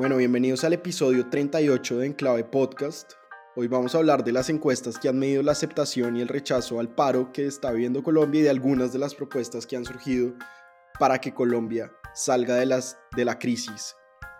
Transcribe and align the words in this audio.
Bueno, 0.00 0.16
bienvenidos 0.16 0.64
al 0.64 0.72
episodio 0.72 1.28
38 1.28 1.98
de 1.98 2.06
Enclave 2.06 2.44
Podcast. 2.44 3.12
Hoy 3.54 3.68
vamos 3.68 3.94
a 3.94 3.98
hablar 3.98 4.24
de 4.24 4.32
las 4.32 4.48
encuestas 4.48 4.98
que 4.98 5.10
han 5.10 5.18
medido 5.18 5.42
la 5.42 5.52
aceptación 5.52 6.16
y 6.16 6.22
el 6.22 6.28
rechazo 6.28 6.80
al 6.80 6.88
paro 6.88 7.34
que 7.34 7.44
está 7.44 7.70
viviendo 7.70 8.02
Colombia 8.02 8.40
y 8.40 8.44
de 8.44 8.48
algunas 8.48 8.94
de 8.94 8.98
las 8.98 9.14
propuestas 9.14 9.66
que 9.66 9.76
han 9.76 9.84
surgido 9.84 10.32
para 10.98 11.20
que 11.20 11.34
Colombia 11.34 11.92
salga 12.14 12.54
de, 12.54 12.64
las, 12.64 12.96
de 13.14 13.26
la 13.26 13.38
crisis. 13.38 13.94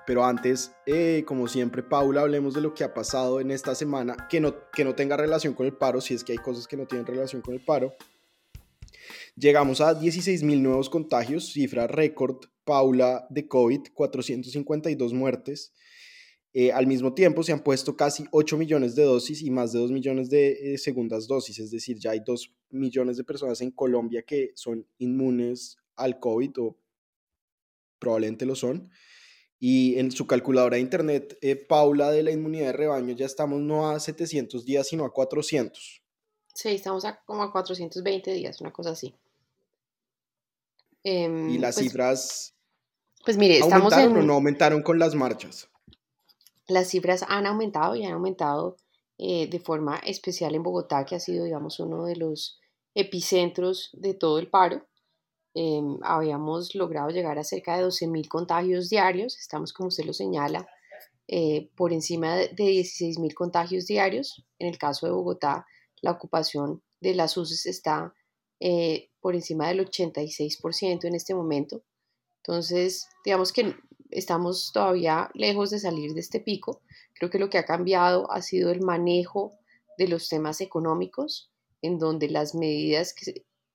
Pero 0.07 0.25
antes, 0.25 0.73
eh, 0.87 1.25
como 1.27 1.47
siempre, 1.47 1.83
Paula, 1.83 2.23
hablemos 2.23 2.55
de 2.55 2.63
lo 2.63 2.73
que 2.73 2.83
ha 2.83 2.95
pasado 2.95 3.39
en 3.39 3.51
esta 3.51 3.75
semana, 3.75 4.17
que 4.31 4.41
no, 4.41 4.55
que 4.73 4.87
no 4.87 4.95
tenga 4.95 5.19
relación 5.19 5.53
con 5.53 5.67
el 5.67 5.77
paro, 5.77 6.01
si 6.01 6.15
es 6.15 6.25
que 6.25 6.33
hay 6.33 6.39
cosas 6.39 6.67
que 6.67 6.79
no 6.79 6.87
tienen 6.87 7.07
relación 7.07 7.43
con 7.43 7.53
el 7.53 7.61
paro. 7.61 7.93
Llegamos 9.37 9.83
a 9.83 9.93
16.000 9.93 10.59
nuevos 10.63 10.89
contagios, 10.89 11.53
cifra 11.53 11.87
récord 11.87 12.47
Paula 12.71 13.27
de 13.31 13.49
COVID, 13.49 13.89
452 13.93 15.13
muertes. 15.13 15.73
Eh, 16.53 16.71
al 16.71 16.87
mismo 16.87 17.15
tiempo 17.15 17.43
se 17.43 17.51
han 17.51 17.65
puesto 17.65 17.97
casi 17.97 18.27
8 18.31 18.57
millones 18.57 18.95
de 18.95 19.03
dosis 19.03 19.43
y 19.43 19.51
más 19.51 19.73
de 19.73 19.81
2 19.81 19.91
millones 19.91 20.31
de 20.31 20.75
eh, 20.75 20.79
segundas 20.79 21.27
dosis, 21.27 21.59
es 21.59 21.73
decir, 21.73 21.99
ya 21.99 22.13
hay 22.13 22.21
2 22.25 22.55
millones 22.71 23.17
de 23.17 23.25
personas 23.25 23.61
en 23.61 23.73
Colombia 23.73 24.23
que 24.23 24.53
son 24.55 24.87
inmunes 24.99 25.79
al 25.97 26.21
COVID 26.21 26.61
o 26.61 26.77
probablemente 27.99 28.47
lo 28.47 28.55
son. 28.55 28.89
Y 29.59 29.99
en 29.99 30.13
su 30.13 30.29
calculadora 30.29 30.77
de 30.77 30.83
internet, 30.83 31.37
eh, 31.41 31.57
Paula 31.57 32.13
de 32.13 32.23
la 32.23 32.31
inmunidad 32.31 32.67
de 32.67 32.73
rebaño, 32.75 33.17
ya 33.17 33.27
estamos 33.27 33.61
no 33.61 33.91
a 33.91 33.99
700 33.99 34.65
días, 34.65 34.87
sino 34.87 35.05
a 35.05 35.13
400. 35.13 36.05
Sí, 36.55 36.69
estamos 36.69 37.05
a 37.05 37.21
como 37.25 37.43
a 37.43 37.51
420 37.51 38.33
días, 38.33 38.61
una 38.61 38.73
cosa 38.73 38.91
así. 38.91 39.13
y 41.03 41.11
em, 41.11 41.61
las 41.61 41.75
pues 41.75 41.87
cifras 41.87 42.55
pues 43.25 43.37
mire, 43.37 43.59
estamos 43.59 43.93
en... 43.97 44.17
o 44.17 44.23
no 44.23 44.35
aumentaron 44.35 44.83
con 44.83 44.99
las 44.99 45.15
marchas? 45.15 45.69
Las 46.67 46.89
cifras 46.89 47.25
han 47.29 47.47
aumentado 47.47 47.97
y 47.97 48.05
han 48.05 48.13
aumentado 48.13 48.77
eh, 49.19 49.49
de 49.49 49.61
forma 49.61 49.99
especial 49.99 50.55
en 50.55 50.63
Bogotá, 50.63 51.05
que 51.05 51.17
ha 51.17 51.21
sido, 51.21 51.45
digamos, 51.45 51.79
uno 51.81 52.05
de 52.05 52.17
los 52.17 52.59
epicentros 52.95 53.91
de 53.93 54.15
todo 54.15 54.39
el 54.39 54.49
paro. 54.49 54.87
Em, 55.53 55.99
habíamos 56.03 56.75
logrado 56.75 57.11
llegar 57.11 57.39
a 57.39 57.45
cerca 57.45 57.77
de 57.77 57.85
12.000 57.85 58.29
contagios 58.29 58.89
diarios, 58.89 59.37
estamos, 59.39 59.73
como 59.73 59.89
usted 59.89 60.05
lo 60.05 60.13
señala, 60.13 60.69
eh, 61.29 61.71
por 61.77 61.93
encima 61.93 62.37
de 62.37 62.55
16.000 62.55 63.35
contagios 63.35 63.87
diarios. 63.87 64.45
En 64.59 64.69
el 64.69 64.79
caso 64.79 65.07
de 65.07 65.13
Bogotá, 65.13 65.67
la 66.01 66.13
ocupación 66.13 66.83
de 67.01 67.15
las 67.15 67.37
UCIs 67.37 67.67
está 67.67 68.15
eh, 68.59 69.11
por 69.21 69.35
encima 69.35 69.69
del 69.69 69.87
86% 69.87 71.05
en 71.05 71.15
este 71.15 71.35
momento. 71.35 71.83
Entonces, 72.43 73.09
digamos 73.25 73.53
que 73.53 73.75
estamos 74.11 74.73
todavía 74.73 75.31
lejos 75.35 75.71
de 75.71 75.79
salir 75.79 76.15
de 76.15 76.21
este 76.21 76.41
pico. 76.41 76.83
Creo 77.15 77.31
que 77.31 77.39
lo 77.39 77.51
que 77.51 77.59
ha 77.59 77.65
cambiado 77.65 78.31
ha 78.33 78.43
sido 78.43 78.71
el 78.71 78.81
manejo 78.81 79.53
de 79.99 80.09
los 80.09 80.29
temas 80.29 80.61
económicos, 80.61 81.51
en 81.83 81.99
donde 81.99 82.29
las 82.29 82.55
medidas 82.55 83.15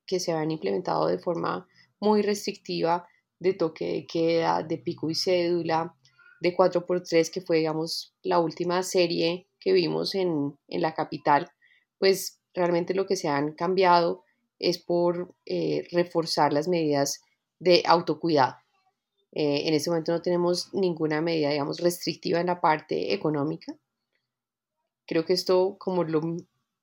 que 0.05 0.19
se, 0.19 0.31
han 0.31 0.51
implementado 0.51 1.07
de 1.07 1.19
forma 1.19 1.67
muy 1.99 2.21
restrictiva 2.21 3.07
de 3.39 3.53
toque 3.53 3.85
de 3.85 4.07
queda, 4.07 4.63
de 4.63 4.77
pico 4.77 5.09
y 5.09 5.15
cédula, 5.15 5.95
de 6.41 6.55
4x3, 6.55 7.31
que 7.31 7.41
fue, 7.41 7.57
digamos, 7.57 8.13
la 8.23 8.39
última 8.39 8.81
serie 8.83 9.47
que 9.59 9.73
vimos 9.73 10.15
en, 10.15 10.57
la 10.67 10.93
capital, 10.93 11.49
pues 11.97 12.39
realmente 12.53 12.93
lo 12.93 13.05
que 13.05 13.15
se 13.15 13.27
han 13.27 13.53
cambiado 13.53 14.23
es 14.59 14.79
por 14.79 15.35
eh, 15.45 15.87
reforzar 15.91 16.53
las 16.53 16.67
medidas 16.67 17.21
de 17.59 17.83
autocuidado. 17.85 18.57
Eh, 19.31 19.67
en 19.67 19.73
este 19.73 19.89
momento 19.89 20.13
no 20.13 20.21
tenemos 20.21 20.73
ninguna 20.73 21.21
medida, 21.21 21.49
digamos, 21.49 21.79
restrictiva 21.79 22.39
en 22.39 22.47
la 22.47 22.61
parte 22.61 23.13
económica. 23.13 23.75
Creo 25.05 25.25
que 25.25 25.33
esto, 25.33 25.75
como 25.77 26.03
lo 26.03 26.21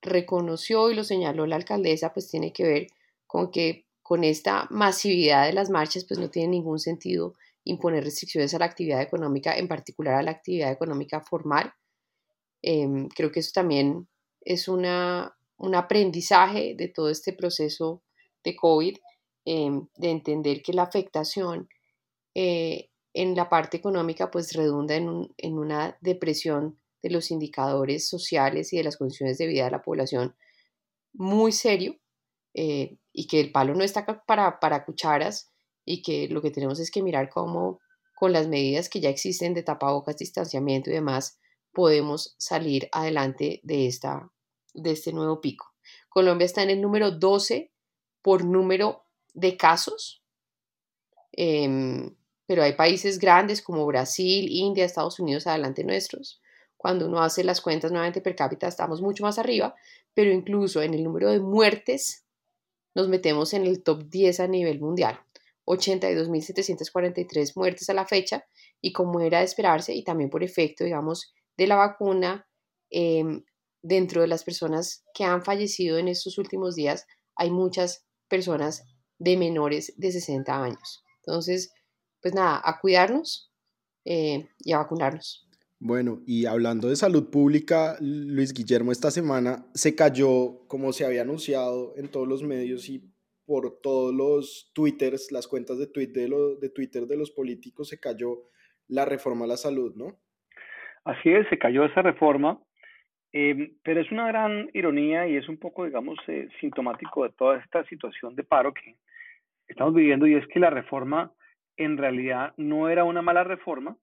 reconoció 0.03 0.91
y 0.91 0.95
lo 0.95 1.03
señaló 1.03 1.47
la 1.47 1.57
alcaldesa, 1.57 2.13
pues 2.13 2.29
tiene 2.29 2.53
que 2.53 2.65
ver 2.65 2.87
con 3.27 3.51
que 3.51 3.87
con 4.03 4.25
esta 4.25 4.67
masividad 4.71 5.47
de 5.47 5.55
las 5.55 5.71
marchas, 5.71 6.05
pues 6.05 6.21
no 6.21 6.29
tiene 6.29 6.49
ningún 6.49 6.79
sentido 6.79 7.35
imponer 7.65 8.05
restricciones 8.05 8.53
a 8.53 8.59
la 8.59 8.67
actividad 8.67 9.01
económica, 9.01 9.57
en 9.57 9.69
particular 9.69 10.17
a 10.17 10.23
la 10.23 10.33
actividad 10.33 10.71
económica 10.71 11.21
formal. 11.21 11.73
Em, 12.61 13.09
creo 13.09 13.33
que 13.33 13.41
eso 13.41 13.53
también 13.55 14.09
es 14.43 14.69
una, 14.69 15.35
un 15.57 15.75
aprendizaje 15.75 16.75
de 16.77 16.89
todo 16.89 17.09
este 17.09 17.33
proceso 17.33 18.03
de 18.45 18.57
COVID 18.57 18.97
Em, 19.45 19.89
de 19.97 20.11
entender 20.11 20.63
que 20.63 20.73
la 20.73 20.85
afectación 20.85 21.69
eh, 22.35 22.91
en 23.13 23.35
la 23.35 23.49
parte 23.49 23.77
económica 23.77 24.31
pues 24.31 24.53
redunda 24.53 24.95
en, 24.95 25.59
una 25.59 25.99
depresión 26.01 26.79
de 27.03 27.11
los 27.11 27.33
indicadores 27.33 28.09
sociales 28.09 28.73
y 28.73 28.77
de 28.77 28.85
las 28.85 28.97
condiciones 28.97 29.39
de 29.39 29.49
vida 29.49 29.65
de 29.65 29.73
la 29.73 29.83
población 29.83 30.37
muy 31.13 31.51
serio 31.51 31.97
eh, 32.55 32.99
y 33.13 33.27
que 33.27 33.41
el 33.41 33.51
palo 33.51 33.75
no 33.75 33.83
está 33.83 34.07
para, 34.25 34.61
para 34.61 34.85
cucharas 34.85 35.51
y 35.85 36.03
que 36.03 36.29
lo 36.29 36.41
que 36.41 36.53
tenemos 36.53 36.79
es 36.79 36.93
que 36.93 37.03
mirar 37.03 37.29
cómo 37.29 37.81
con 38.15 38.33
las 38.33 38.47
medidas 38.47 38.89
que 38.89 39.01
ya 39.01 39.11
existen 39.11 39.55
de 39.55 39.65
tapabocas, 39.65 40.19
distanciamiento 40.19 40.89
y 40.89 40.93
demás, 40.93 41.41
podemos 41.73 42.37
salir 42.39 42.89
adelante 42.93 43.61
de, 43.65 43.89
esta, 43.89 44.31
de 44.73 44.93
este 44.93 45.13
nuevo 45.13 45.41
pico. 45.41 45.75
Colombia 46.09 46.45
está 46.45 46.63
en 46.63 46.71
el 46.71 46.81
número 46.81 47.11
12 47.11 47.73
por 48.23 48.45
número 48.45 49.03
de 49.35 49.57
casos, 49.57 50.23
em, 51.33 52.15
pero 52.47 52.63
hay 52.63 52.75
países 52.75 53.19
grandes 53.19 53.63
como 53.63 53.87
Brasil, 53.87 54.47
India, 54.51 54.85
Estados 54.85 55.19
Unidos, 55.19 55.47
adelante 55.47 55.85
nuestros. 55.85 56.41
Cuando 56.77 57.07
uno 57.07 57.23
hace 57.23 57.45
las 57.45 57.61
cuentas 57.61 57.93
nuevamente 57.93 58.21
per 58.21 58.35
cápita 58.35 58.69
estamos 58.69 59.01
mucho 59.01 59.23
más 59.23 59.39
arriba, 59.39 59.75
pero 60.15 60.31
incluso 60.31 60.83
en 60.83 60.95
el 60.95 61.05
número 61.05 61.31
de 61.31 61.41
muertes 61.41 62.25
nos 62.95 63.09
metemos 63.09 63.55
en 63.55 63.67
el 63.67 63.83
top 63.83 64.05
10 64.09 64.41
a 64.41 64.49
nivel 64.49 64.81
mundial. 64.81 65.21
82.743 65.65 67.57
muertes 67.57 67.89
a 67.89 67.95
la 67.95 68.05
fecha 68.05 68.45
y 68.81 68.93
como 68.93 69.21
era 69.21 69.39
de 69.39 69.45
esperarse 69.45 69.95
y 69.95 70.03
también 70.03 70.29
por 70.29 70.43
efecto, 70.43 70.85
digamos, 70.85 71.33
de 71.57 71.67
la 71.67 71.77
vacuna, 71.77 72.49
em, 72.91 73.45
dentro 73.83 74.21
de 74.21 74.29
las 74.29 74.45
personas 74.45 75.05
que 75.15 75.25
han 75.25 75.43
fallecido 75.45 75.99
en 75.99 76.09
estos 76.09 76.39
últimos 76.39 76.75
días, 76.75 77.07
hay 77.37 77.51
muchas 77.51 78.05
personas 78.29 78.85
de 79.19 79.37
menores 79.37 79.95
de 79.97 80.13
60 80.13 80.63
años. 80.63 81.05
Entonces, 81.19 81.73
pues 82.21 82.35
nada, 82.35 82.61
a 82.65 82.81
cuidarnos 82.81 83.53
eh, 84.05 84.49
y 84.59 84.73
a 84.73 84.79
vacunarnos. 84.79 85.47
Bueno, 85.79 86.23
y 86.27 86.47
hablando 86.47 86.89
de 86.89 86.97
salud 86.97 87.31
pública, 87.31 87.97
Luis 88.01 88.53
Guillermo, 88.53 88.93
esta 88.93 89.11
semana 89.11 89.67
se 89.75 89.97
cayó, 89.97 90.67
como 90.69 90.93
se 90.93 91.05
había 91.05 91.23
anunciado 91.23 91.95
en 91.97 92.09
todos 92.09 92.29
los 92.29 92.45
medios 92.45 92.89
y 92.89 93.13
por 93.45 93.81
todos 93.81 94.15
los 94.15 94.71
twitters, 94.75 95.33
las 95.33 95.49
cuentas 95.49 95.79
de, 95.79 95.89
tweet 95.89 96.09
de, 96.09 96.57
de 96.61 96.69
Twitter 96.69 97.09
de 97.09 97.17
los 97.17 97.33
políticos, 97.33 97.89
se 97.89 97.99
cayó 97.99 98.49
la 98.87 99.05
reforma 99.05 99.45
a 99.45 99.49
la 99.49 99.57
salud, 99.57 99.93
¿no? 99.97 100.21
Así 101.05 101.31
es, 101.31 101.49
se 101.49 101.59
cayó 101.59 101.85
esa 101.85 102.03
reforma, 102.03 102.63
em, 103.33 103.73
pero 103.83 104.01
es 104.01 104.11
una 104.13 104.27
gran 104.29 104.69
ironía 104.75 105.27
y 105.27 105.37
es 105.37 105.49
un 105.49 105.59
poco, 105.59 105.85
digamos, 105.85 106.19
eh, 106.29 106.49
sintomático 106.61 107.25
de 107.25 107.31
toda 107.31 107.59
esta 107.59 107.85
situación 107.85 108.35
de 108.35 108.45
paro 108.45 108.73
que, 108.75 108.97
estamos 109.69 109.95
viviendo 109.95 110.27
y 110.27 110.35
es 110.35 110.47
que 110.49 110.61
la 110.61 110.71
reforma 110.71 111.33
en 111.77 111.97
realidad 111.97 112.53
no 112.57 112.89
era 112.89 113.05
una 113.05 113.23
mala 113.23 113.45
reforma 113.45 113.97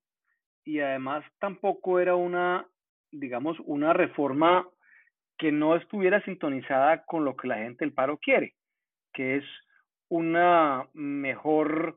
y 0.64 0.80
además 0.80 1.24
tampoco 1.38 2.00
era 2.00 2.14
una, 2.16 2.66
digamos, 3.12 3.56
una 3.60 3.92
reforma 3.92 4.66
que 5.38 5.52
no 5.52 5.76
estuviera 5.76 6.22
sintonizada 6.24 7.04
con 7.04 7.24
lo 7.24 7.36
que 7.36 7.48
la 7.48 7.58
gente 7.58 7.84
del 7.84 7.94
paro 7.94 8.18
quiere, 8.18 8.54
que 9.12 9.36
es 9.36 9.44
una 10.08 10.86
mejor, 10.92 11.96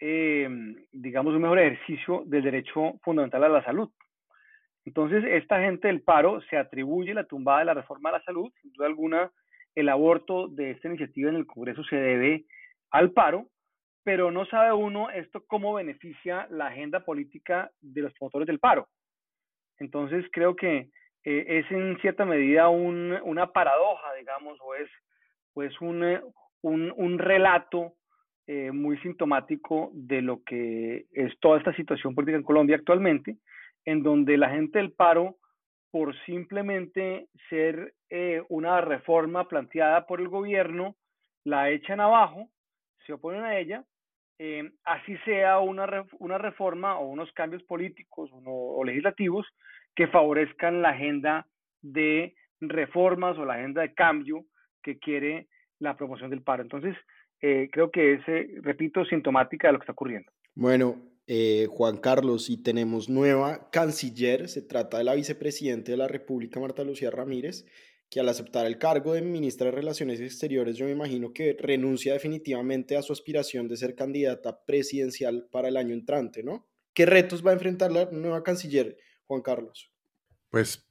eh, 0.00 0.48
digamos, 0.92 1.34
un 1.34 1.42
mejor 1.42 1.60
ejercicio 1.60 2.24
del 2.26 2.42
derecho 2.42 2.94
fundamental 3.02 3.44
a 3.44 3.48
la 3.48 3.64
salud. 3.64 3.90
Entonces, 4.84 5.24
esta 5.24 5.60
gente 5.60 5.88
del 5.88 6.02
paro 6.02 6.40
se 6.42 6.56
atribuye 6.56 7.14
la 7.14 7.24
tumbada 7.24 7.60
de 7.60 7.64
la 7.66 7.74
reforma 7.74 8.10
a 8.10 8.14
la 8.14 8.22
salud. 8.22 8.52
Sin 8.60 8.72
duda 8.72 8.86
alguna, 8.86 9.32
el 9.74 9.88
aborto 9.88 10.48
de 10.48 10.72
esta 10.72 10.88
iniciativa 10.88 11.30
en 11.30 11.36
el 11.36 11.46
Congreso 11.46 11.82
se 11.84 11.96
debe 11.96 12.44
al 12.90 13.12
paro, 13.12 13.48
pero 14.04 14.30
no 14.30 14.44
sabe 14.46 14.72
uno 14.72 15.10
esto 15.10 15.44
cómo 15.46 15.74
beneficia 15.74 16.46
la 16.50 16.66
agenda 16.66 17.00
política 17.04 17.70
de 17.80 18.02
los 18.02 18.12
promotores 18.12 18.46
del 18.46 18.60
paro. 18.60 18.88
Entonces 19.78 20.24
creo 20.30 20.54
que 20.54 20.90
eh, 21.24 21.44
es 21.48 21.70
en 21.70 21.98
cierta 22.00 22.24
medida 22.24 22.68
una 22.68 23.52
paradoja, 23.52 24.14
digamos, 24.14 24.58
o 24.60 24.74
es, 24.74 24.88
pues 25.54 25.72
un, 25.80 26.20
un, 26.62 27.18
relato 27.18 27.94
eh, 28.46 28.70
muy 28.70 28.98
sintomático 28.98 29.90
de 29.94 30.20
lo 30.20 30.42
que 30.44 31.06
es 31.12 31.32
toda 31.40 31.58
esta 31.58 31.74
situación 31.74 32.14
política 32.14 32.36
en 32.36 32.44
Colombia 32.44 32.76
actualmente, 32.76 33.38
en 33.84 34.02
donde 34.02 34.36
la 34.36 34.50
gente 34.50 34.78
del 34.78 34.92
paro, 34.92 35.36
por 35.90 36.14
simplemente 36.24 37.28
ser 37.48 37.94
eh, 38.10 38.42
una 38.48 38.80
reforma 38.80 39.48
planteada 39.48 40.06
por 40.06 40.20
el 40.20 40.28
gobierno, 40.28 40.96
la 41.44 41.70
echan 41.70 42.00
abajo, 42.00 42.48
se 43.06 43.12
oponen 43.12 43.44
a 43.44 43.58
ella, 43.58 43.84
eh, 44.38 44.72
así 44.84 45.16
sea 45.18 45.60
una, 45.60 46.04
una 46.18 46.38
reforma 46.38 46.98
o 46.98 47.06
unos 47.06 47.30
cambios 47.32 47.62
políticos 47.62 48.30
o, 48.44 48.82
legislativos 48.84 49.46
que 49.94 50.08
favorezcan 50.08 50.82
la 50.82 50.90
agenda 50.90 51.46
de 51.82 52.34
reformas 52.60 53.38
o 53.38 53.44
la 53.44 53.54
agenda 53.54 53.82
de 53.82 53.94
cambio 53.94 54.44
que 54.82 54.98
quiere 54.98 55.46
la 55.78 55.96
promoción 55.96 56.30
del 56.30 56.42
paro. 56.42 56.62
Entonces, 56.62 56.96
eh, 57.40 57.68
creo 57.70 57.90
que 57.90 58.14
es, 58.14 58.28
eh, 58.28 58.58
repito, 58.62 59.04
sintomática 59.04 59.68
de 59.68 59.74
lo 59.74 59.78
que 59.78 59.84
está 59.84 59.92
ocurriendo. 59.92 60.32
Bueno, 60.54 60.96
Juan 61.26 61.96
Carlos, 61.98 62.50
y 62.50 62.58
tenemos 62.58 63.08
nueva 63.08 63.70
canciller, 63.70 64.48
se 64.48 64.62
trata 64.62 64.98
de 64.98 65.04
la 65.04 65.14
vicepresidenta 65.14 65.92
de 65.92 65.96
la 65.98 66.08
República, 66.08 66.60
Marta 66.60 66.84
Lucía 66.84 67.10
Ramírez, 67.10 67.64
que 68.10 68.20
al 68.20 68.28
aceptar 68.28 68.66
el 68.66 68.78
cargo 68.78 69.14
de 69.14 69.22
ministra 69.22 69.66
de 69.66 69.72
Relaciones 69.72 70.20
Exteriores, 70.20 70.76
yo 70.76 70.86
me 70.86 70.92
imagino 70.92 71.32
que 71.32 71.56
renuncia 71.58 72.12
definitivamente 72.12 72.96
a 72.96 73.02
su 73.02 73.12
aspiración 73.12 73.68
de 73.68 73.76
ser 73.76 73.94
candidata 73.94 74.64
presidencial 74.64 75.48
para 75.50 75.68
el 75.68 75.76
año 75.76 75.94
entrante, 75.94 76.42
¿no? 76.42 76.66
¿Qué 76.92 77.06
retos 77.06 77.44
va 77.44 77.50
a 77.50 77.54
enfrentar 77.54 77.90
la 77.90 78.08
nueva 78.12 78.44
canciller, 78.44 78.96
Juan 79.26 79.42
Carlos? 79.42 79.90
Pues, 80.50 80.86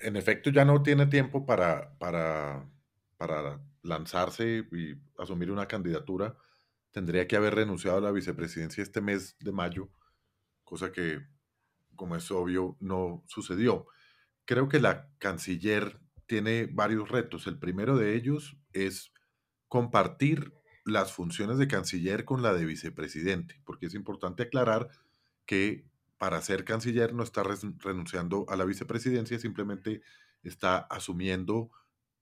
en 0.00 0.16
efecto, 0.16 0.50
ya 0.50 0.64
no 0.64 0.82
tiene 0.82 1.06
tiempo 1.06 1.44
para, 1.44 1.98
para, 1.98 2.66
para 3.18 3.60
lanzarse 3.82 4.64
y 4.72 4.94
asumir 5.18 5.50
una 5.50 5.68
candidatura. 5.68 6.34
Tendría 6.94 7.26
que 7.26 7.34
haber 7.34 7.56
renunciado 7.56 7.98
a 7.98 8.00
la 8.00 8.12
vicepresidencia 8.12 8.80
este 8.80 9.00
mes 9.00 9.36
de 9.40 9.50
mayo, 9.50 9.90
cosa 10.62 10.92
que, 10.92 11.26
como 11.96 12.14
es 12.14 12.30
obvio, 12.30 12.76
no 12.78 13.24
sucedió. 13.26 13.88
Creo 14.44 14.68
que 14.68 14.78
la 14.78 15.10
canciller 15.18 15.98
tiene 16.26 16.68
varios 16.72 17.08
retos. 17.08 17.48
El 17.48 17.58
primero 17.58 17.96
de 17.96 18.14
ellos 18.14 18.56
es 18.72 19.12
compartir 19.66 20.54
las 20.84 21.12
funciones 21.12 21.58
de 21.58 21.66
canciller 21.66 22.24
con 22.24 22.42
la 22.42 22.54
de 22.54 22.64
vicepresidente, 22.64 23.60
porque 23.64 23.86
es 23.86 23.94
importante 23.94 24.44
aclarar 24.44 24.88
que 25.46 25.90
para 26.16 26.40
ser 26.42 26.64
canciller 26.64 27.12
no 27.12 27.24
está 27.24 27.42
renunciando 27.42 28.46
a 28.48 28.54
la 28.54 28.64
vicepresidencia, 28.64 29.36
simplemente 29.40 30.00
está 30.44 30.78
asumiendo, 30.78 31.72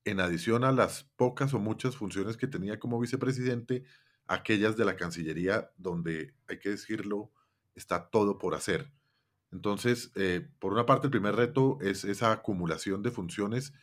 en 0.04 0.18
adición 0.18 0.64
a 0.64 0.72
las 0.72 1.04
pocas 1.16 1.52
o 1.52 1.58
muchas 1.58 1.94
funciones 1.94 2.38
que 2.38 2.46
tenía 2.46 2.80
como 2.80 2.98
vicepresidente, 2.98 3.84
aquellas 4.32 4.76
de 4.76 4.84
la 4.84 4.96
Cancillería 4.96 5.70
donde, 5.76 6.34
hay 6.49 6.58
que 6.58 6.70
decirlo, 6.70 7.31
está 7.75 8.08
todo 8.08 8.38
por 8.38 8.55
hacer. 8.55 8.90
Entonces, 9.50 10.11
eh, 10.14 10.49
por 10.58 10.73
una 10.73 10.87
parte, 10.87 11.06
el 11.06 11.11
primer 11.11 11.37
reto 11.37 11.79
es 11.82 12.05
esa 12.05 12.32
acumulación 12.32 13.02
de 13.02 13.11
funciones 13.11 13.75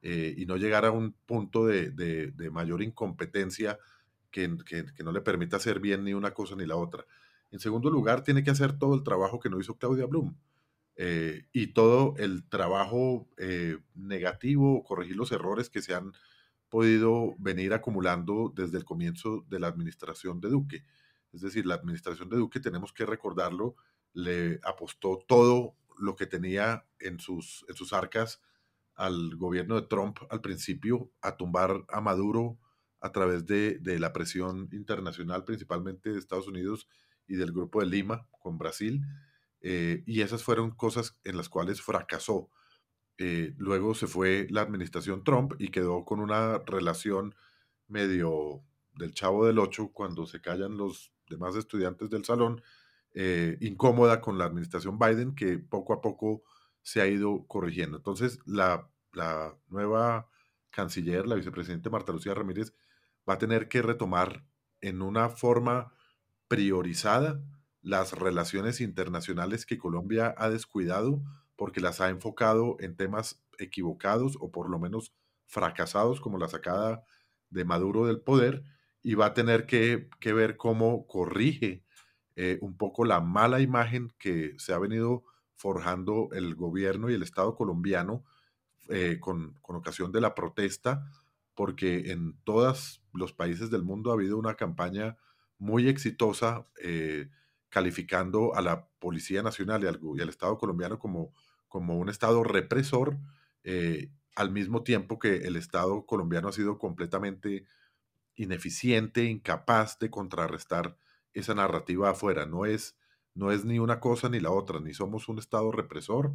eh, 0.00 0.34
y 0.36 0.46
no 0.46 0.56
llegar 0.56 0.86
a 0.86 0.90
un 0.90 1.12
punto 1.26 1.66
de, 1.66 2.32
mayor 2.50 2.82
incompetencia 2.82 3.78
que, 4.30 4.56
que, 4.64 5.04
no 5.04 5.12
le 5.12 5.20
permita 5.20 5.58
hacer 5.58 5.80
bien 5.80 6.04
ni 6.04 6.14
una 6.14 6.32
cosa 6.32 6.56
ni 6.56 6.64
la 6.64 6.76
otra. 6.76 7.04
En 7.50 7.60
segundo 7.60 7.90
lugar, 7.90 8.22
tiene 8.22 8.42
que 8.42 8.50
hacer 8.50 8.78
todo 8.78 8.94
el 8.94 9.02
trabajo 9.02 9.40
que 9.40 9.50
no 9.50 9.60
hizo 9.60 9.76
Claudia 9.76 10.06
Blum 10.06 10.36
eh, 10.96 11.46
y 11.52 11.68
todo 11.68 12.14
el 12.16 12.48
trabajo 12.48 13.28
negativo, 13.94 14.82
corregir 14.84 15.16
los 15.16 15.32
errores 15.32 15.68
que 15.68 15.82
se 15.82 15.94
han 15.94 16.12
podido 16.68 17.34
venir 17.38 17.72
acumulando 17.72 18.52
desde 18.54 18.78
el 18.78 18.84
comienzo 18.84 19.44
de 19.48 19.60
la 19.60 19.68
administración 19.68 20.40
de 20.40 20.48
Duque. 20.50 20.84
Es 21.32 21.40
decir, 21.42 21.66
la 21.66 21.74
administración 21.74 22.28
de 22.28 22.36
Duque, 22.36 22.60
tenemos 22.60 22.92
que 22.92 23.06
recordarlo, 23.06 23.76
le 24.12 24.60
apostó 24.64 25.18
todo 25.26 25.76
lo 25.98 26.16
que 26.16 26.26
tenía 26.26 26.86
en 26.98 27.20
sus, 27.20 27.64
en 27.68 27.76
sus 27.76 27.92
arcas 27.92 28.40
al 28.94 29.36
gobierno 29.36 29.80
de 29.80 29.86
Trump 29.86 30.18
al 30.28 30.40
principio 30.40 31.12
a 31.20 31.36
tumbar 31.36 31.84
a 31.88 32.00
Maduro 32.00 32.58
a 33.00 33.12
través 33.12 33.46
de, 33.46 33.78
la 33.98 34.12
presión 34.12 34.68
internacional, 34.72 35.44
principalmente 35.44 36.10
de 36.10 36.18
Estados 36.18 36.48
Unidos 36.48 36.88
y 37.28 37.36
del 37.36 37.52
Grupo 37.52 37.80
de 37.80 37.86
Lima 37.86 38.26
con 38.40 38.58
Brasil. 38.58 39.02
Eh, 39.60 40.02
y 40.04 40.22
esas 40.22 40.42
fueron 40.42 40.72
cosas 40.72 41.18
en 41.24 41.36
las 41.36 41.48
cuales 41.48 41.80
fracasó. 41.80 42.50
Eh, 43.18 43.54
luego 43.58 43.94
se 43.94 44.06
fue 44.06 44.46
la 44.50 44.62
administración 44.62 45.24
Trump 45.24 45.54
y 45.58 45.68
quedó 45.68 46.04
con 46.04 46.20
una 46.20 46.58
relación 46.58 47.34
medio 47.88 48.62
del 48.94 49.12
chavo 49.12 49.46
del 49.46 49.58
ocho 49.58 49.90
cuando 49.92 50.26
se 50.26 50.40
callan 50.40 50.76
los 50.76 51.12
demás 51.28 51.56
estudiantes 51.56 52.10
del 52.10 52.24
salón, 52.24 52.62
eh, 53.14 53.58
incómoda 53.60 54.20
con 54.20 54.38
la 54.38 54.44
administración 54.44 54.98
Biden 54.98 55.34
que 55.34 55.58
poco 55.58 55.92
a 55.92 56.00
poco 56.00 56.42
se 56.82 57.00
ha 57.00 57.06
ido 57.06 57.44
corrigiendo. 57.46 57.96
Entonces, 57.96 58.38
la, 58.46 58.88
nueva 59.68 60.28
canciller, 60.70 61.26
la 61.26 61.34
vicepresidenta 61.34 61.90
Marta 61.90 62.12
Lucía 62.12 62.34
Ramírez, 62.34 62.72
va 63.28 63.34
a 63.34 63.38
tener 63.38 63.68
que 63.68 63.82
retomar 63.82 64.44
en 64.80 65.02
una 65.02 65.28
forma 65.28 65.92
priorizada 66.46 67.42
las 67.82 68.12
relaciones 68.12 68.80
internacionales 68.80 69.66
que 69.66 69.76
Colombia 69.76 70.34
ha 70.38 70.50
descuidado 70.50 71.22
porque 71.58 71.80
las 71.80 72.00
ha 72.00 72.08
enfocado 72.08 72.76
en 72.78 72.96
temas 72.96 73.42
equivocados 73.58 74.38
o 74.40 74.52
por 74.52 74.70
lo 74.70 74.78
menos 74.78 75.12
fracasados 75.44 76.20
como 76.20 76.38
la 76.38 76.46
sacada 76.46 77.02
de 77.50 77.64
Maduro 77.64 78.06
del 78.06 78.20
poder 78.20 78.62
y 79.02 79.14
va 79.14 79.26
a 79.26 79.34
tener 79.34 79.66
que, 79.66 80.08
ver 80.22 80.56
cómo 80.56 81.08
corrige 81.08 81.82
eh, 82.36 82.58
un 82.60 82.76
poco 82.76 83.04
la 83.04 83.20
mala 83.20 83.60
imagen 83.60 84.12
que 84.20 84.54
se 84.56 84.72
ha 84.72 84.78
venido 84.78 85.24
forjando 85.56 86.28
el 86.30 86.54
gobierno 86.54 87.10
y 87.10 87.14
el 87.14 87.24
Estado 87.24 87.56
colombiano 87.56 88.24
eh, 88.88 89.18
con, 89.18 89.58
ocasión 89.62 90.12
de 90.12 90.20
la 90.20 90.36
protesta, 90.36 91.10
porque 91.56 92.12
en 92.12 92.38
todos 92.44 93.02
los 93.12 93.32
países 93.32 93.68
del 93.68 93.82
mundo 93.82 94.10
ha 94.10 94.14
habido 94.14 94.38
una 94.38 94.54
campaña 94.54 95.16
muy 95.58 95.88
exitosa 95.88 96.68
eh, 96.80 97.28
calificando 97.68 98.54
a 98.54 98.62
la 98.62 98.86
Policía 99.00 99.42
Nacional 99.42 99.82
y 99.82 100.20
al, 100.22 100.28
Estado 100.28 100.56
colombiano 100.56 101.00
como, 101.00 101.34
como 101.68 101.98
un 101.98 102.08
Estado 102.08 102.42
represor, 102.44 103.18
eh, 103.64 104.10
al 104.34 104.50
mismo 104.50 104.82
tiempo 104.82 105.18
que 105.18 105.38
el 105.38 105.56
Estado 105.56 106.06
colombiano 106.06 106.48
ha 106.48 106.52
sido 106.52 106.78
completamente 106.78 107.66
ineficiente, 108.36 109.24
incapaz 109.24 109.98
de 109.98 110.10
contrarrestar 110.10 110.96
esa 111.34 111.54
narrativa 111.54 112.10
afuera. 112.10 112.46
No 112.46 112.66
es 112.66 112.96
no 113.38 113.52
es 113.52 113.64
ni 113.64 113.78
una 113.78 114.00
cosa 114.00 114.28
ni 114.28 114.40
la 114.40 114.50
otra, 114.50 114.80
ni 114.80 114.92
somos 114.94 115.28
un 115.28 115.38
Estado 115.38 115.70
represor, 115.70 116.34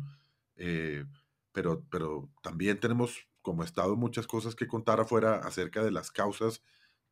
eh, 0.55 1.05
pero, 1.51 1.83
pero 1.91 2.29
también 2.41 2.79
tenemos 2.79 3.27
como 3.41 3.65
Estado 3.65 3.97
muchas 3.97 4.25
cosas 4.25 4.55
que 4.55 4.67
contar 4.67 5.01
afuera 5.01 5.35
acerca 5.35 5.83
de 5.83 5.91
las 5.91 6.11
causas 6.11 6.63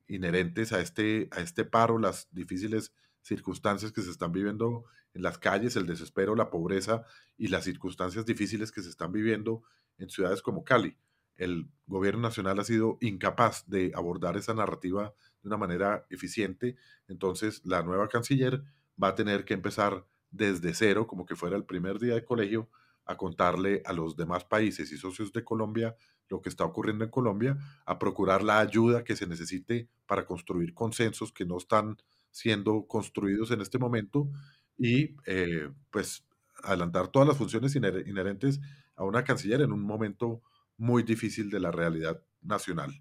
inherentes 0.08 0.72
a 0.72 0.80
este, 0.80 1.28
a 1.32 1.42
este 1.42 1.66
paro, 1.66 2.00
las 2.00 2.30
difíciles 2.32 2.94
circunstancias 3.22 3.92
que 3.92 4.02
se 4.02 4.12
están 4.12 4.32
viviendo 4.32 4.86
en 5.14 5.22
las 5.22 5.38
calles, 5.38 5.76
el 5.76 5.86
desespero, 5.86 6.36
la 6.36 6.50
pobreza 6.50 7.04
y 7.38 7.48
las 7.48 7.64
circunstancias 7.64 8.26
difíciles 8.26 8.72
que 8.72 8.82
se 8.82 8.90
están 8.90 9.12
viviendo 9.12 9.64
en 9.98 10.10
ciudades 10.10 10.42
como 10.42 10.64
Cali. 10.64 10.98
El 11.36 11.70
gobierno 11.88 12.22
nacional 12.22 12.60
ha 12.60 12.64
sido 12.64 12.98
incapaz 13.02 13.68
de 13.68 13.92
abordar 13.96 14.38
esa 14.38 14.54
narrativa 14.54 15.14
de 15.42 15.48
una 15.48 15.58
manera 15.58 16.06
eficiente, 16.10 16.76
entonces 17.08 17.62
la 17.66 17.84
nueva 17.84 18.08
canciller 18.08 18.64
va 19.02 19.10
a 19.10 19.16
tener 19.16 19.46
que 19.46 19.54
empezar 19.54 20.06
desde 20.30 20.74
cero, 20.74 21.08
como 21.08 21.26
que 21.26 21.36
fuera 21.36 21.58
el 21.58 21.66
primer 21.66 22.00
día 22.00 22.14
de 22.14 22.26
colegio, 22.26 22.70
a 23.06 23.18
contarle 23.18 23.82
a 23.86 23.94
los 23.94 24.16
demás 24.16 24.46
países 24.46 24.92
y 24.92 24.98
socios 24.98 25.34
de 25.34 25.44
Colombia 25.44 25.96
lo 26.30 26.42
que 26.42 26.50
está 26.50 26.64
ocurriendo 26.64 27.04
en 27.04 27.12
Colombia, 27.12 27.58
a 27.86 28.00
procurar 28.00 28.42
la 28.42 28.60
ayuda 28.60 29.04
que 29.04 29.18
se 29.18 29.28
necesite 29.28 29.90
para 30.06 30.26
construir 30.26 30.74
consensos 30.74 31.34
que 31.34 31.46
no 31.46 31.58
están 31.58 31.98
siendo 32.32 32.88
construidos 32.88 33.52
en 33.52 33.62
este 33.62 33.78
momento 33.78 34.30
y 34.78 35.16
eh, 35.26 35.70
pues 35.92 36.26
adelantar 36.64 37.10
todas 37.10 37.28
las 37.28 37.38
funciones 37.38 37.76
inherentes 37.76 38.60
a 38.96 39.04
una 39.04 39.24
canciller 39.24 39.62
en 39.62 39.72
un 39.72 39.82
momento 39.82 40.42
muy 40.78 41.04
difícil 41.04 41.50
de 41.50 41.60
la 41.60 41.72
realidad 41.72 42.22
nacional. 42.42 42.92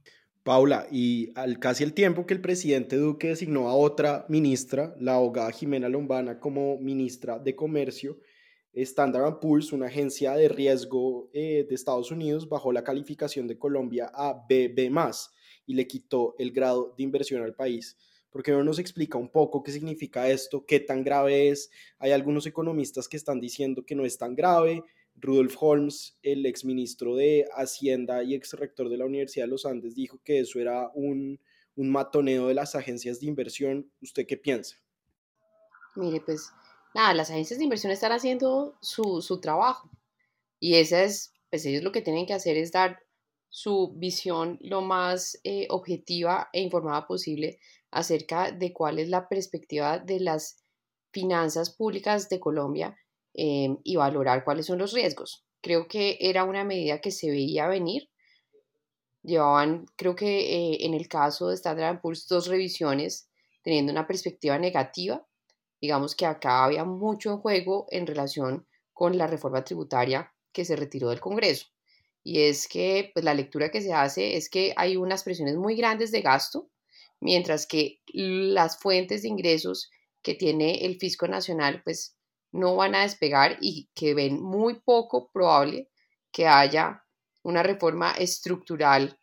Paula, 0.43 0.87
y 0.91 1.33
al 1.35 1.59
casi 1.59 1.85
el 1.85 1.93
tiempo 1.93 2.27
que 2.27 2.35
el 2.35 2.41
presidente 2.41 2.97
Duque 2.97 3.29
designó 3.29 3.69
a 3.69 3.75
otra 3.75 4.25
ministra, 4.29 4.95
la 4.99 5.17
abogada 5.17 5.53
Jimena 5.53 5.89
Lombana, 5.89 6.41
como 6.41 6.79
ministra 6.79 7.39
de 7.39 7.55
Comercio, 7.55 8.19
Standard 8.73 9.41
Poor's, 9.41 9.73
una 9.73 9.87
agencia 9.87 10.33
de 10.35 10.49
riesgo 10.49 11.31
eh, 11.35 11.67
de 11.69 11.75
Estados 11.75 12.11
Unidos, 12.11 12.49
bajó 12.49 12.73
la 12.73 12.85
calificación 12.85 13.47
de 13.49 13.59
Colombia 13.59 14.11
a 14.15 14.33
BB 14.33 14.91
y 15.67 15.75
le 15.75 15.87
quitó 15.87 16.35
el 16.39 16.53
grado 16.53 16.95
de 16.97 17.03
inversión 17.03 17.43
al 17.43 17.55
país. 17.55 17.97
¿Por 18.31 18.43
qué 18.43 18.53
no 18.53 18.63
nos 18.63 18.79
explica 18.79 19.19
un 19.19 19.29
poco 19.29 19.63
qué 19.63 19.73
significa 19.73 20.29
esto? 20.29 20.65
¿Qué 20.65 20.81
tan 20.81 21.03
grave 21.03 21.49
es? 21.49 21.71
Hay 21.99 22.13
algunos 22.13 22.47
economistas 22.47 23.09
que 23.09 23.17
están 23.17 23.41
diciendo 23.41 23.85
que 23.85 23.95
no 23.95 24.05
es 24.05 24.19
tan 24.19 24.35
grave. 24.35 24.83
Rudolf 25.17 25.57
Holmes, 25.61 26.17
el 26.23 26.47
exministro 26.47 27.17
de 27.17 27.49
Hacienda 27.55 28.23
y 28.23 28.35
ex 28.35 28.55
rector 28.55 28.89
de 28.89 28.97
la 28.97 29.05
Universidad 29.05 29.45
de 29.45 29.51
los 29.51 29.67
Andes, 29.67 29.95
dijo 29.95 30.21
que 30.25 30.41
eso 30.41 30.61
era 30.61 30.91
un, 30.95 31.41
un 31.77 31.91
matoneo 31.91 32.47
de 32.49 32.55
las 32.55 32.75
agencias 32.75 33.21
de 33.21 33.27
inversión. 33.27 33.91
¿Usted 34.01 34.27
qué 34.27 34.37
piensa? 34.37 34.77
Mire, 35.97 36.21
pues 36.21 36.53
nada, 36.95 37.13
las 37.15 37.31
agencias 37.31 37.59
de 37.59 37.65
inversión 37.65 37.93
están 37.93 38.13
haciendo 38.13 38.79
su, 38.81 39.21
su 39.21 39.41
trabajo 39.41 39.91
y 40.61 40.75
esa 40.77 41.03
es, 41.03 41.33
pues 41.51 41.67
ellos 41.67 41.83
lo 41.83 41.91
que 41.91 42.03
tienen 42.03 42.27
que 42.27 42.35
hacer 42.35 42.57
es 42.57 42.71
dar 42.71 43.01
su 43.49 43.93
visión 43.97 44.59
lo 44.61 44.81
más 44.81 45.41
eh, 45.43 45.67
objetiva 45.71 46.49
e 46.53 46.61
informada 46.61 47.07
posible 47.07 47.59
acerca 47.91 48.53
de 48.53 48.73
cuál 48.73 48.99
es 48.99 49.09
la 49.09 49.29
perspectiva 49.29 49.99
de 49.99 50.21
las 50.21 50.65
finanzas 51.13 51.71
públicas 51.71 52.29
de 52.29 52.41
Colombia 52.41 52.97
em, 53.35 53.79
y 53.85 53.97
valorar 53.97 54.45
cuáles 54.45 54.67
son 54.67 54.79
los 54.79 54.93
riesgos. 54.93 55.45
Creo 55.61 55.89
que 55.89 56.19
era 56.21 56.45
una 56.45 56.65
medida 56.65 57.01
que 57.01 57.11
se 57.11 57.31
veía 57.31 57.67
venir. 57.67 58.09
Llevaban, 59.23 59.87
creo 59.97 60.15
que 60.15 60.73
eh, 60.73 60.87
en 60.87 60.95
el 60.95 61.09
caso 61.09 61.49
de 61.49 61.55
Standard 61.55 62.01
Poor's, 62.01 62.27
dos 62.29 62.47
revisiones 62.47 63.29
teniendo 63.63 63.93
una 63.93 64.07
perspectiva 64.07 64.59
negativa. 64.59 65.27
Digamos 65.81 66.15
que 66.15 66.27
acá 66.27 66.65
había 66.65 66.85
mucho 66.85 67.31
en 67.31 67.39
juego 67.39 67.87
en 67.91 68.07
relación 68.07 68.67
con 68.93 69.19
la 69.19 69.27
reforma 69.27 69.65
tributaria 69.65 70.33
que 70.53 70.65
se 70.65 70.77
retiró 70.77 71.11
del 71.11 71.21
Congreso 71.21 71.67
y 72.23 72.43
es 72.43 72.69
que 72.69 73.11
pues, 73.13 73.25
la 73.25 73.35
lectura 73.35 73.71
que 73.71 73.83
se 73.83 73.93
hace 73.93 74.37
es 74.37 74.49
que 74.51 74.75
hay 74.77 74.97
unas 74.97 75.25
presiones 75.25 75.57
muy 75.57 75.77
grandes 75.77 76.11
de 76.13 76.21
gasto, 76.21 76.69
mientras 77.21 77.67
que 77.67 78.01
las 78.13 78.79
fuentes 78.79 79.23
de 79.23 79.29
ingresos 79.29 79.91
que 80.23 80.35
tiene 80.35 80.85
el 80.85 80.99
fisco 80.99 81.29
nacional 81.29 81.83
pues 81.85 82.17
no 82.53 82.77
van 82.77 82.95
a 82.95 83.03
despegar 83.03 83.59
y 83.61 83.89
que 83.95 84.15
ven 84.15 84.43
muy 84.43 84.81
poco 84.81 85.31
probable 85.33 85.89
que 86.33 86.47
haya 86.47 87.05
una 87.43 87.63
reforma 87.63 88.13
estructural 88.13 89.19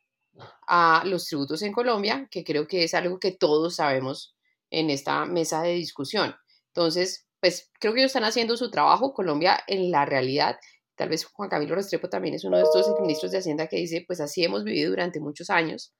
a 0.67 1.03
los 1.05 1.25
tributos 1.25 1.61
en 1.61 1.73
Colombia, 1.73 2.27
que 2.31 2.43
creo 2.43 2.67
que 2.67 2.83
es 2.83 2.93
algo 2.93 3.19
que 3.19 3.31
todos 3.31 3.75
sabemos 3.75 4.35
en 4.69 4.89
esta 4.89 5.25
mesa 5.25 5.61
de 5.61 5.73
discusión. 5.73 6.35
Entonces, 6.67 7.27
pues 7.39 7.71
creo 7.79 7.93
que 7.93 8.01
ellos 8.01 8.09
están 8.09 8.23
haciendo 8.23 8.57
su 8.57 8.69
trabajo. 8.69 9.13
Colombia 9.13 9.59
en 9.67 9.91
la 9.91 10.05
realidad 10.05 10.57
Tal 10.97 11.09
vez 11.09 11.25
Juan 11.25 11.47
Camilo 11.47 11.75
Restrepo 11.75 12.09
también 12.09 12.33
es 12.33 12.43
uno 12.43 12.57
de 12.57 12.63
estos 12.63 12.99
ministros 12.99 13.31
de 13.31 13.37
Hacienda 13.37 13.67
que 13.67 13.77
dice, 13.77 14.03
pues 14.05 14.19
así 14.19 14.43
hemos 14.43 14.63
vivido 14.63 14.89
durante 14.89 15.19
muchos 15.19 15.51
años. 15.51 15.93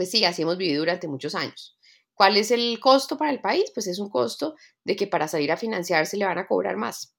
Pues 0.00 0.12
sí, 0.12 0.24
así 0.24 0.40
hemos 0.40 0.56
vivido 0.56 0.78
durante 0.78 1.08
muchos 1.08 1.34
años. 1.34 1.76
¿Cuál 2.14 2.38
es 2.38 2.50
el 2.50 2.80
costo 2.80 3.18
para 3.18 3.30
el 3.30 3.42
país? 3.42 3.70
Pues 3.74 3.86
es 3.86 3.98
un 3.98 4.08
costo 4.08 4.54
de 4.82 4.96
que 4.96 5.06
para 5.06 5.28
salir 5.28 5.52
a 5.52 5.58
financiarse 5.58 6.16
le 6.16 6.24
van 6.24 6.38
a 6.38 6.46
cobrar 6.46 6.78
más. 6.78 7.14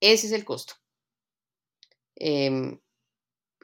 Ese 0.00 0.26
es 0.26 0.34
el 0.34 0.44
costo. 0.44 0.74
Em, 2.16 2.78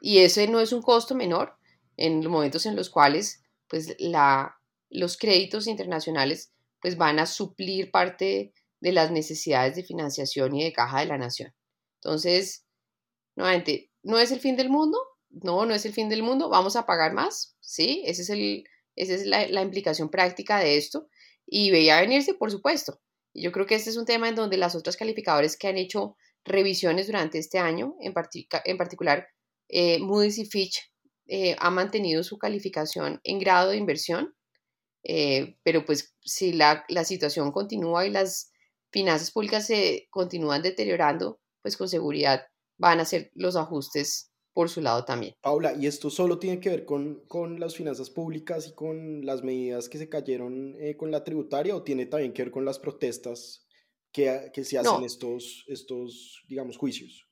y 0.01 0.17
ese 0.17 0.47
no 0.47 0.59
es 0.59 0.73
un 0.73 0.81
costo 0.81 1.13
menor 1.13 1.55
en 1.97 2.23
los 2.23 2.31
momentos 2.31 2.65
en 2.65 2.75
los 2.75 2.89
cuales 2.89 3.43
pues, 3.67 3.95
la, 3.99 4.59
los 4.89 5.17
créditos 5.17 5.67
internacionales 5.67 6.51
pues, 6.81 6.97
van 6.97 7.19
a 7.19 7.27
suplir 7.27 7.91
parte 7.91 8.55
de 8.79 8.91
las 8.91 9.11
necesidades 9.11 9.75
de 9.75 9.83
financiación 9.83 10.55
y 10.55 10.63
de 10.63 10.73
caja 10.73 11.01
de 11.01 11.05
la 11.05 11.19
nación. 11.19 11.53
Entonces, 12.01 12.65
nuevamente, 13.35 13.91
¿no 14.01 14.17
es 14.17 14.31
el 14.31 14.39
fin 14.39 14.55
del 14.55 14.71
mundo? 14.71 14.97
No, 15.43 15.65
no 15.65 15.73
es 15.73 15.85
el 15.85 15.93
fin 15.93 16.09
del 16.09 16.23
mundo. 16.23 16.49
¿Vamos 16.49 16.75
a 16.75 16.85
pagar 16.85 17.13
más? 17.13 17.55
Sí, 17.59 18.03
ese 18.05 18.21
es 18.23 18.29
el, 18.29 18.63
esa 18.95 19.13
es 19.13 19.25
la, 19.25 19.61
implicación 19.61 20.09
práctica 20.09 20.59
de 20.59 20.77
esto. 20.77 21.07
Y 21.45 21.71
veía 21.71 22.01
venirse, 22.01 22.33
por 22.33 22.51
supuesto. 22.51 22.99
Yo 23.33 23.51
creo 23.51 23.65
que 23.65 23.75
este 23.75 23.89
es 23.89 23.97
un 23.97 24.05
tema 24.05 24.29
en 24.29 24.35
donde 24.35 24.57
las 24.57 24.75
otras 24.75 24.97
calificadores 24.97 25.57
que 25.57 25.67
han 25.67 25.77
hecho 25.77 26.15
revisiones 26.43 27.07
durante 27.07 27.37
este 27.37 27.59
año, 27.59 27.95
en, 27.99 28.13
en 28.65 28.77
particular 28.77 29.27
eh, 29.69 29.99
Moody's 29.99 30.39
y 30.39 30.45
Fitch, 30.45 30.91
eh, 31.27 31.55
han 31.59 31.73
mantenido 31.73 32.23
su 32.23 32.37
calificación 32.37 33.19
en 33.23 33.39
grado 33.39 33.71
de 33.71 33.77
inversión. 33.77 34.35
Eh, 35.03 35.57
pero 35.63 35.85
pues 35.85 36.15
si 36.21 36.53
la, 36.53 36.83
la 36.89 37.05
situación 37.05 37.51
continúa 37.51 38.05
y 38.05 38.09
las 38.09 38.51
finanzas 38.91 39.31
públicas 39.31 39.67
se 39.67 40.07
continúan 40.09 40.61
deteriorando, 40.61 41.39
pues 41.61 41.77
con 41.77 41.87
seguridad 41.87 42.47
van 42.77 42.99
a 42.99 43.03
hacer 43.03 43.31
los 43.33 43.55
ajustes 43.55 44.31
por 44.57 44.71
su 44.71 44.81
lado 44.81 45.05
también. 45.05 45.35
Paula, 45.39 45.75
¿y 45.79 45.85
esto 45.85 46.09
solo 46.09 46.39
tiene 46.39 46.59
que 46.59 46.69
ver 46.69 46.83
con, 46.83 47.21
con 47.27 47.59
las 47.59 47.75
finanzas 47.75 48.09
públicas 48.09 48.67
y 48.67 48.71
con 48.73 49.23
las 49.23 49.43
medidas 49.43 49.87
que 49.87 49.99
se 49.99 50.09
cayeron 50.09 50.75
eh, 50.79 50.97
con 50.97 51.11
la 51.11 51.23
tributaria 51.23 51.75
o 51.75 51.83
tiene 51.83 52.07
también 52.07 52.33
que 52.33 52.41
ver 52.41 52.51
con 52.51 52.65
las 52.65 52.79
protestas 52.79 53.67
que, 54.11 54.49
que 54.51 54.63
se 54.63 54.79
hacen 54.79 55.03
estos, 55.03 55.63
estos, 55.67 56.43
digamos, 56.47 56.75
juicios? 56.75 57.27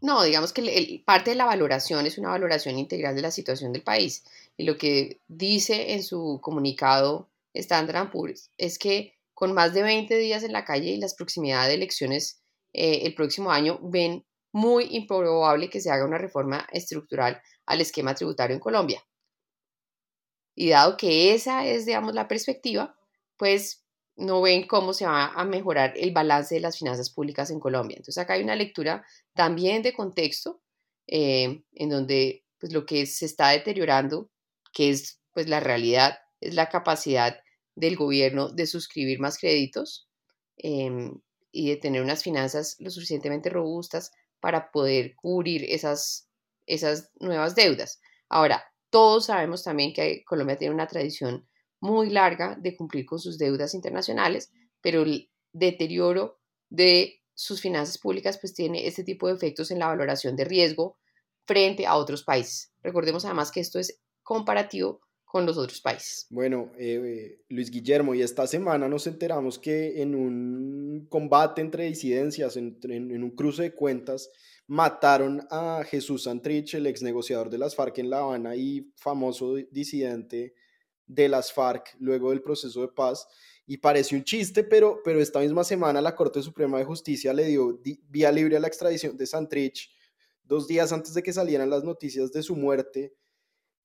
No, 0.00 0.22
digamos 0.22 0.54
que 0.54 1.02
parte 1.04 1.28
de 1.28 1.36
la 1.36 1.44
valoración 1.44 2.06
es 2.06 2.16
una 2.16 2.30
valoración 2.30 2.78
integral 2.78 3.14
de 3.14 3.20
la 3.20 3.32
situación 3.32 3.74
del 3.74 3.82
país. 3.82 4.24
Y 4.56 4.64
lo 4.64 4.78
que 4.78 5.20
dice 5.28 5.92
en 5.92 6.02
su 6.02 6.38
comunicado 6.40 7.28
Standard 7.52 8.10
Poor's 8.10 8.50
es 8.56 8.78
que 8.78 9.18
con 9.34 9.52
más 9.52 9.74
de 9.74 9.82
20 9.82 10.16
días 10.16 10.42
en 10.42 10.54
la 10.54 10.64
calle 10.64 10.92
y 10.92 10.96
las 10.96 11.14
proximidades 11.14 11.68
de 11.68 11.74
elecciones 11.74 12.40
eh, 12.72 13.02
el 13.02 13.14
próximo 13.14 13.50
año 13.50 13.78
ven 13.82 14.24
muy 14.52 14.88
improbable 14.90 15.70
que 15.70 15.80
se 15.80 15.90
haga 15.90 16.04
una 16.04 16.18
reforma 16.18 16.66
estructural 16.72 17.40
al 17.66 17.80
esquema 17.80 18.14
tributario 18.14 18.54
en 18.54 18.60
Colombia. 18.60 19.04
Y 20.54 20.70
dado 20.70 20.96
que 20.96 21.34
esa 21.34 21.66
es, 21.66 21.86
digamos, 21.86 22.14
la 22.14 22.28
perspectiva, 22.28 22.96
pues 23.36 23.84
no 24.16 24.42
ven 24.42 24.66
cómo 24.66 24.92
se 24.92 25.06
va 25.06 25.26
a 25.28 25.44
mejorar 25.44 25.94
el 25.96 26.12
balance 26.12 26.54
de 26.54 26.60
las 26.60 26.78
finanzas 26.78 27.10
públicas 27.10 27.50
en 27.50 27.60
Colombia. 27.60 27.96
Entonces 27.96 28.18
acá 28.18 28.34
hay 28.34 28.42
una 28.42 28.56
lectura 28.56 29.04
también 29.34 29.82
de 29.82 29.94
contexto 29.94 30.60
eh, 31.06 31.62
en 31.72 31.88
donde 31.88 32.44
pues, 32.58 32.72
lo 32.72 32.84
que 32.84 33.06
se 33.06 33.24
está 33.24 33.50
deteriorando, 33.50 34.30
que 34.72 34.90
es 34.90 35.20
pues, 35.32 35.48
la 35.48 35.60
realidad, 35.60 36.18
es 36.40 36.54
la 36.54 36.68
capacidad 36.68 37.40
del 37.74 37.96
gobierno 37.96 38.50
de 38.50 38.66
suscribir 38.66 39.20
más 39.20 39.38
créditos. 39.38 40.08
Em, 40.62 41.18
y 41.52 41.70
de 41.70 41.76
tener 41.76 42.02
unas 42.02 42.22
finanzas 42.22 42.76
lo 42.78 42.90
suficientemente 42.90 43.50
robustas 43.50 44.12
para 44.40 44.70
poder 44.70 45.14
cubrir 45.14 45.64
esas, 45.68 46.28
esas 46.66 47.10
nuevas 47.20 47.54
deudas. 47.54 48.00
Ahora, 48.28 48.64
todos 48.90 49.26
sabemos 49.26 49.62
también 49.62 49.92
que 49.92 50.24
Colombia 50.24 50.56
tiene 50.56 50.74
una 50.74 50.86
tradición 50.86 51.48
muy 51.80 52.10
larga 52.10 52.56
de 52.60 52.76
cumplir 52.76 53.06
con 53.06 53.18
sus 53.18 53.38
deudas 53.38 53.74
internacionales, 53.74 54.52
pero 54.80 55.02
el 55.02 55.30
deterioro 55.52 56.40
de 56.68 57.22
sus 57.34 57.60
finanzas 57.60 57.98
públicas 57.98 58.38
pues 58.38 58.54
tiene 58.54 58.86
este 58.86 59.02
tipo 59.02 59.26
de 59.26 59.34
efectos 59.34 59.70
en 59.70 59.78
la 59.78 59.86
valoración 59.86 60.36
de 60.36 60.44
riesgo 60.44 60.98
frente 61.46 61.86
a 61.86 61.96
otros 61.96 62.22
países. 62.22 62.72
Recordemos 62.82 63.24
además 63.24 63.50
que 63.50 63.60
esto 63.60 63.78
es 63.78 64.00
comparativo 64.22 65.00
con 65.30 65.46
los 65.46 65.56
otros 65.56 65.80
países. 65.80 66.26
Bueno, 66.28 66.72
eh, 66.76 67.44
Luis 67.48 67.70
Guillermo, 67.70 68.16
y 68.16 68.22
esta 68.22 68.48
semana 68.48 68.88
nos 68.88 69.06
enteramos 69.06 69.60
que 69.60 70.02
en 70.02 70.16
un 70.16 71.06
combate 71.08 71.60
entre 71.60 71.84
disidencias, 71.84 72.56
en, 72.56 72.74
un 73.22 73.30
cruce 73.30 73.62
de 73.62 73.72
cuentas, 73.72 74.28
mataron 74.66 75.46
a 75.48 75.84
Jesús 75.84 76.24
Santrich, 76.24 76.74
el 76.74 76.88
ex 76.88 77.02
negociador 77.02 77.48
de 77.48 77.58
las 77.58 77.76
FARC 77.76 77.98
en 77.98 78.10
La 78.10 78.18
Habana 78.18 78.56
y 78.56 78.92
famoso 78.96 79.54
disidente 79.70 80.54
de 81.06 81.28
las 81.28 81.52
FARC 81.52 81.94
luego 82.00 82.30
del 82.30 82.42
proceso 82.42 82.80
de 82.80 82.88
paz. 82.88 83.28
Y 83.68 83.76
parece 83.76 84.16
un 84.16 84.24
chiste, 84.24 84.64
pero, 84.64 84.98
pero 85.04 85.20
esta 85.20 85.38
misma 85.38 85.62
semana 85.62 86.00
la 86.00 86.16
Corte 86.16 86.42
Suprema 86.42 86.78
de 86.78 86.84
Justicia 86.84 87.32
le 87.32 87.44
dio 87.44 87.80
vía 88.08 88.32
libre 88.32 88.56
a 88.56 88.60
la 88.60 88.66
extradición 88.66 89.16
de 89.16 89.26
Santrich 89.26 89.92
dos 90.42 90.66
días 90.66 90.92
antes 90.92 91.14
de 91.14 91.22
que 91.22 91.32
salieran 91.32 91.70
las 91.70 91.84
noticias 91.84 92.32
de 92.32 92.42
su 92.42 92.56
muerte 92.56 93.14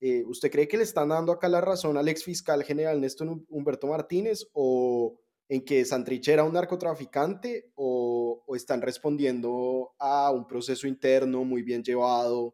eh, 0.07 0.23
¿Usted 0.27 0.51
cree 0.51 0.67
que 0.67 0.77
le 0.77 0.83
están 0.83 1.09
dando 1.09 1.31
acá 1.31 1.49
la 1.49 1.61
razón 1.61 1.97
al 1.97 2.07
ex 2.07 2.23
fiscal 2.23 2.63
general 2.63 3.01
Néstor 3.01 3.27
Humberto 3.49 3.87
Martínez 3.87 4.47
o 4.53 5.19
en 5.49 5.65
que 5.65 5.83
Santrich 5.83 6.27
era 6.27 6.43
un 6.43 6.53
narcotraficante 6.53 7.71
o, 7.73 8.43
están 8.55 8.83
respondiendo 8.83 9.95
a 9.97 10.29
un 10.29 10.45
proceso 10.45 10.87
interno 10.87 11.43
muy 11.43 11.63
bien 11.63 11.81
llevado 11.81 12.53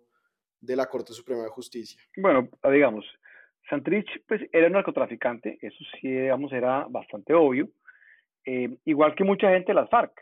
de 0.62 0.78
la 0.78 0.86
Corte 0.86 1.12
Suprema 1.12 1.44
de 1.44 1.50
Justicia? 1.50 2.02
Bueno, 2.16 2.48
digamos, 2.72 3.06
Santrich 3.70 4.08
pues 4.30 4.40
era 4.54 4.68
un 4.68 4.74
narcotraficante, 4.74 5.58
eso 5.62 5.84
sí, 6.00 6.08
digamos, 6.08 6.54
era 6.54 6.86
bastante 6.90 7.34
obvio, 7.34 7.68
eh, 8.46 8.78
igual 8.86 9.14
que 9.14 9.26
mucha 9.26 9.50
gente 9.50 9.74
de 9.74 9.76
las 9.76 9.90
FARC. 9.90 10.14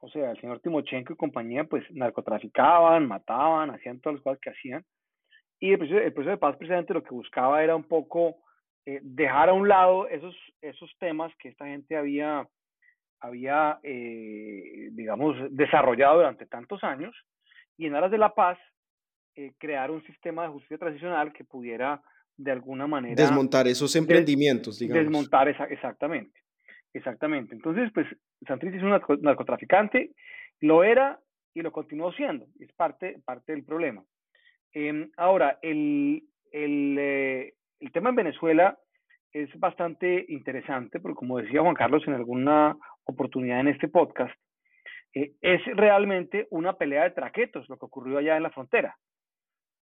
O 0.00 0.10
sea, 0.10 0.32
el 0.32 0.40
señor 0.42 0.60
Timochenko 0.60 1.14
y 1.14 1.16
compañía 1.16 1.64
pues 1.64 1.84
narcotraficaban, 1.90 3.08
mataban, 3.08 3.70
hacían 3.70 3.98
todas 4.00 4.16
las 4.16 4.24
cosas 4.24 4.40
que 4.42 4.50
hacían 4.50 4.84
y 5.60 5.72
el 5.72 5.78
proceso, 5.78 6.30
de 6.30 6.36
paz 6.36 6.56
precisamente 6.56 6.94
lo 6.94 7.02
que 7.02 7.14
buscaba 7.14 7.62
era 7.62 7.74
un 7.76 7.84
poco 7.84 8.36
eh, 8.86 9.00
dejar 9.02 9.48
a 9.48 9.54
un 9.54 9.68
lado 9.68 10.08
esos, 10.08 10.34
esos 10.60 10.90
temas 10.98 11.32
que 11.38 11.48
esta 11.48 11.66
gente 11.66 11.96
había, 11.96 12.46
había 13.20 13.78
eh, 13.82 14.88
digamos, 14.92 15.36
desarrollado 15.50 16.16
durante 16.16 16.46
tantos 16.46 16.82
años 16.84 17.14
y 17.76 17.86
en 17.86 17.94
aras 17.94 18.10
de 18.10 18.18
la 18.18 18.34
paz 18.34 18.58
eh, 19.36 19.52
crear 19.58 19.90
un 19.90 20.04
sistema 20.04 20.42
de 20.44 20.50
justicia 20.50 20.78
transicional 20.78 21.32
que 21.32 21.44
pudiera 21.44 22.02
de 22.36 22.52
alguna 22.52 22.86
manera... 22.86 23.14
Desmontar 23.14 23.66
esos 23.66 23.94
emprendimientos, 23.96 24.78
digamos. 24.78 25.04
Desmontar, 25.04 25.48
esa, 25.48 25.64
exactamente. 25.64 26.40
Exactamente. 26.92 27.54
Entonces, 27.54 27.90
pues 27.92 28.06
Santrich 28.46 28.74
es 28.74 28.82
un 28.82 28.90
narcotraficante, 29.22 30.12
lo 30.60 30.84
era 30.84 31.18
y 31.52 31.62
lo 31.62 31.72
continuó 31.72 32.12
siendo. 32.12 32.46
Es 32.60 32.72
parte, 32.72 33.20
parte 33.24 33.52
del 33.52 33.64
problema. 33.64 34.04
Em, 34.74 35.08
ahora, 35.16 35.60
el, 35.62 36.24
el, 36.50 36.96
eh, 36.98 37.54
el 37.78 37.92
tema 37.92 38.10
en 38.10 38.16
Venezuela 38.16 38.76
es 39.32 39.48
bastante 39.58 40.26
interesante, 40.28 40.98
porque 40.98 41.16
como 41.16 41.38
decía 41.38 41.62
Juan 41.62 41.76
Carlos 41.76 42.02
en 42.06 42.14
alguna 42.14 42.76
oportunidad 43.04 43.60
en 43.60 43.68
este 43.68 43.86
podcast, 43.86 44.34
eh, 45.14 45.32
es 45.40 45.64
realmente 45.76 46.48
una 46.50 46.76
pelea 46.76 47.04
de 47.04 47.12
traquetos 47.12 47.68
lo 47.68 47.78
que 47.78 47.86
ocurrió 47.86 48.18
allá 48.18 48.36
en 48.36 48.42
la 48.42 48.50
frontera. 48.50 48.96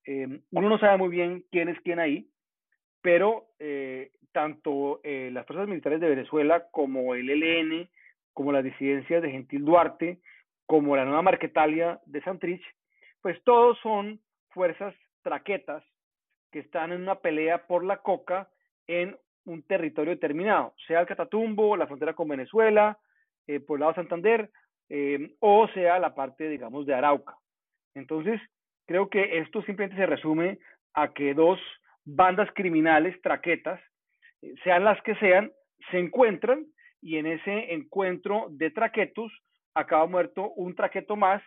Em, 0.05 0.43
uno 0.51 0.69
no 0.69 0.79
sabe 0.79 0.99
muy 0.99 1.09
bien 1.09 1.45
quién 1.53 1.69
es 1.69 1.81
quién 1.83 2.01
ahí, 2.01 2.29
pero 3.01 3.47
eh, 3.61 4.11
tanto 4.33 5.01
las 5.05 5.47
fuerzas 5.47 5.69
militares 5.69 6.01
de 6.01 6.09
Venezuela 6.09 6.67
como 6.71 7.15
el 7.15 7.31
ELN, 7.31 7.89
como 8.33 8.53
las 8.53 8.63
disidencias 8.63 9.23
de 9.23 9.31
Gentil 9.31 9.65
Duarte, 9.65 10.21
como 10.67 10.95
la 10.97 11.05
nueva 11.05 11.23
Marquetalia 11.23 12.01
de 12.07 12.23
Santrich, 12.23 12.63
pues 13.23 13.43
todos 13.43 13.79
son 13.83 14.21
fuerzas 14.51 14.95
traquetas 15.23 15.85
que 16.51 16.61
están 16.61 16.93
en 16.93 17.03
una 17.03 17.17
pelea 17.17 17.67
por 17.67 17.85
la 17.85 17.99
coca 17.99 18.49
en 18.87 19.17
un 19.45 19.63
territorio 19.63 20.13
determinado, 20.13 20.75
sea 20.87 21.01
el 21.01 21.07
Catatumbo, 21.07 21.77
la 21.77 21.87
frontera 21.87 22.15
con 22.15 22.29
Venezuela, 22.29 22.99
eh, 23.47 23.61
por 23.61 23.77
el 23.77 23.81
lado 23.81 23.93
de 23.93 23.97
Santander, 23.97 24.51
eh, 24.89 25.35
o 25.41 25.69
sea 25.69 25.99
la 25.99 26.15
parte, 26.15 26.49
digamos, 26.49 26.87
de 26.87 26.95
Arauca. 26.95 27.37
Entonces, 27.95 28.41
creo 28.87 29.09
que 29.09 29.39
esto 29.39 29.63
simplemente 29.63 30.01
se 30.01 30.07
resume 30.07 30.59
a 30.95 31.13
que 31.13 31.35
dos 31.35 31.59
bandas 32.05 32.49
criminales, 32.55 33.21
traquetas, 33.23 33.81
eh, 34.43 34.55
sean 34.65 34.85
las 34.85 35.01
que 35.03 35.15
sean, 35.17 35.53
se 35.91 35.99
encuentran 35.99 36.67
y 37.01 37.17
en 37.17 37.27
ese 37.27 37.73
encuentro 37.73 38.49
de 38.51 38.71
traquetos 38.71 39.33
acaba 39.75 40.07
muerto 40.07 40.51
un 40.57 40.75
traqueto 40.75 41.17
más 41.17 41.43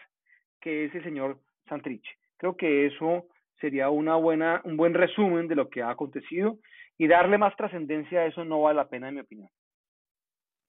que 0.62 0.86
es 0.86 0.96
el 0.96 1.04
señor 1.04 1.40
Santrich. 1.68 2.06
Creo 2.44 2.58
que 2.58 2.88
eso 2.88 3.30
sería 3.62 3.90
una 3.90 4.18
buena, 4.18 4.62
un 4.66 4.76
buen 4.76 4.94
resumen 4.94 5.48
de 5.48 5.56
lo 5.56 5.70
que 5.70 5.82
ha 5.82 5.92
acontecido 5.92 6.60
y 6.98 7.08
darle 7.08 7.38
más 7.38 7.56
trascendencia 7.56 8.20
a 8.20 8.26
eso 8.26 8.44
no 8.44 8.64
vale 8.64 8.76
la 8.76 8.90
pena 8.90 9.08
en 9.08 9.16
mi 9.16 9.22
opinión. 9.22 9.50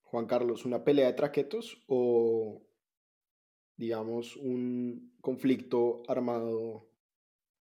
Juan 0.02 0.26
Carlos, 0.26 0.64
¿una 0.64 0.85
pelea 0.85 1.09
de 1.09 1.14
traquetos 1.14 1.83
o, 1.88 2.62
digamos, 3.76 4.37
un 4.37 5.16
conflicto 5.21 6.02
armado 6.07 6.87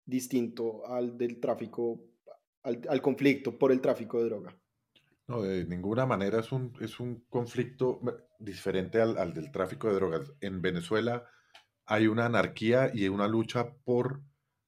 distinto 0.05 0.87
al 0.87 1.17
del 1.17 1.41
tráfico, 1.41 1.99
al, 2.65 3.00
conflicto 3.00 3.59
por 3.59 3.73
el 3.73 3.81
tráfico 3.81 4.23
de 4.23 4.29
droga? 4.29 4.55
No, 5.26 5.41
de 5.41 5.65
ninguna 5.65 6.05
manera 6.05 6.41
es 6.41 6.53
un, 6.53 6.75
es 6.83 7.00
un 7.00 7.25
conflicto 7.31 8.03
diferente 8.38 9.00
al, 9.00 9.17
al, 9.17 9.33
del 9.33 9.50
tráfico 9.50 9.88
de 9.88 9.95
drogas. 9.95 10.35
En 10.43 10.61
Venezuela 10.61 11.26
hay 11.87 12.09
una 12.09 12.26
anarquía 12.26 12.90
y 12.93 13.09
una 13.09 13.28
lucha 13.28 13.73
por 13.85 14.21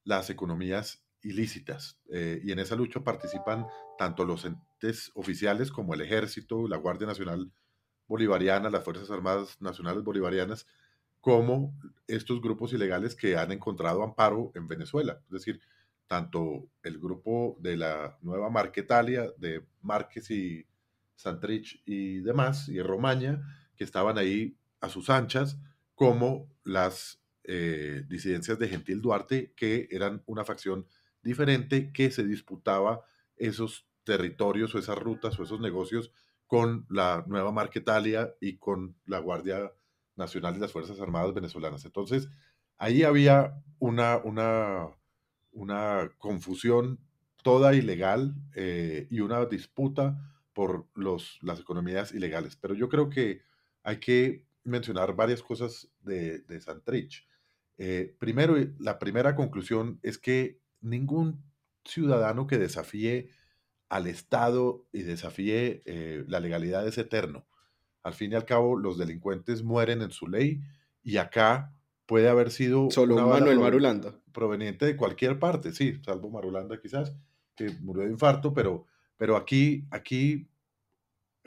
las 0.03 0.29
economías 0.29 1.03
ilícitas. 1.21 1.97
Eh, 2.11 2.41
y 2.43 2.51
en 2.51 2.59
esa 2.59 2.75
lucha 2.75 3.03
participan 3.03 3.67
tanto 3.97 4.25
los 4.25 4.45
entes 4.45 5.11
oficiales 5.13 5.71
como 5.71 5.93
el 5.93 6.01
ejército, 6.01 6.67
la 6.67 6.77
Guardia 6.77 7.07
Nacional 7.07 7.51
Bolivariana, 8.07 8.69
las 8.69 8.83
Fuerzas 8.83 9.11
Armadas 9.11 9.61
Nacionales 9.61 10.03
Bolivarianas, 10.03 10.65
como 11.19 11.73
estos 12.07 12.41
grupos 12.41 12.71
ilegales 12.71 13.15
que 13.15 13.37
han 13.37 13.51
encontrado 13.51 14.01
amparo 14.03 14.51
en 14.55 14.67
Venezuela. 14.67 15.19
Es 15.25 15.31
decir, 15.31 15.61
tanto 16.07 16.69
el 16.81 16.97
grupo 16.97 17.57
de 17.59 17.77
la 17.77 18.17
nueva 18.21 18.49
Marquetalia, 18.49 19.29
de 19.37 19.63
Márquez 19.81 20.31
y 20.31 20.65
Santrich 21.15 21.83
y 21.85 22.21
demás, 22.21 22.69
y 22.69 22.81
Romaña, 22.81 23.41
que 23.75 23.83
estaban 23.83 24.17
ahí 24.17 24.55
a 24.79 24.89
sus 24.89 25.09
anchas, 25.09 25.59
como 25.99 26.49
las 26.63 27.21
eh, 27.43 28.05
disidencias 28.07 28.57
de 28.57 28.69
Gentil 28.69 29.01
Duarte, 29.01 29.51
que 29.53 29.89
eran 29.91 30.23
una 30.27 30.45
facción 30.45 30.87
diferente 31.21 31.91
que 31.91 32.09
se 32.09 32.23
disputaba 32.23 33.03
esos 33.35 33.85
territorios 34.05 34.73
o 34.73 34.79
esas 34.79 34.97
rutas 34.97 35.37
o 35.37 35.43
esos 35.43 35.59
negocios 35.59 36.13
con 36.47 36.85
la 36.89 37.25
nueva 37.27 37.51
Marquetalia 37.51 38.33
y 38.39 38.59
con 38.59 38.95
la 39.07 39.19
Guardia 39.19 39.73
Nacional 40.15 40.55
y 40.55 40.59
las 40.59 40.71
Fuerzas 40.71 41.01
Armadas 41.01 41.33
venezolanas. 41.33 41.83
Entonces, 41.83 42.29
ahí 42.77 43.03
había 43.03 43.61
una, 43.77 44.21
una, 44.23 44.87
una 45.51 46.11
confusión 46.17 47.01
toda 47.43 47.75
ilegal 47.75 48.35
eh, 48.55 49.05
y 49.09 49.19
una 49.19 49.45
disputa 49.47 50.17
por 50.53 50.87
los, 50.95 51.39
las 51.41 51.59
economías 51.59 52.13
ilegales. 52.13 52.55
Pero 52.55 52.73
yo 52.73 52.87
creo 52.87 53.09
que 53.09 53.41
hay 53.83 53.97
que 53.97 54.47
mencionar 54.63 55.15
varias 55.15 55.41
cosas 55.41 55.89
de, 56.01 56.39
de 56.39 56.61
Santrich. 56.61 57.27
Eh, 57.77 58.15
primero, 58.19 58.55
la 58.79 58.99
primera 58.99 59.35
conclusión 59.35 59.99
es 60.03 60.17
que 60.17 60.59
ningún 60.81 61.43
ciudadano 61.85 62.45
que 62.47 62.57
desafíe 62.57 63.29
al 63.87 64.07
Estado 64.07 64.85
y 64.91 65.03
desafíe 65.03 65.81
eh, 65.85 66.23
la 66.27 66.39
legalidad 66.39 66.87
es 66.87 66.97
eterno. 66.97 67.47
Al 68.03 68.13
fin 68.13 68.31
y 68.31 68.35
al 68.35 68.45
cabo, 68.45 68.77
los 68.77 68.97
delincuentes 68.97 69.63
mueren 69.63 70.01
en 70.01 70.11
su 70.11 70.27
ley 70.27 70.61
y 71.03 71.17
acá 71.17 71.73
puede 72.05 72.27
haber 72.29 72.51
sido 72.51 72.89
solo 72.91 73.15
Manuel 73.27 73.59
Marulanda 73.59 74.19
proveniente 74.31 74.85
de 74.85 74.95
cualquier 74.95 75.39
parte, 75.39 75.73
sí, 75.73 75.99
salvo 76.03 76.29
Marulanda 76.29 76.79
quizás 76.79 77.13
que 77.55 77.69
murió 77.81 78.03
de 78.03 78.11
infarto, 78.11 78.53
pero 78.53 78.85
pero 79.17 79.35
aquí 79.35 79.85
aquí 79.91 80.47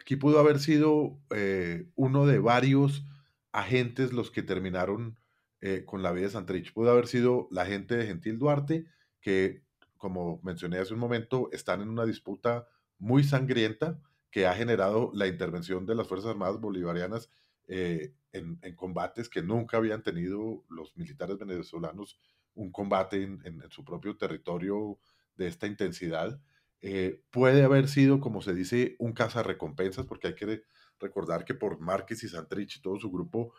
aquí 0.02 0.16
pudo 0.16 0.38
haber 0.38 0.58
sido 0.58 1.18
eh, 1.30 1.88
uno 1.94 2.26
de 2.26 2.38
varios 2.38 3.04
agentes 3.52 4.12
los 4.12 4.30
que 4.30 4.42
terminaron 4.42 5.16
eh, 5.60 5.84
con 5.86 6.02
la 6.02 6.12
vida 6.12 6.26
de 6.26 6.32
Santrich. 6.32 6.72
Pudo 6.72 6.90
haber 6.90 7.06
sido 7.06 7.48
la 7.50 7.64
gente 7.64 7.96
de 7.96 8.06
Gentil 8.06 8.38
Duarte 8.38 8.86
que, 9.20 9.62
como 9.96 10.40
mencioné 10.42 10.78
hace 10.78 10.92
un 10.92 11.00
momento, 11.00 11.48
están 11.52 11.80
en 11.80 11.88
una 11.88 12.04
disputa 12.04 12.66
muy 12.98 13.22
sangrienta 13.22 14.00
que 14.30 14.46
ha 14.46 14.54
generado 14.54 15.12
la 15.14 15.26
intervención 15.26 15.86
de 15.86 15.94
las 15.94 16.08
Fuerzas 16.08 16.30
Armadas 16.30 16.60
Bolivarianas 16.60 17.30
eh, 17.68 18.12
en, 18.32 18.58
combates 18.74 19.28
que 19.28 19.42
nunca 19.42 19.76
habían 19.76 20.02
tenido 20.02 20.64
los 20.68 20.96
militares 20.96 21.38
venezolanos, 21.38 22.18
un 22.54 22.72
combate 22.72 23.22
en, 23.22 23.62
su 23.70 23.84
propio 23.84 24.16
territorio 24.16 24.98
de 25.36 25.46
esta 25.46 25.66
intensidad. 25.66 26.40
Eh, 26.82 27.22
puede 27.30 27.62
haber 27.62 27.88
sido, 27.88 28.20
como 28.20 28.42
se 28.42 28.54
dice, 28.54 28.96
un 28.98 29.12
cazarrecompensas, 29.12 30.04
porque 30.04 30.28
hay 30.28 30.34
que 30.34 30.64
recordar 30.98 31.44
que 31.44 31.54
por 31.54 31.80
Márquez 31.80 32.24
y 32.24 32.28
Santrich 32.28 32.76
y 32.76 32.82
todo 32.82 32.98
su 32.98 33.10
grupo 33.10 33.52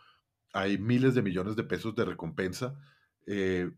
hay 0.52 0.78
miles 0.78 1.14
de 1.14 1.22
millones 1.22 1.56
de 1.56 1.64
pesos 1.64 1.94
de 1.94 2.04
recompensa. 2.04 2.74
Eh, 3.26 3.70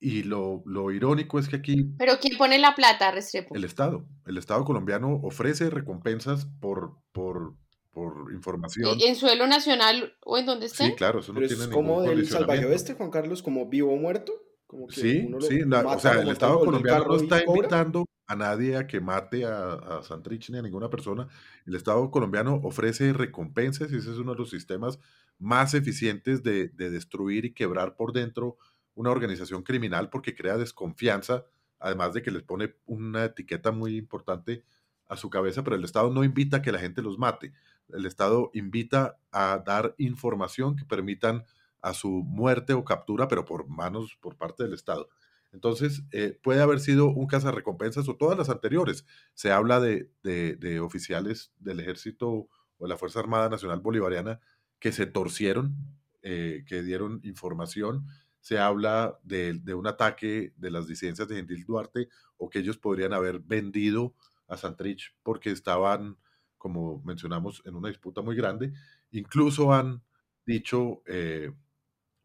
y 0.00 0.22
lo, 0.22 0.62
lo, 0.66 0.90
irónico 0.90 1.38
es 1.38 1.48
que 1.48 1.56
aquí... 1.56 1.94
¿Pero 1.98 2.18
quién 2.20 2.36
pone 2.36 2.58
la 2.58 2.74
plata, 2.74 3.10
Restrepo? 3.10 3.54
El 3.54 3.64
Estado. 3.64 4.06
El 4.26 4.36
Estado 4.36 4.64
colombiano 4.64 5.18
ofrece 5.22 5.70
recompensas 5.70 6.46
por, 6.60 6.98
por, 7.12 7.54
por 7.90 8.30
información. 8.34 8.98
¿En 9.00 9.16
suelo 9.16 9.46
nacional 9.46 10.14
o 10.24 10.36
en 10.36 10.44
donde 10.44 10.66
esté? 10.66 10.88
Sí, 10.88 10.94
claro, 10.94 11.20
eso 11.20 11.32
no 11.32 11.36
Pero 11.38 11.48
tiene 11.48 11.64
es 11.64 11.70
como 11.70 12.02
del 12.02 12.28
salvaje 12.28 12.66
oeste, 12.66 12.94
Juan 12.94 13.10
Carlos, 13.10 13.42
como 13.42 13.66
vivo 13.66 13.94
o 13.94 13.96
muerto. 13.96 14.34
Como 14.66 14.88
que 14.88 14.94
sí, 14.94 15.28
sí, 15.48 15.62
o 15.62 15.98
sea, 15.98 16.20
el 16.20 16.28
Estado 16.28 16.60
colombiano 16.60 17.06
no 17.06 17.16
está 17.16 17.42
invitando 17.42 18.04
a 18.26 18.36
nadie 18.36 18.76
a 18.76 18.86
que 18.86 19.00
mate 19.00 19.44
a, 19.44 19.74
a 19.74 20.02
Santrich 20.02 20.50
ni 20.50 20.58
a 20.58 20.62
ninguna 20.62 20.90
persona. 20.90 21.28
El 21.66 21.74
Estado 21.74 22.10
colombiano 22.10 22.60
ofrece 22.62 23.12
recompensas 23.12 23.92
y 23.92 23.96
ese 23.96 24.12
es 24.12 24.18
uno 24.18 24.32
de 24.32 24.38
los 24.38 24.50
sistemas 24.50 24.98
más 25.38 25.74
eficientes 25.74 26.42
de, 26.42 26.68
de 26.68 26.90
destruir 26.90 27.44
y 27.44 27.54
quebrar 27.54 27.96
por 27.96 28.12
dentro 28.12 28.56
una 28.94 29.10
organización 29.10 29.62
criminal 29.62 30.08
porque 30.10 30.34
crea 30.34 30.56
desconfianza, 30.56 31.44
además 31.78 32.14
de 32.14 32.22
que 32.22 32.30
les 32.30 32.42
pone 32.42 32.74
una 32.86 33.24
etiqueta 33.24 33.72
muy 33.72 33.96
importante 33.96 34.64
a 35.08 35.16
su 35.16 35.30
cabeza, 35.30 35.62
pero 35.62 35.76
el 35.76 35.84
Estado 35.84 36.10
no 36.10 36.24
invita 36.24 36.58
a 36.58 36.62
que 36.62 36.72
la 36.72 36.78
gente 36.78 37.02
los 37.02 37.18
mate. 37.18 37.52
El 37.88 38.06
Estado 38.06 38.50
invita 38.54 39.18
a 39.32 39.62
dar 39.64 39.94
información 39.98 40.76
que 40.76 40.84
permitan 40.84 41.44
a 41.82 41.92
su 41.92 42.08
muerte 42.08 42.72
o 42.72 42.84
captura, 42.84 43.28
pero 43.28 43.44
por 43.44 43.68
manos, 43.68 44.16
por 44.20 44.36
parte 44.36 44.62
del 44.62 44.72
Estado. 44.72 45.08
Entonces, 45.54 46.02
eh, 46.10 46.38
puede 46.42 46.60
haber 46.60 46.80
sido 46.80 47.06
un 47.06 47.28
recompensas 47.30 48.08
o 48.08 48.16
todas 48.16 48.36
las 48.36 48.50
anteriores. 48.50 49.06
Se 49.32 49.52
habla 49.52 49.80
de, 49.80 50.10
de, 50.22 50.80
oficiales 50.80 51.52
del 51.58 51.80
ejército 51.80 52.28
o 52.28 52.48
de 52.80 52.88
la 52.88 52.98
Fuerza 52.98 53.20
Armada 53.20 53.48
Nacional 53.48 53.80
Bolivariana 53.80 54.40
que 54.78 54.92
se 54.92 55.06
torcieron, 55.06 55.76
eh, 56.22 56.64
que 56.66 56.82
dieron 56.82 57.20
información 57.22 58.04
se 58.44 58.58
habla 58.58 59.18
de, 59.22 59.58
un 59.74 59.86
ataque 59.86 60.52
de 60.58 60.70
las 60.70 60.86
disidencias 60.86 61.26
de 61.26 61.36
Gentil 61.36 61.64
Duarte 61.64 62.10
o 62.36 62.50
que 62.50 62.58
ellos 62.58 62.76
podrían 62.76 63.14
haber 63.14 63.38
vendido 63.38 64.14
a 64.48 64.58
Santrich 64.58 65.16
porque 65.22 65.50
estaban, 65.50 66.18
como 66.58 67.00
mencionamos, 67.06 67.62
en 67.64 67.74
una 67.74 67.88
disputa 67.88 68.20
muy 68.20 68.36
grande. 68.36 68.74
Incluso 69.12 69.72
han 69.72 70.02
dicho 70.44 71.02
eh, 71.06 71.52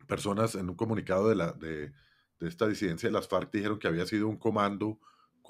personas 0.08 0.56
en 0.56 0.70
un 0.70 0.76
comunicado 0.76 1.30
de, 1.30 1.36
la, 1.36 1.54
de, 1.54 1.94
esta 2.40 2.68
disidencia 2.68 3.10
de 3.10 3.14
las 3.14 3.28
FARC, 3.28 3.52
dijeron 3.52 3.80
que 3.80 3.88
había 3.88 4.06
sido 4.06 4.28
un 4.28 4.38
comando 4.38 5.00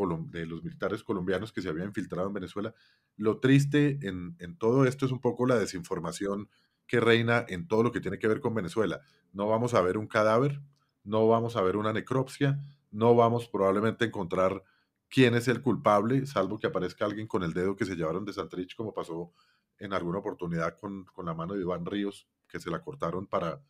de 0.08 0.45
los 0.45 0.63
militares 0.63 1.04
colombianos 1.04 1.52
que 1.52 1.62
se 1.62 1.67
habían 1.67 1.88
infiltrado 1.88 2.28
en 2.28 2.34
Venezuela. 2.34 2.73
Lo 3.17 3.39
triste 3.39 3.99
en, 4.02 4.36
en 4.39 4.58
todo 4.58 4.86
esto 4.86 5.06
es 5.06 5.12
un 5.12 5.19
poco 5.19 5.45
la 5.45 5.58
desinformación 5.58 6.49
que 6.88 7.02
reina 7.02 7.45
en 7.49 7.67
todo 7.67 7.84
lo 7.84 7.91
que 7.91 7.99
tiene 7.99 8.17
que 8.17 8.28
ver 8.28 8.39
con 8.39 8.54
Venezuela. 8.54 9.02
No 9.34 9.47
vamos 9.47 9.73
a 9.73 9.82
ver 9.82 9.97
un 9.97 10.08
cadáver, 10.08 10.62
no 11.04 11.28
vamos 11.28 11.58
a 11.58 11.62
ver 11.62 11.75
una 11.75 11.91
necropsia, 11.91 12.60
no 12.91 13.13
vamos 13.13 13.49
probablemente 13.49 14.06
a 14.06 14.08
encontrar 14.08 14.63
quién 15.10 15.36
es 15.36 15.47
el 15.49 15.62
culpable, 15.62 16.25
salvo 16.25 16.60
que 16.60 16.67
aparezca 16.67 17.06
alguien 17.06 17.28
con 17.28 17.43
el 17.43 17.54
dedo 17.54 17.75
que 17.75 17.86
se 17.86 17.95
llevaron 17.95 18.23
de 18.23 18.34
Santrich, 18.34 18.75
como 18.75 18.93
pasó 18.93 19.34
en 19.80 19.93
alguna 19.93 20.19
oportunidad 20.19 20.78
con, 20.78 21.06
con 21.06 21.25
la 21.25 21.34
mano 21.34 21.56
de 21.56 21.62
Iván 21.62 21.86
Ríos, 21.86 22.28
que 22.47 22.60
se 22.60 22.71
la 22.71 22.82
cortaron 22.82 23.28
para, 23.28 23.62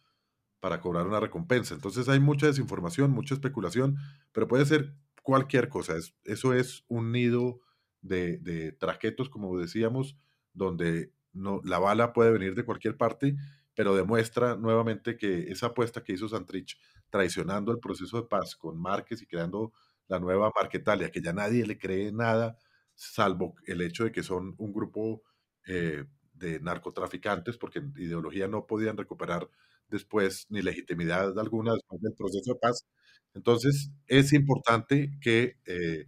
para 0.60 0.82
cobrar 0.82 1.08
una 1.08 1.20
recompensa. 1.20 1.74
Entonces 1.74 2.10
hay 2.10 2.20
mucha 2.20 2.48
desinformación, 2.48 3.12
mucha 3.12 3.34
especulación, 3.34 3.98
pero 4.32 4.48
puede 4.48 4.66
ser 4.66 4.94
cualquier 5.24 5.70
cosa. 5.70 5.96
Es, 5.96 6.16
eso 6.26 6.54
es 6.54 6.84
un 6.88 7.12
nido 7.12 7.60
de, 8.02 8.38
de, 8.38 8.72
traquetos, 8.72 9.30
como 9.30 9.58
decíamos, 9.58 10.18
donde 10.54 11.14
no, 11.34 11.62
la 11.64 11.80
bala 11.80 12.14
puede 12.14 12.32
venir 12.32 12.56
de 12.56 12.66
cualquier 12.66 12.98
parte, 12.98 13.36
pero 13.76 13.96
demuestra 13.96 14.56
nuevamente 14.56 15.18
que 15.18 15.52
esa 15.52 15.68
apuesta 15.68 16.04
que 16.04 16.14
hizo 16.14 16.28
Santrich, 16.28 16.78
traicionando 17.10 17.72
el 17.72 17.80
proceso 17.80 18.22
de 18.22 18.28
paz 18.28 18.56
con 18.56 18.80
Márquez 18.80 19.22
y 19.22 19.26
creando 19.26 19.74
la 20.08 20.20
nueva 20.20 20.52
Marquetalia, 20.56 21.12
que 21.12 21.22
ya 21.22 21.34
nadie 21.34 21.66
le 21.66 21.78
cree 21.78 22.12
nada, 22.12 22.58
salvo 22.96 23.56
el 23.66 23.82
hecho 23.82 24.04
de 24.04 24.12
que 24.12 24.24
son 24.24 24.56
un 24.58 24.74
grupo 24.74 25.24
eh, 25.66 26.06
de 26.34 26.60
narcotraficantes, 26.60 27.58
porque 27.58 27.80
en 27.80 27.94
ideología 27.98 28.48
no 28.48 28.66
podían 28.66 28.98
recuperar 28.98 29.50
después 29.90 30.46
ni 30.50 30.62
legitimidad 30.62 31.38
alguna 31.40 31.74
después 31.74 32.02
del 32.02 32.14
proceso 32.14 32.54
de 32.54 32.60
paz. 32.60 32.86
Entonces, 33.34 33.92
es 34.08 34.34
importante 34.34 35.12
que, 35.22 35.56
eh, 35.66 36.06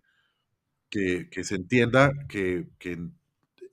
que, 0.90 1.30
que, 1.30 1.44
se 1.44 1.56
entienda 1.56 2.12
que, 2.30 2.68
que, 2.80 2.98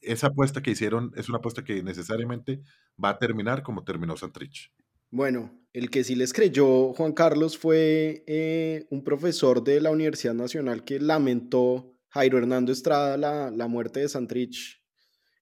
esa 0.02 0.28
apuesta 0.28 0.62
que 0.62 0.70
hicieron 0.70 1.12
es 1.16 1.28
una 1.28 1.38
apuesta 1.38 1.64
que 1.64 1.82
necesariamente 1.82 2.62
va 3.02 3.10
a 3.10 3.18
terminar 3.18 3.62
como 3.62 3.84
terminó 3.84 4.16
Santrich. 4.16 4.72
Bueno, 5.10 5.58
el 5.72 5.90
que 5.90 6.04
sí 6.04 6.14
les 6.14 6.32
creyó 6.32 6.92
Juan 6.92 7.12
Carlos 7.12 7.56
fue 7.58 8.24
eh, 8.26 8.86
un 8.90 9.02
profesor 9.02 9.64
de 9.64 9.80
la 9.80 9.90
Universidad 9.90 10.34
Nacional 10.34 10.84
que 10.84 11.00
lamentó 11.00 11.94
Jairo 12.10 12.38
Hernando 12.38 12.72
Estrada 12.72 13.16
la, 13.16 13.50
la 13.50 13.68
muerte 13.68 14.00
de 14.00 14.08
Santrich 14.08 14.78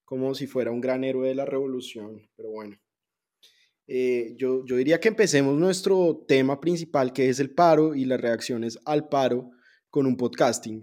como 0.07 0.33
si 0.35 0.47
fuera 0.47 0.71
un 0.71 0.79
gran 0.79 1.03
héroe 1.03 1.27
de 1.27 1.35
la 1.35 1.43
revolución, 1.43 2.29
pero 2.37 2.49
bueno. 2.49 2.77
Eh, 3.87 4.35
yo, 4.37 4.65
yo, 4.65 4.75
diría 4.75 4.99
que 4.99 5.07
empecemos 5.07 5.55
nuestro 5.55 6.25
tema 6.27 6.59
principal, 6.59 7.13
que 7.13 7.29
es 7.29 7.39
el 7.39 7.53
paro 7.53 7.95
y 7.95 8.05
las 8.05 8.19
reacciones 8.19 8.77
al 8.85 9.07
paro, 9.07 9.51
con 9.89 10.05
un 10.05 10.17
podcasting. 10.17 10.81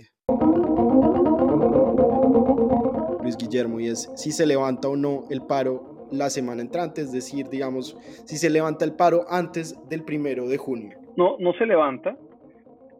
Luis 3.22 3.36
Guillermo, 3.36 3.80
y 3.80 3.88
es 3.88 4.10
si 4.16 4.32
se 4.32 4.46
levanta 4.46 4.88
o 4.88 4.96
no 4.96 5.24
el 5.30 5.42
paro 5.46 6.08
la 6.10 6.30
semana 6.30 6.62
entrante, 6.62 7.02
es 7.02 7.12
decir, 7.12 7.48
digamos, 7.48 7.94
si 8.26 8.36
se 8.36 8.50
levanta 8.50 8.84
el 8.84 8.94
paro 8.94 9.24
antes 9.28 9.76
del 9.88 10.04
primero 10.04 10.48
de 10.48 10.56
junio. 10.56 10.98
No, 11.16 11.36
no 11.38 11.52
se 11.54 11.66
levanta, 11.66 12.16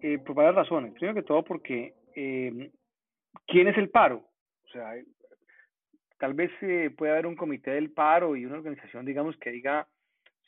eh, 0.03 0.19
por 0.19 0.35
varias 0.35 0.55
razones. 0.55 0.93
Primero 0.93 1.15
que 1.15 1.27
todo 1.27 1.43
porque, 1.43 1.95
eh, 2.15 2.71
¿quién 3.47 3.69
es 3.69 3.79
el 3.79 3.89
paro? 3.89 4.19
O 4.65 4.69
sea, 4.69 4.93
tal 6.19 6.35
vez 6.35 6.51
eh, 6.61 6.91
puede 6.95 7.13
haber 7.13 7.27
un 7.27 7.37
comité 7.37 7.71
del 7.71 7.91
paro 7.91 8.37
y 8.37 8.45
una 8.45 8.57
organización, 8.57 9.07
digamos, 9.07 9.35
que 9.39 9.51
diga 9.51 9.89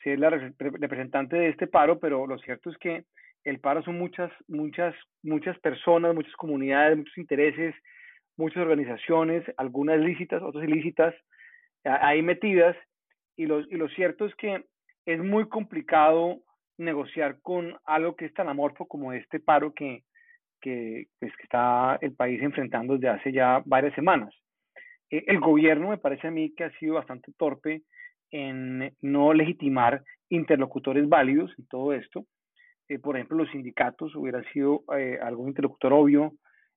si 0.03 0.11
es 0.11 0.19
la 0.19 0.29
representante 0.29 1.35
de 1.35 1.49
este 1.49 1.67
paro, 1.67 1.99
pero 1.99 2.27
lo 2.27 2.37
cierto 2.39 2.69
es 2.69 2.77
que 2.77 3.05
el 3.43 3.59
paro 3.59 3.81
son 3.83 3.97
muchas, 3.97 4.31
muchas, 4.47 4.93
muchas 5.23 5.57
personas, 5.59 6.13
muchas 6.13 6.35
comunidades, 6.35 6.97
muchos 6.97 7.17
intereses, 7.17 7.73
muchas 8.35 8.61
organizaciones, 8.61 9.43
algunas 9.57 9.99
lícitas, 9.99 10.43
otras 10.43 10.63
ilícitas, 10.65 11.15
ahí 11.83 12.21
metidas, 12.21 12.75
y 13.37 13.45
lo, 13.45 13.61
y 13.61 13.75
lo 13.75 13.87
cierto 13.89 14.25
es 14.25 14.35
que 14.35 14.65
es 15.05 15.19
muy 15.19 15.47
complicado 15.47 16.41
negociar 16.77 17.39
con 17.41 17.75
algo 17.85 18.15
que 18.15 18.25
es 18.25 18.33
tan 18.33 18.49
amorfo 18.49 18.87
como 18.87 19.13
este 19.13 19.39
paro 19.39 19.73
que, 19.73 20.03
que, 20.61 21.07
pues, 21.19 21.35
que 21.37 21.43
está 21.43 21.97
el 22.01 22.13
país 22.13 22.41
enfrentando 22.41 22.93
desde 22.93 23.09
hace 23.09 23.31
ya 23.31 23.61
varias 23.65 23.95
semanas. 23.95 24.33
Eh, 25.09 25.23
el 25.27 25.39
gobierno 25.39 25.89
me 25.89 25.97
parece 25.97 26.27
a 26.27 26.31
mí 26.31 26.53
que 26.53 26.65
ha 26.65 26.71
sido 26.79 26.95
bastante 26.95 27.31
torpe 27.37 27.83
en 28.31 28.93
no 29.01 29.33
legitimar 29.33 30.03
interlocutores 30.29 31.07
válidos 31.07 31.53
en 31.57 31.67
todo 31.67 31.93
esto. 31.93 32.25
Eh, 32.89 32.99
por 32.99 33.15
ejemplo, 33.15 33.37
los 33.37 33.49
sindicatos 33.51 34.15
hubiera 34.15 34.41
sido 34.51 34.83
eh, 34.97 35.19
algún 35.21 35.49
interlocutor 35.49 35.93
obvio 35.93 36.33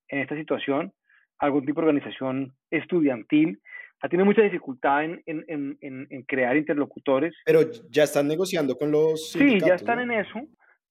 en 0.09 0.21
esta 0.21 0.37
situación, 0.37 0.93
algún 1.39 1.65
tipo 1.65 1.81
de 1.81 1.89
organización 1.89 2.53
estudiantil. 2.71 3.61
Ha 4.03 4.09
tenido 4.09 4.25
mucha 4.25 4.43
dificultad 4.43 5.05
en, 5.05 5.23
en, 5.27 5.45
en, 5.81 6.07
en 6.09 6.23
crear 6.23 6.57
interlocutores. 6.57 7.35
Pero 7.45 7.61
ya 7.91 8.05
están 8.05 8.29
negociando 8.29 8.77
con 8.77 8.91
los 8.91 9.31
sindicatos. 9.31 9.63
Sí, 9.63 9.69
ya 9.69 9.75
están 9.75 10.01
en 10.01 10.11
eso, 10.11 10.41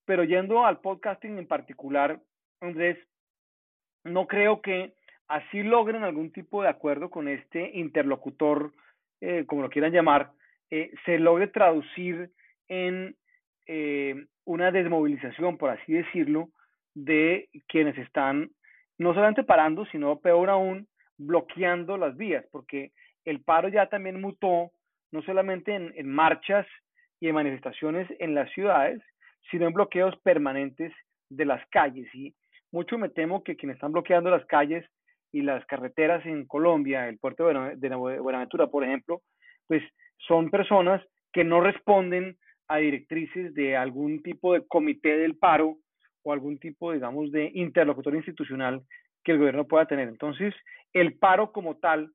pero 0.05 0.23
yendo 0.23 0.65
al 0.65 0.79
podcasting 0.79 1.37
en 1.37 1.47
particular, 1.47 2.21
Andrés, 2.61 2.97
no 4.03 4.27
creo 4.27 4.61
que 4.61 4.93
así 5.27 5.63
logren 5.63 6.03
algún 6.03 6.31
tipo 6.31 6.61
de 6.61 6.69
acuerdo 6.69 7.09
con 7.09 7.27
este 7.27 7.71
interlocutor, 7.77 8.73
eh, 9.21 9.45
como 9.45 9.63
lo 9.63 9.69
quieran 9.69 9.91
llamar, 9.91 10.31
eh, 10.71 10.91
se 11.05 11.17
logre 11.19 11.47
traducir 11.47 12.29
en 12.67 13.15
eh, 13.67 14.15
una 14.45 14.71
desmovilización, 14.71 15.57
por 15.57 15.71
así 15.71 15.93
decirlo, 15.93 16.49
de 16.93 17.49
quienes 17.67 17.97
están 17.97 18.49
no 18.97 19.13
solamente 19.13 19.43
parando, 19.43 19.85
sino 19.85 20.19
peor 20.19 20.49
aún, 20.49 20.87
bloqueando 21.17 21.97
las 21.97 22.15
vías, 22.17 22.45
porque 22.51 22.91
el 23.25 23.41
paro 23.41 23.69
ya 23.69 23.87
también 23.87 24.21
mutó 24.21 24.71
no 25.11 25.21
solamente 25.23 25.73
en, 25.73 25.93
en 25.95 26.09
marchas 26.09 26.67
y 27.19 27.27
en 27.27 27.35
manifestaciones 27.35 28.07
en 28.19 28.35
las 28.35 28.51
ciudades, 28.51 29.01
sino 29.49 29.67
en 29.67 29.73
bloqueos 29.73 30.15
permanentes 30.21 30.93
de 31.29 31.45
las 31.45 31.65
calles. 31.69 32.07
Y 32.13 32.33
mucho 32.71 32.97
me 32.97 33.09
temo 33.09 33.43
que 33.43 33.55
quienes 33.55 33.75
están 33.75 33.91
bloqueando 33.91 34.29
las 34.29 34.45
calles 34.45 34.85
y 35.31 35.41
las 35.41 35.65
carreteras 35.65 36.25
en 36.25 36.45
Colombia, 36.45 37.07
el 37.07 37.19
puerto 37.19 37.47
de 37.47 37.95
Buenaventura, 38.19 38.67
por 38.67 38.83
ejemplo, 38.83 39.21
pues 39.67 39.83
son 40.27 40.49
personas 40.49 41.01
que 41.31 41.43
no 41.43 41.61
responden 41.61 42.37
a 42.67 42.77
directrices 42.77 43.53
de 43.53 43.75
algún 43.75 44.21
tipo 44.21 44.53
de 44.53 44.65
comité 44.67 45.17
del 45.17 45.37
paro 45.37 45.77
o 46.23 46.33
algún 46.33 46.59
tipo, 46.59 46.91
digamos, 46.93 47.31
de 47.31 47.51
interlocutor 47.55 48.15
institucional 48.15 48.83
que 49.23 49.31
el 49.31 49.39
gobierno 49.39 49.67
pueda 49.67 49.85
tener. 49.85 50.07
Entonces, 50.07 50.53
el 50.93 51.17
paro 51.17 51.51
como 51.51 51.77
tal, 51.77 52.11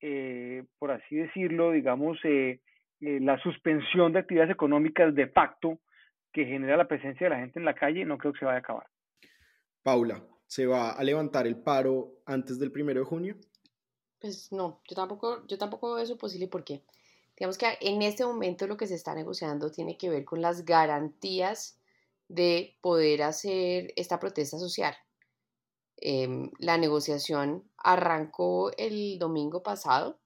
eh, 0.00 0.64
por 0.78 0.90
así 0.90 1.16
decirlo, 1.16 1.72
digamos, 1.72 2.18
eh, 2.24 2.60
eh, 3.00 3.20
la 3.20 3.38
suspensión 3.42 4.12
de 4.12 4.20
actividades 4.20 4.52
económicas 4.52 5.14
de 5.14 5.26
facto 5.28 5.80
que 6.32 6.44
genera 6.44 6.76
la 6.76 6.88
presencia 6.88 7.26
de 7.26 7.30
la 7.30 7.40
gente 7.40 7.58
en 7.58 7.64
la 7.64 7.74
calle, 7.74 8.04
no 8.04 8.18
creo 8.18 8.32
que 8.32 8.40
se 8.40 8.44
vaya 8.44 8.58
a 8.58 8.60
acabar. 8.60 8.86
Paula, 9.82 10.22
¿se 10.46 10.66
va 10.66 10.92
a 10.92 11.02
levantar 11.02 11.46
el 11.46 11.56
paro 11.56 12.08
antes 12.26 12.58
del 12.58 12.72
primero 12.72 13.00
de 13.00 13.06
junio? 13.06 13.36
Pues 14.20 14.52
no, 14.52 14.80
yo 14.88 14.96
tampoco, 14.96 15.46
yo 15.46 15.58
tampoco 15.58 15.94
veo 15.94 16.02
eso 16.02 16.16
posible 16.16 16.48
porque 16.48 16.82
Digamos 17.36 17.58
que 17.58 17.76
en 17.80 18.02
este 18.02 18.24
momento 18.24 18.66
lo 18.66 18.76
que 18.76 18.86
se 18.86 18.94
está 18.94 19.14
negociando 19.14 19.70
tiene 19.70 19.98
que 19.98 20.08
ver 20.08 20.24
con 20.24 20.40
las 20.40 20.64
garantías 20.64 21.78
de 22.28 22.76
poder 22.80 23.22
hacer 23.22 23.92
esta 23.96 24.18
protesta 24.18 24.58
social. 24.58 24.96
Em, 25.98 26.50
la 26.58 26.78
negociación 26.78 27.70
arrancó 27.76 28.70
el 28.76 29.18
domingo 29.18 29.62
pasado 29.62 30.18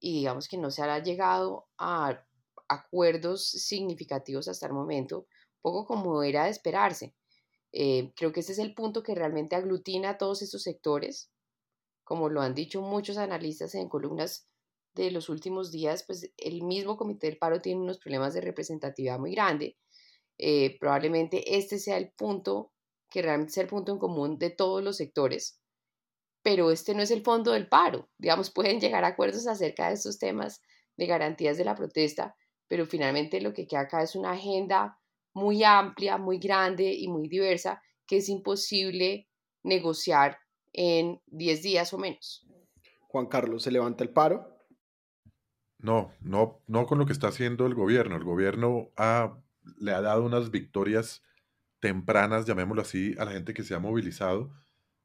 y 0.00 0.14
digamos 0.14 0.48
que 0.48 0.58
no 0.58 0.70
se 0.70 0.82
ha 0.82 0.98
llegado 1.02 1.68
a 1.78 2.24
acuerdos 2.68 3.46
significativos 3.46 4.48
hasta 4.48 4.66
el 4.66 4.72
momento, 4.72 5.26
poco 5.60 5.86
como 5.86 6.22
era 6.22 6.44
de 6.44 6.50
esperarse. 6.50 7.14
Eh, 7.72 8.12
creo 8.16 8.32
que 8.32 8.40
ese 8.40 8.52
es 8.52 8.58
el 8.58 8.74
punto 8.74 9.02
que 9.02 9.14
realmente 9.14 9.56
aglutina 9.56 10.10
a 10.10 10.18
todos 10.18 10.42
estos 10.42 10.62
sectores, 10.62 11.30
como 12.04 12.28
lo 12.28 12.42
han 12.42 12.54
dicho 12.54 12.82
muchos 12.82 13.16
analistas 13.16 13.74
en 13.74 13.88
columnas 13.88 14.46
de 14.94 15.10
los 15.10 15.28
últimos 15.28 15.70
días, 15.70 16.04
pues 16.06 16.30
el 16.36 16.62
mismo 16.62 16.96
Comité 16.96 17.28
del 17.28 17.38
Paro 17.38 17.60
tiene 17.60 17.80
unos 17.80 17.98
problemas 17.98 18.34
de 18.34 18.40
representatividad 18.40 19.18
muy 19.18 19.32
grande. 19.32 19.76
Eh, 20.38 20.76
probablemente 20.78 21.56
este 21.56 21.78
sea 21.78 21.96
el 21.96 22.12
punto, 22.12 22.72
que 23.10 23.22
realmente 23.22 23.52
sea 23.52 23.62
el 23.62 23.68
punto 23.68 23.92
en 23.92 23.98
común 23.98 24.38
de 24.38 24.50
todos 24.50 24.82
los 24.82 24.96
sectores, 24.96 25.60
pero 26.42 26.70
este 26.70 26.94
no 26.94 27.02
es 27.02 27.10
el 27.10 27.22
fondo 27.22 27.52
del 27.52 27.68
paro. 27.68 28.10
Digamos, 28.18 28.50
pueden 28.50 28.80
llegar 28.80 29.04
a 29.04 29.08
acuerdos 29.08 29.46
acerca 29.46 29.88
de 29.88 29.94
estos 29.94 30.18
temas 30.18 30.60
de 30.96 31.06
garantías 31.06 31.56
de 31.56 31.64
la 31.64 31.74
protesta, 31.74 32.34
pero 32.68 32.86
finalmente 32.86 33.40
lo 33.40 33.52
que 33.52 33.66
queda 33.66 33.80
acá 33.80 34.02
es 34.02 34.14
una 34.16 34.32
agenda 34.32 34.98
muy 35.34 35.64
amplia, 35.64 36.18
muy 36.18 36.38
grande 36.38 36.92
y 36.92 37.08
muy 37.08 37.28
diversa 37.28 37.80
que 38.06 38.18
es 38.18 38.28
imposible 38.28 39.28
negociar 39.62 40.38
en 40.72 41.20
10 41.26 41.62
días 41.62 41.92
o 41.92 41.98
menos. 41.98 42.46
Juan 43.08 43.26
Carlos, 43.26 43.62
¿se 43.62 43.70
levanta 43.70 44.04
el 44.04 44.10
paro? 44.10 44.51
No, 45.82 46.12
no, 46.20 46.60
no 46.68 46.86
con 46.86 46.98
lo 46.98 47.06
que 47.06 47.12
está 47.12 47.28
haciendo 47.28 47.66
el 47.66 47.74
gobierno. 47.74 48.16
El 48.16 48.24
gobierno 48.24 48.90
ha, 48.96 49.36
le 49.78 49.92
ha 49.92 50.00
dado 50.00 50.24
unas 50.24 50.50
victorias 50.50 51.22
tempranas, 51.80 52.46
llamémoslo 52.46 52.82
así, 52.82 53.14
a 53.18 53.24
la 53.24 53.32
gente 53.32 53.52
que 53.52 53.64
se 53.64 53.74
ha 53.74 53.80
movilizado, 53.80 54.52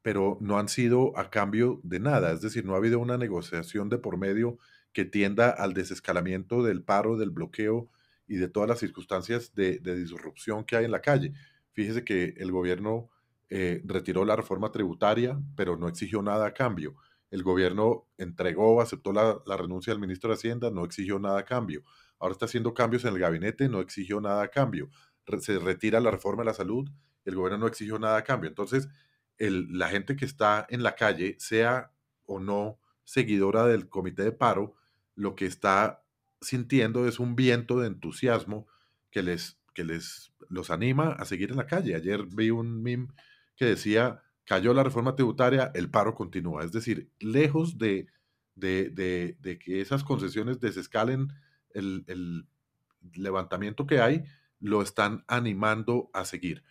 pero 0.03 0.37
no 0.39 0.59
han 0.59 0.69
sido 0.69 1.17
a 1.17 1.31
cambio 1.31 1.81
de 1.83 1.99
nada, 1.99 2.31
es 2.31 2.41
decir, 2.41 2.63
no 2.63 2.75
ha 2.75 2.77
habido 2.77 2.99
una 2.99 3.17
negociación 3.17 3.89
de 3.89 3.97
por 3.97 4.17
medio 4.17 4.59
que 4.93 5.03
tienda 5.03 5.49
al 5.49 5.73
desescalamiento 5.73 6.63
del 6.63 6.83
paro, 6.83 7.17
del 7.17 7.31
bloqueo 7.31 7.89
y 8.27 8.37
de 8.37 8.47
todas 8.47 8.69
las 8.69 8.79
circunstancias 8.79 9.53
de, 9.55 9.79
disrupción 9.79 10.63
que 10.63 10.75
hay 10.75 10.85
en 10.85 10.91
la 10.91 11.01
calle. 11.01 11.33
Fíjese 11.73 12.03
que 12.03 12.35
el 12.37 12.51
gobierno 12.51 13.09
eh, 13.49 13.81
retiró 13.85 14.23
la 14.23 14.35
reforma 14.35 14.71
tributaria, 14.71 15.39
pero 15.55 15.77
no 15.77 15.87
exigió 15.87 16.21
nada 16.21 16.45
a 16.45 16.53
cambio. 16.53 16.95
El 17.29 17.43
gobierno 17.43 18.07
entregó, 18.17 18.81
aceptó 18.81 19.11
la, 19.11 19.41
renuncia 19.57 19.91
del 19.93 19.99
ministro 19.99 20.29
de 20.29 20.35
Hacienda, 20.35 20.71
no 20.71 20.85
exigió 20.85 21.19
nada 21.19 21.39
a 21.39 21.45
cambio. 21.45 21.83
Ahora 22.19 22.33
está 22.33 22.45
haciendo 22.45 22.73
cambios 22.73 23.03
en 23.05 23.13
el 23.13 23.19
gabinete, 23.19 23.69
no 23.69 23.81
exigió 23.81 24.21
nada 24.21 24.43
a 24.43 24.47
cambio. 24.47 24.89
se 25.39 25.59
retira 25.59 25.99
la 25.99 26.11
reforma 26.11 26.43
de 26.43 26.47
la 26.47 26.53
salud, 26.53 26.89
el 27.25 27.35
gobierno 27.35 27.59
no 27.59 27.67
exigió 27.67 27.99
nada 27.99 28.17
a 28.17 28.23
cambio. 28.23 28.49
Entonces, 28.49 28.87
la 29.37 29.89
gente 29.89 30.15
que 30.15 30.25
está 30.25 30.65
en 30.69 30.83
la 30.83 30.95
calle, 30.95 31.35
sea 31.39 31.91
o 32.25 32.39
no 32.39 32.79
seguidora 33.03 33.65
del 33.65 33.89
comité 33.89 34.23
de 34.23 34.31
paro, 34.31 34.75
lo 35.15 35.35
que 35.35 35.45
está 35.45 36.03
sintiendo 36.41 37.07
es 37.07 37.19
un 37.19 37.35
viento 37.35 37.79
de 37.79 37.87
entusiasmo 37.87 38.67
que 39.11 39.23
les, 39.23 39.59
que 39.73 39.83
les 39.83 40.33
los 40.49 40.69
anima 40.69 41.11
a 41.13 41.25
seguir 41.25 41.51
en 41.51 41.57
la 41.57 41.67
calle. 41.67 41.95
Ayer 41.95 42.25
vi 42.25 42.49
un 42.51 42.81
meme 42.81 43.07
que 43.55 43.65
decía, 43.65 44.21
cayó 44.47 44.73
la 44.73 44.83
reforma 44.83 45.15
tributaria, 45.15 45.71
el 45.75 45.91
paro 45.91 46.15
continúa. 46.15 46.63
Es 46.63 46.71
decir, 46.71 47.11
lejos 47.19 47.77
de, 47.77 48.07
de, 48.55 49.59
que 49.63 49.81
esas 49.81 50.03
concesiones 50.03 50.59
desescalen 50.59 51.27
el, 51.73 52.05
el 52.07 52.47
levantamiento 53.13 53.85
que 53.85 53.99
hay, 53.99 54.23
lo 54.59 54.81
están 54.81 55.25
animando 55.27 56.09
a 56.13 56.25
seguir. 56.25 56.63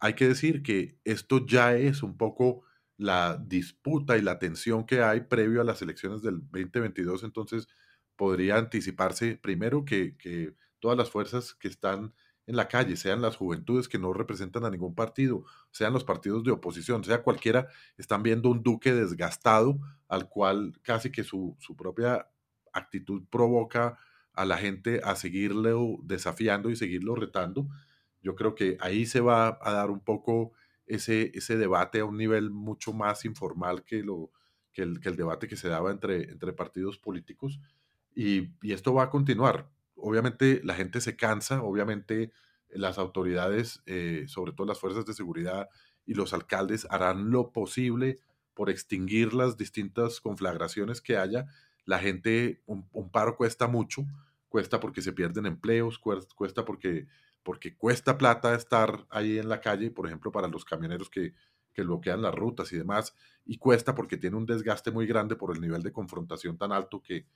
Hay 0.00 0.14
que 0.14 0.26
decir 0.26 0.62
que 0.62 0.98
esto 1.04 1.46
ya 1.46 1.76
es 1.76 2.02
un 2.02 2.16
poco 2.16 2.62
la 2.96 3.36
disputa 3.36 4.16
y 4.16 4.22
la 4.22 4.38
tensión 4.38 4.84
que 4.84 5.02
hay 5.02 5.20
previo 5.20 5.60
a 5.60 5.64
las 5.64 5.82
elecciones 5.82 6.22
del 6.22 6.40
2022, 6.50 7.24
entonces 7.24 7.68
podría 8.16 8.56
anticiparse 8.56 9.36
primero 9.36 9.84
que, 9.84 10.54
todas 10.80 10.96
las 10.96 11.10
fuerzas 11.10 11.54
que 11.54 11.68
están 11.68 12.14
en 12.46 12.56
la 12.56 12.68
calle, 12.68 12.96
sean 12.96 13.22
las 13.22 13.36
juventudes 13.36 13.88
que 13.88 13.98
no 13.98 14.12
representan 14.12 14.64
a 14.64 14.70
ningún 14.70 14.94
partido, 14.94 15.44
sean 15.70 15.92
los 15.92 16.04
partidos 16.04 16.42
de 16.42 16.50
oposición, 16.50 17.04
sea 17.04 17.22
cualquiera, 17.22 17.68
están 17.96 18.22
viendo 18.22 18.50
un 18.50 18.62
duque 18.62 18.92
desgastado 18.92 19.78
al 20.08 20.28
cual 20.28 20.72
casi 20.82 21.12
que 21.12 21.22
su, 21.22 21.56
su 21.60 21.76
propia 21.76 22.28
actitud 22.72 23.22
provoca 23.30 23.98
a 24.32 24.44
la 24.44 24.56
gente 24.56 25.00
a 25.04 25.16
seguirlo 25.16 25.98
desafiando 26.02 26.70
y 26.70 26.76
seguirlo 26.76 27.14
retando. 27.14 27.68
Yo 28.22 28.34
creo 28.34 28.54
que 28.54 28.76
ahí 28.80 29.06
se 29.06 29.20
va 29.20 29.58
a 29.60 29.72
dar 29.72 29.90
un 29.90 30.00
poco 30.00 30.52
ese, 30.86 31.30
ese 31.34 31.56
debate 31.56 32.00
a 32.00 32.04
un 32.04 32.16
nivel 32.16 32.50
mucho 32.50 32.92
más 32.92 33.24
informal 33.24 33.84
que, 33.84 34.02
lo, 34.02 34.30
que, 34.72 34.82
el, 34.82 35.00
que 35.00 35.08
el 35.08 35.16
debate 35.16 35.48
que 35.48 35.56
se 35.56 35.68
daba 35.68 35.90
entre, 35.90 36.30
entre 36.30 36.52
partidos 36.52 36.98
políticos. 36.98 37.60
Y, 38.14 38.50
y, 38.62 38.72
esto 38.72 38.92
va 38.92 39.04
a 39.04 39.10
continuar. 39.10 39.70
Obviamente 40.02 40.60
la 40.64 40.74
gente 40.74 41.00
se 41.00 41.16
cansa, 41.16 41.62
obviamente 41.62 42.32
las 42.68 42.98
autoridades, 42.98 43.82
eh, 43.86 44.24
sobre 44.28 44.52
todo 44.52 44.66
las 44.66 44.78
fuerzas 44.78 45.04
de 45.06 45.14
seguridad 45.14 45.68
y 46.06 46.14
los 46.14 46.32
alcaldes, 46.32 46.86
harán 46.90 47.30
lo 47.30 47.52
posible 47.52 48.18
por 48.54 48.70
extinguir 48.70 49.34
las 49.34 49.56
distintas 49.56 50.20
conflagraciones 50.20 51.00
que 51.00 51.16
haya. 51.16 51.46
La 51.84 51.98
gente, 51.98 52.62
un, 52.66 53.10
paro 53.10 53.36
cuesta 53.36 53.66
mucho, 53.66 54.06
cuesta 54.48 54.80
porque 54.80 55.02
se 55.02 55.12
pierden 55.12 55.46
empleos, 55.46 55.98
cuesta 55.98 56.64
porque 56.64 57.06
porque 57.42 57.74
cuesta 57.76 58.18
plata 58.18 58.54
estar 58.54 59.06
ahí 59.10 59.38
en 59.38 59.48
la 59.48 59.60
calle, 59.60 59.90
por 59.90 60.06
ejemplo, 60.06 60.30
para 60.30 60.48
los 60.48 60.64
camioneros 60.64 61.08
que, 61.08 61.34
que 61.72 61.82
bloquean 61.82 62.22
las 62.22 62.34
rutas 62.34 62.72
y 62.72 62.76
demás, 62.76 63.14
y 63.44 63.56
cuesta 63.56 63.94
porque 63.94 64.16
tiene 64.16 64.36
un 64.36 64.46
desgaste 64.46 64.90
muy 64.90 65.06
grande 65.06 65.36
por 65.36 65.54
el 65.54 65.60
nivel 65.60 65.82
de 65.82 65.92
confrontación 65.92 66.58
tan 66.58 66.72
alto 66.72 67.00
que, 67.02 67.26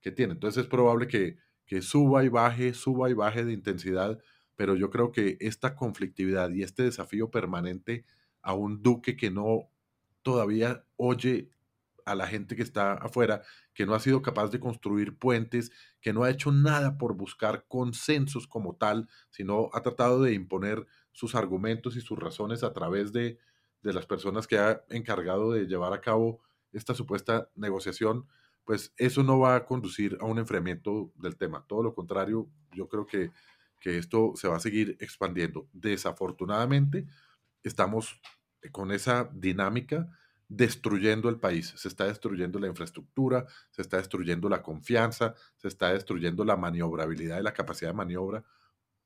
que 0.00 0.12
tiene. 0.12 0.34
Entonces 0.34 0.64
es 0.64 0.70
probable 0.70 1.08
que, 1.08 1.38
que 1.66 1.82
suba 1.82 2.24
y 2.24 2.28
baje, 2.28 2.74
suba 2.74 3.10
y 3.10 3.14
baje 3.14 3.44
de 3.44 3.52
intensidad, 3.52 4.18
pero 4.56 4.76
yo 4.76 4.90
creo 4.90 5.12
que 5.12 5.36
esta 5.40 5.74
conflictividad 5.74 6.50
y 6.50 6.62
este 6.62 6.84
desafío 6.84 7.30
permanente 7.30 8.04
a 8.42 8.54
un 8.54 8.82
duque 8.82 9.16
que 9.16 9.30
no 9.30 9.70
todavía 10.22 10.84
oye 10.96 11.50
a 12.04 12.14
la 12.14 12.26
gente 12.26 12.54
que 12.54 12.62
está 12.62 12.94
afuera, 12.94 13.42
que 13.72 13.86
no 13.86 13.94
ha 13.94 14.00
sido 14.00 14.22
capaz 14.22 14.48
de 14.50 14.60
construir 14.60 15.18
puentes, 15.18 15.72
que 16.00 16.12
no 16.12 16.22
ha 16.22 16.30
hecho 16.30 16.52
nada 16.52 16.98
por 16.98 17.14
buscar 17.14 17.64
consensos 17.66 18.46
como 18.46 18.76
tal, 18.76 19.08
sino 19.30 19.70
ha 19.72 19.82
tratado 19.82 20.22
de 20.22 20.34
imponer 20.34 20.86
sus 21.12 21.34
argumentos 21.34 21.96
y 21.96 22.00
sus 22.00 22.18
razones 22.18 22.62
a 22.62 22.72
través 22.72 23.12
de, 23.12 23.38
de 23.82 23.92
las 23.92 24.06
personas 24.06 24.46
que 24.46 24.58
ha 24.58 24.84
encargado 24.90 25.52
de 25.52 25.66
llevar 25.66 25.92
a 25.92 26.00
cabo 26.00 26.40
esta 26.72 26.94
supuesta 26.94 27.48
negociación, 27.54 28.26
pues 28.64 28.92
eso 28.96 29.22
no 29.22 29.38
va 29.38 29.56
a 29.56 29.64
conducir 29.66 30.16
a 30.20 30.24
un 30.24 30.38
enfriamiento 30.38 31.12
del 31.16 31.36
tema. 31.36 31.64
Todo 31.66 31.82
lo 31.82 31.94
contrario, 31.94 32.48
yo 32.72 32.88
creo 32.88 33.06
que, 33.06 33.30
que 33.80 33.98
esto 33.98 34.32
se 34.36 34.48
va 34.48 34.56
a 34.56 34.60
seguir 34.60 34.96
expandiendo. 35.00 35.68
Desafortunadamente, 35.72 37.06
estamos 37.62 38.20
con 38.72 38.92
esa 38.92 39.30
dinámica 39.32 40.08
destruyendo 40.48 41.28
el 41.28 41.40
país, 41.40 41.72
se 41.76 41.88
está 41.88 42.04
destruyendo 42.06 42.58
la 42.58 42.68
infraestructura, 42.68 43.46
se 43.70 43.82
está 43.82 43.96
destruyendo 43.96 44.48
la 44.48 44.62
confianza, 44.62 45.34
se 45.56 45.68
está 45.68 45.92
destruyendo 45.92 46.44
la 46.44 46.56
maniobrabilidad 46.56 47.40
y 47.40 47.42
la 47.42 47.54
capacidad 47.54 47.90
de 47.90 47.96
maniobra 47.96 48.44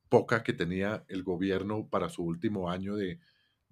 poca 0.09 0.43
que 0.43 0.53
tenía 0.53 1.05
el 1.09 1.23
gobierno 1.23 1.89
para 1.89 2.09
su 2.09 2.25
último 2.25 2.71
año 2.71 2.97
de, 2.97 3.21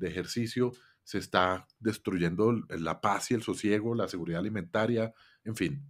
ejercicio, 0.01 0.72
se 1.03 1.18
está 1.18 1.66
destruyendo 1.81 2.53
la 2.68 3.01
paz 3.01 3.31
y 3.31 3.35
el 3.35 3.42
sosiego, 3.42 3.94
la 3.94 4.09
seguridad 4.09 4.40
alimentaria, 4.40 5.14
en 5.46 5.56
fin, 5.56 5.82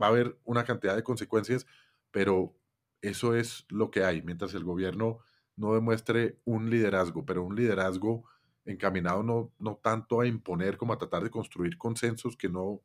va 0.00 0.06
a 0.06 0.10
haber 0.10 0.38
una 0.44 0.64
cantidad 0.64 0.94
de 0.94 1.02
consecuencias, 1.02 1.66
pero 2.10 2.54
eso 3.02 3.34
es 3.34 3.64
lo 3.68 3.90
que 3.90 4.04
hay, 4.04 4.22
mientras 4.22 4.54
el 4.54 4.64
gobierno 4.64 5.18
no 5.56 5.74
demuestre 5.74 6.38
un 6.44 6.70
liderazgo, 6.70 7.26
pero 7.26 7.42
un 7.42 7.56
liderazgo 7.56 8.24
encaminado 8.64 9.22
no, 9.22 9.52
no 9.58 9.80
tanto 9.82 10.20
a 10.20 10.26
imponer 10.26 10.76
como 10.76 10.92
a 10.92 10.98
tratar 10.98 11.24
de 11.24 11.30
construir 11.30 11.78
consensos 11.78 12.36
que 12.36 12.48
no, 12.48 12.82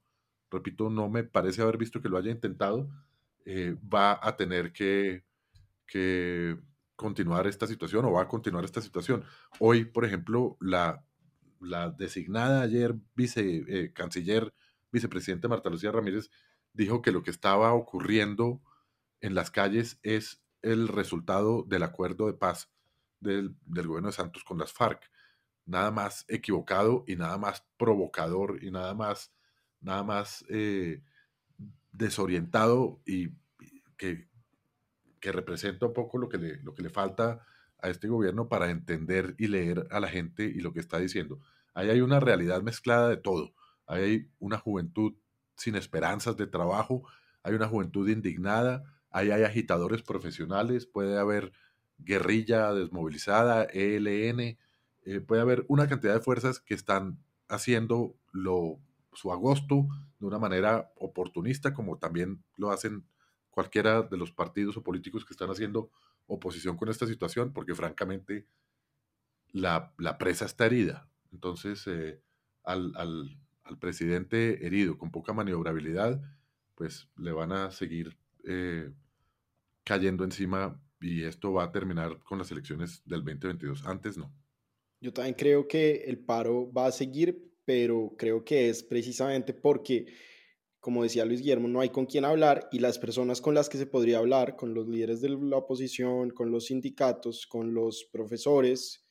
repito, 0.49 0.89
no 0.89 1.09
me 1.09 1.23
parece 1.23 1.61
haber 1.61 1.77
visto 1.77 2.01
que 2.01 2.09
lo 2.09 2.17
haya 2.17 2.31
intentado, 2.31 2.89
eh, 3.45 3.75
va 3.93 4.19
a 4.21 4.35
tener 4.37 4.71
que, 4.71 5.23
que, 5.85 6.57
continuar 6.95 7.47
esta 7.47 7.67
situación 7.67 8.05
o 8.05 8.11
va 8.13 8.21
a 8.21 8.27
continuar 8.27 8.63
esta 8.63 8.79
situación. 8.79 9.25
Hoy, 9.59 9.83
por 9.83 10.05
ejemplo, 10.05 10.57
la, 10.61 11.03
la 11.59 11.89
designada 11.89 12.61
ayer 12.61 12.95
vice, 13.15 13.65
eh, 13.67 13.91
vicepresidente 14.93 15.49
Marta 15.49 15.69
Lucía 15.69 15.91
Ramírez, 15.91 16.29
dijo 16.71 17.01
que 17.01 17.11
lo 17.11 17.21
que 17.21 17.31
estaba 17.31 17.73
ocurriendo 17.73 18.61
en 19.19 19.35
las 19.35 19.51
calles 19.51 19.99
es 20.03 20.41
el 20.61 20.87
resultado 20.87 21.63
del 21.63 21.83
acuerdo 21.83 22.27
de 22.27 22.33
paz 22.33 22.71
del, 23.19 23.57
del 23.65 23.87
gobierno 23.87 24.07
de 24.07 24.15
Santos 24.15 24.45
con 24.45 24.57
las 24.57 24.71
FARC 24.71 25.11
nada 25.65 25.91
más 25.91 26.25
equivocado 26.27 27.03
y 27.07 27.15
nada 27.15 27.37
más 27.37 27.65
provocador 27.77 28.63
y 28.63 28.71
nada 28.71 28.93
más, 28.93 29.33
nada 29.81 30.03
más 30.03 30.45
eh, 30.49 31.01
desorientado 31.91 33.01
y 33.05 33.29
que, 33.97 34.27
que, 35.19 35.31
representa 35.31 35.85
un 35.85 35.93
poco 35.93 36.17
lo 36.17 36.27
que, 36.27 36.37
le, 36.37 36.57
lo 36.63 36.73
que 36.73 36.83
le 36.83 36.89
falta 36.89 37.45
a 37.79 37.89
este 37.89 38.07
gobierno 38.07 38.49
para 38.49 38.69
entender 38.71 39.35
y 39.37 39.47
leer 39.47 39.87
a 39.91 39.99
la 39.99 40.09
gente 40.09 40.43
y 40.43 40.59
lo 40.59 40.73
que 40.73 40.79
está 40.79 40.99
diciendo. 40.99 41.39
Ahí 41.73 41.89
hay 41.89 42.01
una 42.01 42.19
realidad 42.19 42.61
mezclada 42.61 43.09
de 43.09 43.17
todo. 43.17 43.53
Hay 43.85 44.29
una 44.39 44.57
juventud 44.57 45.13
sin 45.55 45.75
esperanzas 45.75 46.37
de 46.37 46.47
trabajo, 46.47 47.03
hay 47.43 47.53
una 47.53 47.67
juventud 47.67 48.07
indignada, 48.09 48.83
ahí 49.09 49.31
hay 49.31 49.43
agitadores 49.43 50.01
profesionales, 50.01 50.85
puede 50.85 51.17
haber 51.19 51.51
guerrilla 51.99 52.73
desmovilizada, 52.73 53.63
ELN, 53.63 54.57
eh, 55.05 55.19
puede 55.21 55.41
haber 55.41 55.65
una 55.67 55.87
cantidad 55.87 56.13
de 56.13 56.21
fuerzas 56.21 56.59
que 56.59 56.73
están 56.73 57.19
haciendo 57.47 58.15
lo, 58.31 58.79
su 59.13 59.31
agosto 59.31 59.87
de 60.19 60.25
una 60.25 60.39
manera 60.39 60.91
oportunista, 60.95 61.73
como 61.73 61.97
también 61.97 62.43
lo 62.57 62.71
hacen 62.71 63.05
cualquiera 63.49 64.01
de 64.01 64.17
los 64.17 64.31
partidos 64.31 64.77
o 64.77 64.83
políticos 64.83 65.25
que 65.25 65.33
están 65.33 65.49
haciendo 65.49 65.91
oposición 66.25 66.77
con 66.77 66.89
esta 66.89 67.05
situación, 67.05 67.53
porque 67.53 67.75
francamente 67.75 68.47
la, 69.51 69.93
la 69.97 70.17
presa 70.17 70.45
está 70.45 70.65
herida. 70.65 71.07
Entonces, 71.31 71.85
eh, 71.87 72.21
al, 72.63 72.93
al, 72.95 73.37
al, 73.63 73.77
presidente 73.77 74.65
herido, 74.65 74.97
con 74.97 75.11
poca 75.11 75.33
maniobrabilidad, 75.33 76.21
pues 76.75 77.07
le 77.17 77.31
van 77.31 77.51
a 77.51 77.71
seguir 77.71 78.17
eh, 78.45 78.91
cayendo 79.83 80.23
encima 80.23 80.79
y 80.99 81.23
esto 81.23 81.51
va 81.53 81.65
a 81.65 81.71
terminar 81.71 82.19
con 82.23 82.39
las 82.39 82.51
elecciones 82.51 83.01
del 83.05 83.23
2022. 83.23 83.85
Antes 83.85 84.17
no. 84.17 84.33
Yo 85.01 85.11
también 85.11 85.35
creo 85.35 85.67
que 85.67 86.03
el 86.07 86.19
paro 86.19 86.71
va 86.71 86.87
a 86.87 86.91
seguir, 86.91 87.53
pero 87.65 88.15
creo 88.17 88.43
que 88.45 88.69
es 88.69 88.83
precisamente 88.83 89.53
porque, 89.53 90.05
como 90.79 91.03
decía 91.03 91.25
Luis 91.25 91.41
Guillermo, 91.41 91.67
no 91.67 91.81
hay 91.81 91.89
con 91.89 92.05
quién 92.05 92.23
hablar 92.23 92.69
y 92.71 92.79
las 92.79 92.99
personas 92.99 93.41
con 93.41 93.53
las 93.53 93.67
que 93.67 93.77
se 93.77 93.85
podría 93.85 94.19
hablar, 94.19 94.55
con 94.55 94.73
los 94.73 94.87
líderes 94.87 95.19
de 95.19 95.29
la 95.29 95.57
oposición, 95.57 96.29
con 96.29 96.51
los 96.51 96.67
sindicatos, 96.67 97.45
con 97.47 97.73
los 97.73 98.05
profesores, 98.11 99.02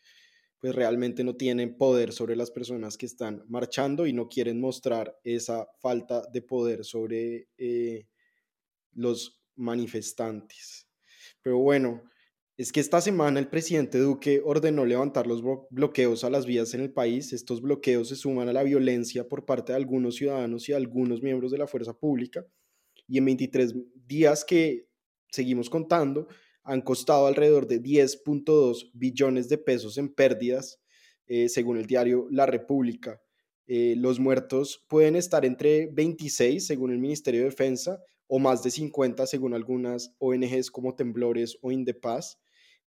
pues 0.63 0.77
realmente 0.77 1.25
no 1.25 1.35
tienen 1.35 1.77
poder 1.77 2.13
sobre 2.13 2.37
las 2.37 2.53
personas 2.53 2.97
que 2.97 3.05
están 3.05 3.43
marchando 3.49 4.07
y 4.07 4.13
no 4.13 4.29
quieren 4.29 4.61
mostrar 4.61 5.19
esa 5.25 5.67
falta 5.81 6.23
de 6.33 6.41
poder 6.41 6.85
sobre 6.85 7.49
eh, 7.59 8.07
los 8.93 9.43
manifestantes. 9.57 10.87
Pero 11.43 11.59
bueno, 11.59 12.05
es 12.57 12.71
que 12.71 12.79
esta 12.79 13.01
semana 13.01 13.41
el 13.41 13.49
presidente 13.49 13.99
Duque 13.99 14.41
ordenó 14.45 14.87
levantar 14.87 15.27
los 15.27 15.43
bloqueos 15.69 16.23
a 16.23 16.31
las 16.31 16.47
vías 16.47 16.75
en 16.75 16.83
el 16.83 16.93
país. 16.93 17.33
Estos 17.33 17.61
bloqueos 17.61 18.11
se 18.11 18.15
suman 18.15 18.49
a 18.49 18.53
la 18.53 18.63
violencia 18.63 19.27
por 19.27 19.45
parte 19.45 19.73
de 19.73 19.79
algunos 19.79 20.15
ciudadanos 20.15 20.69
y 20.69 20.75
algunos 20.75 21.23
miembros 21.23 21.51
de 21.51 21.59
la 21.59 21.67
fuerza 21.67 21.93
pública. 21.93 22.47
Y 23.09 23.19
en 23.19 23.25
23 23.25 23.75
días 24.07 24.45
que 24.45 24.87
seguimos 25.29 25.69
contando, 25.69 26.29
han 26.65 26.81
costado 26.81 27.27
alrededor 27.27 27.67
de 27.67 27.83
10.2 27.83 28.91
billones 28.95 29.49
de 29.49 29.59
pesos 29.59 29.99
en 29.99 30.09
pérdidas, 30.09 30.81
eh, 31.27 31.49
según 31.49 31.79
el 31.79 31.87
diario 31.87 32.27
La 32.31 32.47
República. 32.47 33.21
Eh, 33.67 33.95
los 33.97 34.21
muertos 34.21 34.85
pueden 34.89 35.17
estar 35.17 35.45
entre 35.45 35.87
26, 35.87 36.67
según 36.67 36.93
el 36.93 36.99
Ministerio 36.99 37.41
de 37.41 37.51
Defensa, 37.51 38.01
o 38.27 38.39
más 38.39 38.63
de 38.63 38.71
50, 38.71 39.27
según 39.27 39.55
algunas 39.55 40.15
ONGs 40.19 40.71
como 40.71 40.95
Temblores 40.95 41.59
o 41.61 41.71
Indepaz. 41.71 42.39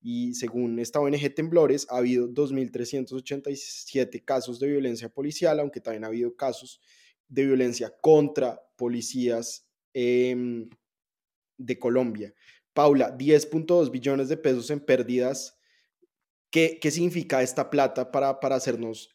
Y 0.02 0.34
según 0.34 0.80
esta 0.80 1.00
ONG 1.00 1.34
Temblores, 1.34 1.88
ha 1.90 1.98
habido 1.98 2.28
2.387 2.28 4.24
casos 4.24 4.60
de 4.60 4.68
violencia 4.68 5.10
policial, 5.10 5.60
aunque 5.60 5.80
también 5.80 6.04
ha 6.04 6.08
habido 6.08 6.36
casos 6.36 6.82
de 7.28 7.46
violencia 7.46 7.94
contra 8.02 8.62
policías 8.76 9.66
em, 9.94 10.70
de 11.58 11.80
Colombia. 11.80 12.34
Paula, 12.74 13.18
10.2 13.18 13.92
billones 13.92 14.30
de 14.30 14.38
pesos 14.38 14.70
en 14.70 14.80
pérdidas. 14.80 15.60
¿Qué, 16.50 16.80
qué 16.80 16.92
significa 16.92 17.42
esta 17.42 17.70
plata 17.70 18.12
para, 18.12 18.40
para 18.40 18.56
hacernos, 18.56 19.10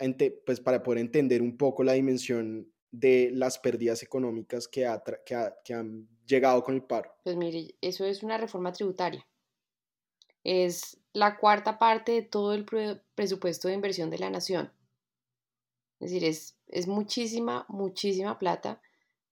pues 0.44 0.60
para 0.60 0.82
poder 0.82 1.00
entender 1.00 1.40
un 1.42 1.56
poco 1.56 1.84
la 1.84 1.92
dimensión 1.92 2.72
de 2.90 3.30
las 3.32 3.58
pérdidas 3.58 4.02
económicas 4.02 4.66
que, 4.66 4.88
que, 5.24 5.52
que 5.64 5.74
han 5.74 6.08
llegado 6.26 6.62
con 6.62 6.74
el 6.74 6.82
paro? 6.82 7.12
Pues 7.22 7.36
mire, 7.36 7.74
eso 7.80 8.04
es 8.04 8.22
una 8.22 8.38
reforma 8.38 8.72
tributaria. 8.72 9.26
Es 10.42 10.98
la 11.12 11.36
cuarta 11.36 11.78
parte 11.78 12.12
de 12.12 12.22
todo 12.22 12.54
el 12.54 12.64
presupuesto 13.14 13.68
de 13.68 13.74
inversión 13.74 14.10
de 14.10 14.18
la 14.18 14.30
nación. 14.30 14.72
Es 16.00 16.10
decir, 16.10 16.24
es, 16.24 16.56
es 16.68 16.86
muchísima, 16.86 17.66
muchísima 17.68 18.38
plata 18.38 18.80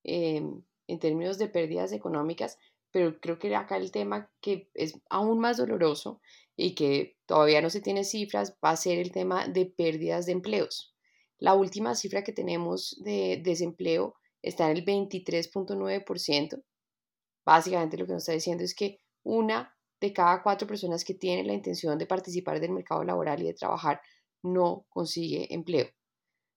em, 0.05 0.63
en 0.89 0.99
términos 0.99 1.39
de 1.39 1.49
pérdidas 1.49 1.93
económicas, 1.93 2.59
pero 2.97 3.21
creo 3.21 3.39
que 3.39 3.55
acá 3.55 3.77
el 3.77 3.91
tema 3.91 4.33
que 4.41 4.71
es 4.73 4.99
aún 5.11 5.39
más 5.39 5.59
doloroso 5.59 6.23
y 6.57 6.75
que 6.75 7.19
todavía 7.27 7.61
no 7.61 7.69
se 7.69 7.83
tiene 7.83 8.05
cifras 8.05 8.57
va 8.65 8.71
a 8.71 8.77
ser 8.79 8.99
el 8.99 9.13
tema 9.13 9.47
de 9.49 9.67
pérdidas 9.67 10.25
de 10.25 10.33
empleos. 10.33 10.97
La 11.37 11.53
última 11.53 11.95
cifra 11.95 12.25
que 12.25 12.33
tenemos 12.33 12.99
de 13.05 13.43
desempleo 13.45 14.15
está 14.41 14.71
en 14.71 14.79
el 14.79 14.85
23.9%. 14.87 16.63
Básicamente 17.45 17.99
lo 17.99 18.07
que 18.07 18.15
nos 18.15 18.23
está 18.23 18.33
diciendo 18.33 18.65
es 18.65 18.75
que 18.75 19.03
una 19.23 19.77
de 20.01 20.15
cada 20.15 20.43
cuatro 20.43 20.67
personas 20.67 21.05
que 21.05 21.13
tienen 21.13 21.49
la 21.49 21.53
intención 21.53 21.99
de 21.99 22.07
participar 22.07 22.61
del 22.61 22.73
mercado 22.73 23.05
laboral 23.05 23.43
y 23.43 23.47
de 23.49 23.53
trabajar 23.53 24.01
no 24.43 24.87
consigue 24.89 25.53
empleo. 25.53 25.91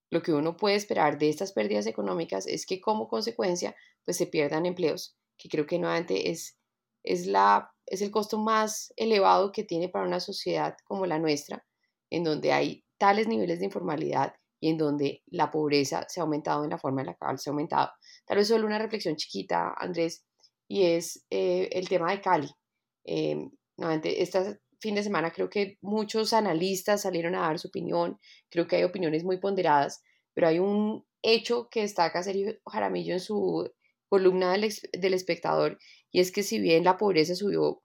Lo 0.10 0.22
que 0.22 0.32
uno 0.32 0.56
puede 0.56 0.76
esperar 0.76 1.18
de 1.18 1.28
estas 1.28 1.52
pérdidas 1.52 1.86
económicas 1.86 2.48
es 2.48 2.66
que 2.66 2.80
como 2.80 3.10
consecuencia 3.10 3.76
pues 4.06 4.16
se 4.16 4.26
pierdan 4.26 4.66
empleos 4.66 5.19
que 5.40 5.50
creo 5.50 5.66
que 5.66 5.80
nuevamente 5.80 6.30
es, 6.30 6.60
es, 7.02 7.26
la, 7.26 7.72
es 7.88 8.02
el 8.02 8.12
costo 8.12 8.38
más 8.38 8.94
elevado 8.98 9.52
que 9.52 9.64
tiene 9.64 9.90
para 9.90 10.06
una 10.06 10.20
sociedad 10.20 10.76
como 10.84 11.08
la 11.08 11.18
nuestra, 11.18 11.66
en 12.12 12.24
donde 12.24 12.52
hay 12.52 12.84
tales 12.98 13.28
niveles 13.28 13.60
de 13.60 13.66
informalidad 13.66 14.36
y 14.60 14.70
en 14.70 14.78
donde 14.78 15.24
la 15.28 15.50
pobreza 15.50 16.06
se 16.10 16.20
ha 16.20 16.24
aumentado 16.24 16.66
en 16.66 16.72
la 16.72 16.78
forma 16.78 17.02
en 17.02 17.08
la 17.08 17.16
cual 17.16 17.40
se 17.40 17.50
ha 17.50 17.52
aumentado. 17.52 17.90
Tal 18.26 18.38
vez 18.38 18.50
solo 18.50 18.68
una 18.68 18.78
reflexión 18.78 19.16
chiquita, 19.16 19.74
Andrés, 19.78 20.26
y 20.68 20.84
es 20.84 21.26
eh, 21.30 21.70
el 21.72 21.88
tema 21.88 22.12
de 22.12 22.22
Cali. 22.22 22.50
Eh, 23.06 23.50
nuevamente, 23.78 24.22
este 24.22 24.60
fin 24.80 24.96
de 24.96 25.04
semana 25.04 25.32
creo 25.32 25.50
que 25.50 25.78
muchos 25.82 26.34
analistas 26.34 27.02
salieron 27.02 27.36
a 27.36 27.42
dar 27.42 27.58
su 27.60 27.70
opinión, 27.70 28.20
creo 28.50 28.68
que 28.68 28.76
hay 28.76 28.84
opiniones 28.84 29.24
muy 29.24 29.40
ponderadas, 29.40 30.04
pero 30.34 30.48
hay 30.48 30.60
un 30.60 31.06
hecho 31.22 31.70
que 31.70 31.82
destaca 31.82 32.24
Sergio 32.24 32.54
Jaramillo 32.66 33.14
en 33.14 33.20
su 33.20 33.70
columna 34.10 34.52
del, 34.52 35.14
espectador, 35.14 35.78
y 36.12 36.20
es 36.20 36.32
que 36.32 36.44
si 36.44 36.60
bien 36.60 36.84
la 36.84 36.98
pobreza 36.98 37.36
subió 37.36 37.82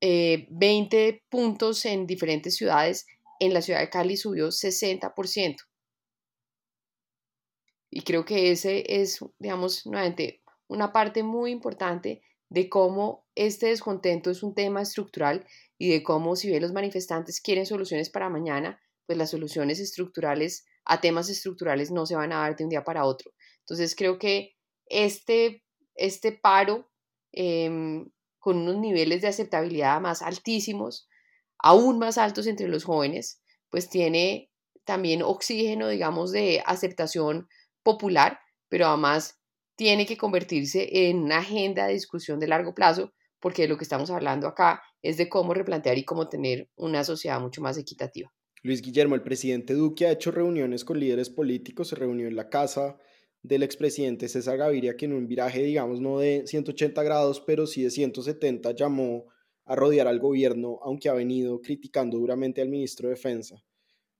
20 0.00 1.08
eh, 1.08 1.22
puntos 1.28 1.84
en 1.84 2.06
diferentes 2.06 2.56
ciudades, 2.56 3.06
en 3.40 3.52
la 3.52 3.62
ciudad 3.62 3.80
de 3.80 3.90
Cali 3.90 4.16
subió 4.16 4.48
60%. 4.48 5.56
Y 7.90 8.02
creo 8.02 8.24
que 8.24 8.50
ese 8.50 8.84
es, 8.86 9.20
digamos, 9.38 9.86
nuevamente, 9.86 10.42
una 10.68 10.92
parte 10.92 11.22
muy 11.22 11.50
importante 11.50 12.22
de 12.48 12.68
cómo 12.68 13.26
este 13.34 13.66
descontento 13.66 14.30
es 14.30 14.42
un 14.42 14.54
tema 14.54 14.82
estructural 14.82 15.46
y 15.78 15.90
de 15.90 16.02
cómo 16.02 16.36
si 16.36 16.48
bien 16.48 16.62
los 16.62 16.72
manifestantes 16.72 17.40
quieren 17.40 17.66
soluciones 17.66 18.10
para 18.10 18.28
mañana, 18.28 18.80
pues 19.06 19.18
las 19.18 19.30
soluciones 19.30 19.80
estructurales 19.80 20.64
a 20.84 21.00
temas 21.00 21.28
estructurales 21.28 21.90
no 21.90 22.06
se 22.06 22.16
van 22.16 22.32
a 22.32 22.40
dar 22.40 22.56
de 22.56 22.64
un 22.64 22.70
día 22.70 22.84
para 22.84 23.04
otro. 23.04 23.32
Entonces 23.60 23.94
creo 23.96 24.18
que 24.18 24.55
este, 24.86 25.64
este 25.94 26.32
paro 26.32 26.88
em, 27.32 28.10
con 28.38 28.58
unos 28.58 28.78
niveles 28.78 29.22
de 29.22 29.28
aceptabilidad 29.28 30.00
más 30.00 30.22
altísimos, 30.22 31.08
aún 31.58 31.98
más 31.98 32.18
altos 32.18 32.46
entre 32.46 32.68
los 32.68 32.84
jóvenes, 32.84 33.42
pues 33.70 33.88
tiene 33.88 34.50
también 34.84 35.22
oxígeno, 35.22 35.88
digamos, 35.88 36.32
de 36.32 36.62
aceptación 36.64 37.48
popular, 37.82 38.38
pero 38.68 38.86
además 38.86 39.40
tiene 39.76 40.06
que 40.06 40.16
convertirse 40.16 41.08
en 41.08 41.18
una 41.18 41.38
agenda 41.38 41.86
de 41.86 41.94
discusión 41.94 42.40
de 42.40 42.48
largo 42.48 42.74
plazo, 42.74 43.12
porque 43.40 43.68
lo 43.68 43.76
que 43.76 43.84
estamos 43.84 44.10
hablando 44.10 44.46
acá 44.46 44.82
es 45.02 45.16
de 45.16 45.28
cómo 45.28 45.54
replantear 45.54 45.98
y 45.98 46.04
cómo 46.04 46.28
tener 46.28 46.70
una 46.76 47.04
sociedad 47.04 47.40
mucho 47.40 47.60
más 47.60 47.76
equitativa. 47.76 48.32
Luis 48.62 48.82
Guillermo, 48.82 49.14
el 49.14 49.22
presidente 49.22 49.74
Duque 49.74 50.06
ha 50.06 50.12
hecho 50.12 50.30
reuniones 50.30 50.84
con 50.84 50.98
líderes 50.98 51.30
políticos, 51.30 51.88
se 51.88 51.96
reunió 51.96 52.26
en 52.26 52.36
la 52.36 52.48
casa 52.48 52.96
del 53.46 53.62
expresidente 53.62 54.28
César 54.28 54.58
Gaviria, 54.58 54.96
que 54.96 55.04
en 55.04 55.12
un 55.12 55.28
viraje, 55.28 55.62
digamos, 55.62 56.00
no 56.00 56.18
de 56.18 56.46
180 56.46 57.02
grados, 57.02 57.40
pero 57.40 57.66
sí 57.66 57.82
de 57.82 57.90
170, 57.90 58.72
llamó 58.72 59.26
a 59.64 59.76
rodear 59.76 60.08
al 60.08 60.18
gobierno, 60.18 60.78
aunque 60.82 61.08
ha 61.08 61.14
venido 61.14 61.60
criticando 61.60 62.18
duramente 62.18 62.60
al 62.60 62.68
ministro 62.68 63.08
de 63.08 63.14
Defensa. 63.14 63.62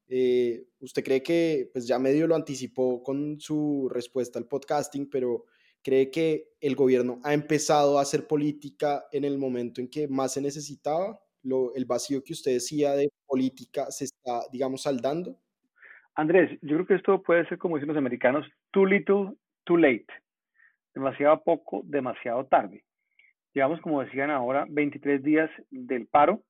Eh, 0.08 0.66
¿Usted 0.80 1.02
cree 1.04 1.22
que, 1.22 1.70
pues 1.72 1.86
ya 1.86 1.98
medio 1.98 2.26
lo 2.28 2.36
anticipó 2.36 3.02
con 3.02 3.40
su 3.40 3.88
respuesta 3.90 4.38
al 4.38 4.46
podcasting, 4.46 5.10
pero 5.10 5.46
cree 5.82 6.10
que 6.10 6.52
el 6.60 6.76
gobierno 6.76 7.20
ha 7.24 7.34
empezado 7.34 7.98
a 7.98 8.02
hacer 8.02 8.28
política 8.28 9.06
en 9.12 9.24
el 9.24 9.38
momento 9.38 9.80
en 9.80 9.88
que 9.88 10.06
más 10.06 10.34
se 10.34 10.40
necesitaba? 10.40 11.20
Lo, 11.42 11.74
¿El 11.74 11.84
vacío 11.84 12.22
que 12.22 12.32
usted 12.32 12.52
decía 12.52 12.94
de 12.94 13.08
política 13.26 13.90
se 13.90 14.04
está, 14.04 14.42
digamos, 14.52 14.82
saldando? 14.82 15.40
Andrés, 16.16 16.50
yo 16.62 16.76
creo 16.76 16.86
que 16.86 16.94
esto 16.94 17.22
puede 17.22 17.46
ser, 17.46 17.58
como 17.58 17.76
dicen 17.76 17.88
los 17.88 17.96
americanos, 17.98 18.50
too 18.70 18.86
little, 18.86 19.34
too 19.64 19.76
late. 19.76 20.06
Demasiado 20.94 21.42
poco, 21.44 21.82
demasiado 21.84 22.46
tarde. 22.46 22.84
Llevamos, 23.52 23.82
como 23.82 24.02
decían 24.02 24.30
ahora, 24.30 24.64
23 24.68 25.22
días 25.22 25.50
del 25.70 26.06
paro. 26.06 26.42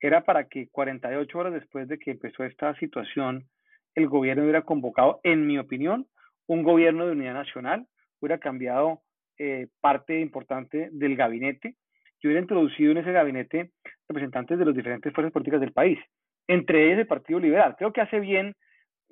Era 0.00 0.24
para 0.24 0.48
que 0.48 0.68
48 0.68 1.38
horas 1.38 1.52
después 1.52 1.86
de 1.86 1.98
que 1.98 2.10
empezó 2.10 2.42
esta 2.42 2.74
situación, 2.80 3.44
el 3.94 4.08
gobierno 4.08 4.42
hubiera 4.42 4.62
convocado, 4.62 5.20
en 5.22 5.46
mi 5.46 5.56
opinión, 5.56 6.08
un 6.48 6.64
gobierno 6.64 7.06
de 7.06 7.12
unidad 7.12 7.34
nacional, 7.34 7.86
hubiera 8.20 8.38
cambiado 8.38 9.02
eh, 9.38 9.68
parte 9.80 10.18
importante 10.18 10.88
del 10.90 11.14
gabinete 11.14 11.76
y 12.20 12.26
hubiera 12.26 12.42
introducido 12.42 12.90
en 12.90 12.98
ese 12.98 13.12
gabinete 13.12 13.70
representantes 14.08 14.58
de 14.58 14.64
las 14.64 14.74
diferentes 14.74 15.12
fuerzas 15.12 15.32
políticas 15.32 15.60
del 15.60 15.72
país, 15.72 15.98
entre 16.48 16.86
ellas 16.86 16.98
el 16.98 17.06
Partido 17.06 17.38
Liberal. 17.38 17.76
Creo 17.78 17.92
que 17.92 18.00
hace 18.00 18.18
bien 18.18 18.56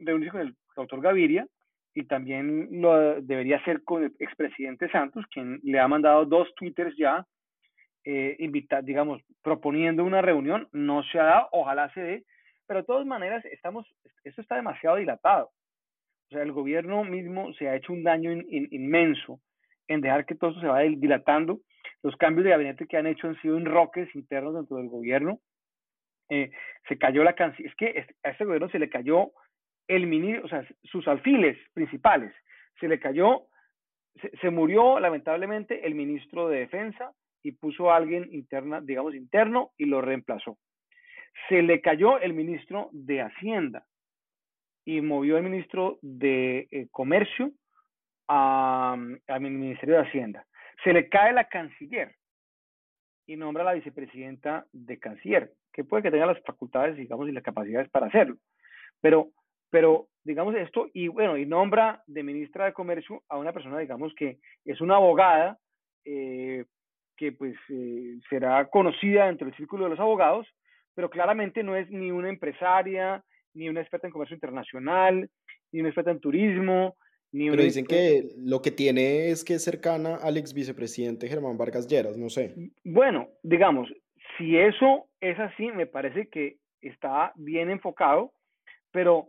reunirse 0.01 0.32
con 0.32 0.40
el 0.40 0.57
doctor 0.76 1.01
Gaviria 1.01 1.46
y 1.94 2.05
también 2.05 2.68
lo 2.80 3.20
debería 3.20 3.57
hacer 3.57 3.82
con 3.82 4.05
el 4.05 4.12
expresidente 4.18 4.90
Santos, 4.90 5.24
quien 5.32 5.61
le 5.62 5.78
ha 5.80 5.88
mandado 5.88 6.24
dos 6.24 6.55
twitters 6.55 6.96
ya, 6.96 7.26
eh, 8.05 8.36
digamos, 8.82 9.22
proponiendo 9.42 10.05
una 10.05 10.22
reunión. 10.22 10.68
No 10.72 11.03
se 11.05 11.18
ha 11.18 11.24
dado, 11.24 11.48
ojalá 11.53 11.92
se 11.92 12.01
dé, 12.01 12.24
pero 12.66 12.80
de 12.80 12.86
todas 12.86 13.07
maneras, 13.07 13.44
estamos, 13.46 13.86
esto 14.24 14.40
está 14.40 14.57
demasiado 14.57 14.96
dilatado. 14.96 15.51
O 16.26 16.34
sea, 16.34 16.42
el 16.42 16.53
gobierno 16.53 17.03
mismo 17.03 17.53
se 17.55 17.68
ha 17.68 17.74
hecho 17.74 17.92
un 17.92 18.05
daño 18.05 18.30
inmenso 18.32 19.40
en 19.88 20.01
dejar 20.01 20.24
que 20.24 20.36
todo 20.36 20.53
eso 20.53 20.61
se 20.61 20.68
vaya 20.68 20.88
dilatando. 20.96 21.59
Los 22.05 22.14
cambios 22.16 22.44
de 22.44 22.51
gabinete 22.51 22.86
que 22.86 22.96
han 22.96 23.09
hecho 23.09 23.26
han 23.26 23.40
sido 23.42 23.59
enroques 23.59 24.14
internos 24.14 24.55
dentro 24.55 24.76
del 24.76 24.88
gobierno. 24.88 25.40
Eh, 26.28 26.53
se 26.88 26.96
cayó 26.96 27.24
la 27.24 27.34
canción. 27.34 27.68
Es 27.68 27.74
que 27.74 28.07
a 28.22 28.30
este 28.30 28.44
gobierno 28.44 28.68
se 28.68 28.78
le 28.78 28.88
cayó 28.88 29.32
el 29.91 30.07
ministro, 30.07 30.45
o 30.45 30.49
sea, 30.49 30.64
sus 30.84 31.07
alfiles 31.09 31.59
principales. 31.74 32.32
Se 32.78 32.86
le 32.86 33.01
cayó, 33.01 33.47
se, 34.41 34.51
murió 34.51 35.01
lamentablemente 35.01 35.86
el 35.86 35.95
ministro 35.95 36.49
de 36.49 36.61
Defensa 36.61 37.12
y 37.43 37.53
puso 37.53 37.91
a 37.91 37.97
alguien 37.97 38.28
interna, 38.32 38.80
digamos 38.80 39.14
interno 39.14 39.72
y 39.76 39.86
lo 39.86 40.01
reemplazó. 40.01 40.59
se 41.49 41.62
le 41.62 41.80
cayó 41.80 42.18
el 42.20 42.34
ministro 42.34 42.88
de 42.93 43.22
Hacienda 43.22 43.84
y 44.84 45.01
movió 45.01 45.36
al 45.36 45.43
ministro 45.43 45.99
de 46.03 46.68
eh, 46.70 46.88
Comercio 46.91 47.53
al 48.26 49.41
Ministerio 49.41 49.97
de 49.97 50.07
Hacienda. 50.07 50.47
Se 50.84 50.93
le 50.93 51.09
cae 51.09 51.32
la 51.32 51.49
canciller 51.49 52.14
y 53.26 53.36
nombra 53.36 53.62
a 53.62 53.66
la 53.66 53.72
vicepresidenta 53.72 54.66
de 54.72 55.01
canciller, 55.01 55.53
que 55.72 55.82
puede 55.82 56.05
que 56.05 56.11
tenga 56.12 56.26
las 56.26 56.41
facultades, 56.43 56.97
digamos, 56.97 57.28
y 57.28 57.32
las 57.32 57.43
capacidades 57.43 57.88
para 57.91 58.07
hacerlo. 58.07 58.36
Pero, 59.01 59.30
pero 59.71 60.09
digamos 60.25 60.55
esto, 60.55 60.89
y 60.93 61.09
bueno, 61.09 61.37
y 61.37 61.47
nombra 61.47 62.03
de 62.07 62.23
ministra 62.23 62.66
de 62.66 62.73
Comercio 62.73 63.23
a 63.29 63.39
una 63.39 63.53
persona, 63.53 63.79
digamos, 63.79 64.12
que 64.14 64.39
es 64.64 64.81
una 64.81 64.97
abogada, 64.97 65.59
eh, 66.05 66.64
que 67.16 67.33
pues 67.33 67.57
eh, 67.71 68.18
será 68.29 68.68
conocida 68.68 69.27
dentro 69.27 69.47
del 69.47 69.57
círculo 69.57 69.85
de 69.85 69.91
los 69.91 70.01
abogados, 70.01 70.47
pero 70.95 71.11
claramente 71.11 71.62
no 71.62 71.77
es 71.77 71.91
ni 71.91 72.11
una 72.11 72.29
empresaria, 72.29 73.25
ni 73.55 73.68
una 73.68 73.81
experta 73.81 74.07
en 74.07 74.12
comercio 74.12 74.35
internacional, 74.35 75.29
ni 75.73 75.81
una 75.81 75.89
experta 75.89 76.11
en 76.11 76.21
turismo, 76.21 76.97
ni 77.33 77.49
Pero 77.49 77.62
dicen 77.62 77.87
que 77.87 78.25
lo 78.37 78.61
que 78.61 78.71
tiene 78.73 79.31
es 79.31 79.45
que 79.45 79.55
es 79.55 79.64
cercana 79.64 80.16
al 80.16 80.37
ex 80.37 80.53
vicepresidente 80.53 81.29
Germán 81.29 81.57
Vargas 81.57 81.87
Lleras, 81.87 82.16
no 82.18 82.29
sé. 82.29 82.55
Bueno, 82.85 83.29
digamos, 83.43 83.89
si 84.37 84.57
eso 84.57 85.07
es 85.21 85.39
así, 85.39 85.71
me 85.71 85.87
parece 85.87 86.29
que 86.29 86.57
está 86.81 87.33
bien 87.37 87.71
enfocado, 87.71 88.33
pero 88.91 89.29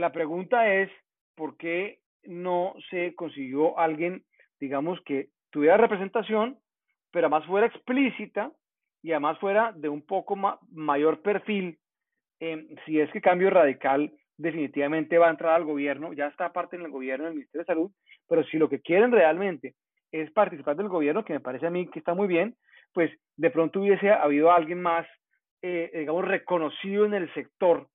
la 0.00 0.12
pregunta 0.12 0.72
es, 0.72 0.90
¿por 1.36 1.56
qué 1.56 2.00
no 2.24 2.74
se 2.90 3.14
consiguió 3.14 3.78
alguien, 3.78 4.24
digamos, 4.58 5.00
que 5.02 5.28
tuviera 5.50 5.76
representación, 5.76 6.58
pero 7.10 7.26
además 7.26 7.46
fuera 7.46 7.66
explícita 7.66 8.52
y 9.02 9.12
además 9.12 9.38
fuera 9.38 9.72
de 9.72 9.88
un 9.88 10.02
poco 10.02 10.36
mayor 10.70 11.22
perfil, 11.22 11.78
eh, 12.40 12.68
si 12.84 13.00
es 13.00 13.10
que 13.10 13.20
cambio 13.20 13.50
radical 13.50 14.12
definitivamente 14.36 15.18
va 15.18 15.28
a 15.28 15.30
entrar 15.30 15.54
al 15.54 15.64
gobierno, 15.64 16.12
ya 16.12 16.26
está 16.26 16.52
parte 16.52 16.76
en 16.76 16.82
el 16.82 16.90
gobierno 16.90 17.26
del 17.26 17.34
Ministerio 17.34 17.62
de 17.62 17.72
Salud, 17.72 17.90
pero 18.28 18.44
si 18.44 18.56
lo 18.56 18.68
que 18.68 18.80
quieren 18.80 19.12
realmente 19.12 19.74
es 20.12 20.30
participar 20.30 20.76
del 20.76 20.88
gobierno, 20.88 21.24
que 21.24 21.34
me 21.34 21.40
parece 21.40 21.66
a 21.66 21.70
mí 21.70 21.88
que 21.88 21.98
está 21.98 22.14
muy 22.14 22.26
bien, 22.26 22.56
pues 22.92 23.10
de 23.36 23.50
pronto 23.50 23.80
hubiese 23.80 24.10
habido 24.10 24.50
alguien 24.50 24.80
más, 24.80 25.06
eh, 25.62 25.90
digamos, 25.94 26.24
reconocido 26.26 27.04
en 27.04 27.14
el 27.14 27.32
sector 27.34 27.88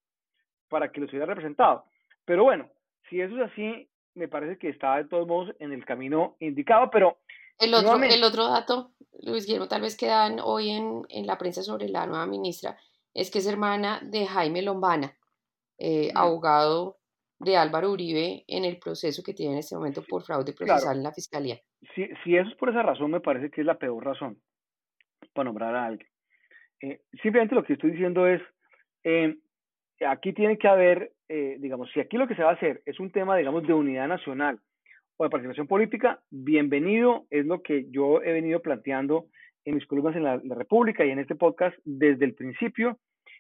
para 0.70 0.92
que 0.92 1.02
los 1.02 1.10
hubiera 1.10 1.26
representado. 1.26 1.86
Pero 2.26 2.44
bueno, 2.44 2.70
si 3.10 3.22
eso 3.22 3.36
es 3.36 3.52
así, 3.52 3.90
me 4.16 4.28
parece 4.28 4.58
que 4.58 4.70
está 4.70 4.98
de 4.98 5.06
todos 5.06 5.28
modos 5.28 5.56
en 5.60 5.72
el 5.72 5.86
camino 5.86 6.36
indicado, 6.40 6.90
pero... 6.92 7.20
El 7.58 7.74
otro, 7.74 8.04
el 8.04 8.24
otro 8.24 8.50
dato, 8.50 8.92
Luis 9.22 9.46
Guillermo, 9.46 9.70
tal 9.70 9.82
vez 9.82 9.96
que 9.96 10.08
dan 10.08 10.40
hoy 10.44 10.72
en, 10.72 11.04
en 11.08 11.26
la 11.26 11.38
prensa 11.38 11.64
sobre 11.64 11.88
la 11.88 12.06
nueva 12.06 12.26
ministra, 12.26 12.78
es 13.14 13.32
que 13.32 13.40
es 13.40 13.48
hermana 13.48 14.02
de 14.04 14.28
Jaime 14.28 14.62
Lombana, 14.62 15.18
eh, 15.78 16.12
abogado 16.14 16.98
de 17.40 17.58
Álvaro 17.58 17.92
Uribe 17.92 18.44
en 18.48 18.66
el 18.66 18.78
proceso 18.78 19.24
que 19.24 19.34
tiene 19.34 19.54
en 19.54 19.60
este 19.60 19.76
momento 19.76 20.04
por 20.04 20.24
fraude 20.24 20.54
procesal 20.54 20.98
en 20.98 21.04
la 21.04 21.14
fiscalía. 21.14 21.60
Si, 21.94 22.08
si, 22.24 22.36
eso 22.36 22.50
es 22.50 22.56
por 22.56 22.70
esa 22.70 22.84
razón, 22.84 23.12
me 23.12 23.22
parece 23.22 23.50
que 23.50 23.62
es 23.62 23.68
la 23.68 23.78
peor 23.78 24.04
razón 24.04 24.42
para 25.34 25.46
nombrar 25.46 25.76
a 25.76 25.86
alguien. 25.86 26.10
Eh, 26.82 27.02
simplemente 27.22 27.56
lo 27.56 27.64
que 27.64 27.74
estoy 27.74 27.92
diciendo 27.92 28.28
es, 28.28 28.42
eh, 29.04 29.36
aquí 30.08 30.34
tiene 30.34 30.58
que 30.58 30.68
haber, 30.68 31.14
digamos, 31.28 31.90
si 31.92 32.00
aquí 32.00 32.18
lo 32.18 32.28
que 32.28 32.36
se 32.36 32.44
va 32.44 32.52
a 32.52 32.54
hacer 32.54 32.82
es 32.86 33.00
un 33.00 33.12
tema, 33.12 33.36
digamos, 33.38 33.66
de 33.66 33.74
unidad 33.74 34.08
nacional 34.08 34.60
o 35.18 35.24
de 35.24 35.30
participación 35.30 35.68
política, 35.68 36.22
bienvenido, 36.30 37.26
es 37.30 37.46
lo 37.46 37.62
que 37.62 37.86
yo 37.90 38.22
he 38.22 38.32
venido 38.32 38.62
planteando 38.62 39.26
en 39.64 39.76
mis 39.76 39.86
columnas 39.88 40.16
en 40.16 40.24
la 40.24 40.56
República 40.56 41.06
y 41.06 41.12
en 41.12 41.20
este 41.20 41.36
podcast 41.36 41.76
desde 41.84 42.26
el 42.26 42.36
principio, 42.36 43.00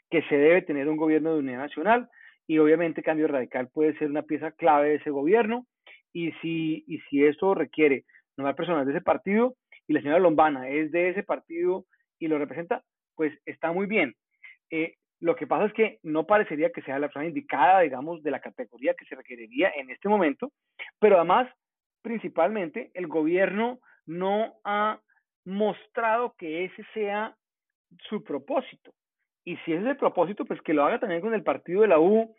que 0.09 0.21
se 0.23 0.35
debe 0.37 0.61
tener 0.61 0.87
un 0.87 0.97
gobierno 0.97 1.33
de 1.33 1.39
unidad 1.39 1.59
nacional 1.59 2.09
y 2.47 2.59
obviamente 2.59 3.03
Cambio 3.03 3.27
Radical 3.27 3.69
puede 3.69 3.97
ser 3.97 4.09
una 4.09 4.23
pieza 4.23 4.51
clave 4.51 4.89
de 4.89 4.95
ese 4.95 5.09
gobierno 5.09 5.65
y 6.13 6.31
si, 6.41 6.83
y 6.87 6.99
si 7.09 7.25
eso 7.25 7.55
requiere 7.55 8.05
nombrar 8.37 8.55
personas 8.55 8.85
de 8.85 8.93
ese 8.93 9.01
partido 9.01 9.55
y 9.87 9.93
la 9.93 10.01
señora 10.01 10.19
Lombana 10.19 10.69
es 10.69 10.91
de 10.91 11.09
ese 11.09 11.23
partido 11.23 11.85
y 12.19 12.27
lo 12.27 12.37
representa, 12.37 12.83
pues 13.15 13.33
está 13.45 13.71
muy 13.71 13.87
bien. 13.87 14.15
Eh, 14.71 14.95
lo 15.25 15.35
que 15.35 15.47
pasa 15.47 15.65
es 15.65 15.73
que 15.73 15.97
no 16.03 16.27
parecería 16.27 16.69
que 16.69 16.83
sea 16.83 16.99
la 16.99 17.07
persona 17.07 17.25
indicada, 17.25 17.79
digamos, 17.79 18.21
de 18.21 18.29
la 18.29 18.39
categoría 18.39 18.93
que 18.93 19.05
se 19.05 19.15
requeriría 19.15 19.71
en 19.75 19.89
este 19.89 20.07
momento, 20.07 20.51
pero 20.99 21.15
además, 21.15 21.49
principalmente, 22.03 22.91
el 22.93 23.07
gobierno 23.07 23.79
no 24.05 24.53
ha 24.63 24.99
mostrado 25.43 26.35
que 26.37 26.65
ese 26.65 26.85
sea 26.93 27.35
su 28.07 28.23
propósito. 28.23 28.93
Y 29.43 29.57
si 29.57 29.73
ese 29.73 29.81
es 29.81 29.87
el 29.87 29.97
propósito, 29.97 30.45
pues 30.45 30.61
que 30.61 30.75
lo 30.75 30.85
haga 30.85 30.99
también 30.99 31.21
con 31.21 31.33
el 31.33 31.41
partido 31.41 31.81
de 31.81 31.87
la 31.87 31.97
U, 31.99 32.35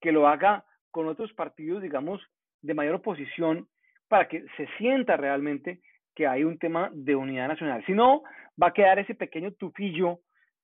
que 0.00 0.12
lo 0.12 0.28
haga 0.28 0.64
con 0.92 1.08
otros 1.08 1.32
partidos, 1.32 1.82
digamos, 1.82 2.22
de 2.62 2.74
mayor 2.74 2.94
oposición, 2.94 3.66
para 4.06 4.28
que 4.28 4.44
se 4.56 4.68
sienta 4.78 5.16
realmente 5.16 5.80
que 6.14 6.28
hay 6.28 6.44
un 6.44 6.56
tema 6.56 6.88
de 6.92 7.16
unidad 7.16 7.48
nacional. 7.48 7.84
Si 7.84 7.94
no, 7.94 8.22
va 8.62 8.68
a 8.68 8.72
quedar 8.72 9.00
ese 9.00 9.16
pequeño 9.16 9.50
tufillo 9.54 10.20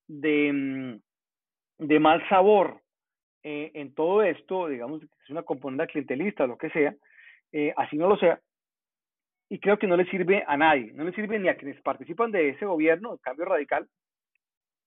de, 0.06 0.52
mm, 0.52 1.00
de 1.78 1.98
mal 1.98 2.26
sabor 2.28 2.80
eh, 3.42 3.70
en 3.74 3.94
todo 3.94 4.22
esto, 4.22 4.68
digamos, 4.68 5.02
es 5.02 5.30
una 5.30 5.42
componente 5.42 5.92
clientelista 5.92 6.46
lo 6.46 6.56
que 6.56 6.70
sea, 6.70 6.94
eh, 7.52 7.72
así 7.76 7.96
no 7.96 8.08
lo 8.08 8.16
sea, 8.16 8.40
y 9.48 9.58
creo 9.58 9.78
que 9.78 9.86
no 9.86 9.96
le 9.96 10.06
sirve 10.06 10.42
a 10.46 10.56
nadie, 10.56 10.92
no 10.92 11.04
le 11.04 11.12
sirve 11.12 11.38
ni 11.38 11.48
a 11.48 11.56
quienes 11.56 11.80
participan 11.82 12.30
de 12.30 12.50
ese 12.50 12.64
gobierno, 12.64 13.12
el 13.12 13.20
cambio 13.20 13.44
radical, 13.44 13.86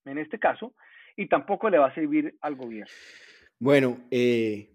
en 0.04 0.18
este 0.18 0.38
caso, 0.38 0.74
y 1.16 1.28
tampoco 1.28 1.70
le 1.70 1.78
va 1.78 1.86
a 1.88 1.94
servir 1.94 2.34
al 2.40 2.56
gobierno. 2.56 2.92
Bueno, 3.60 3.98
eh, 4.10 4.68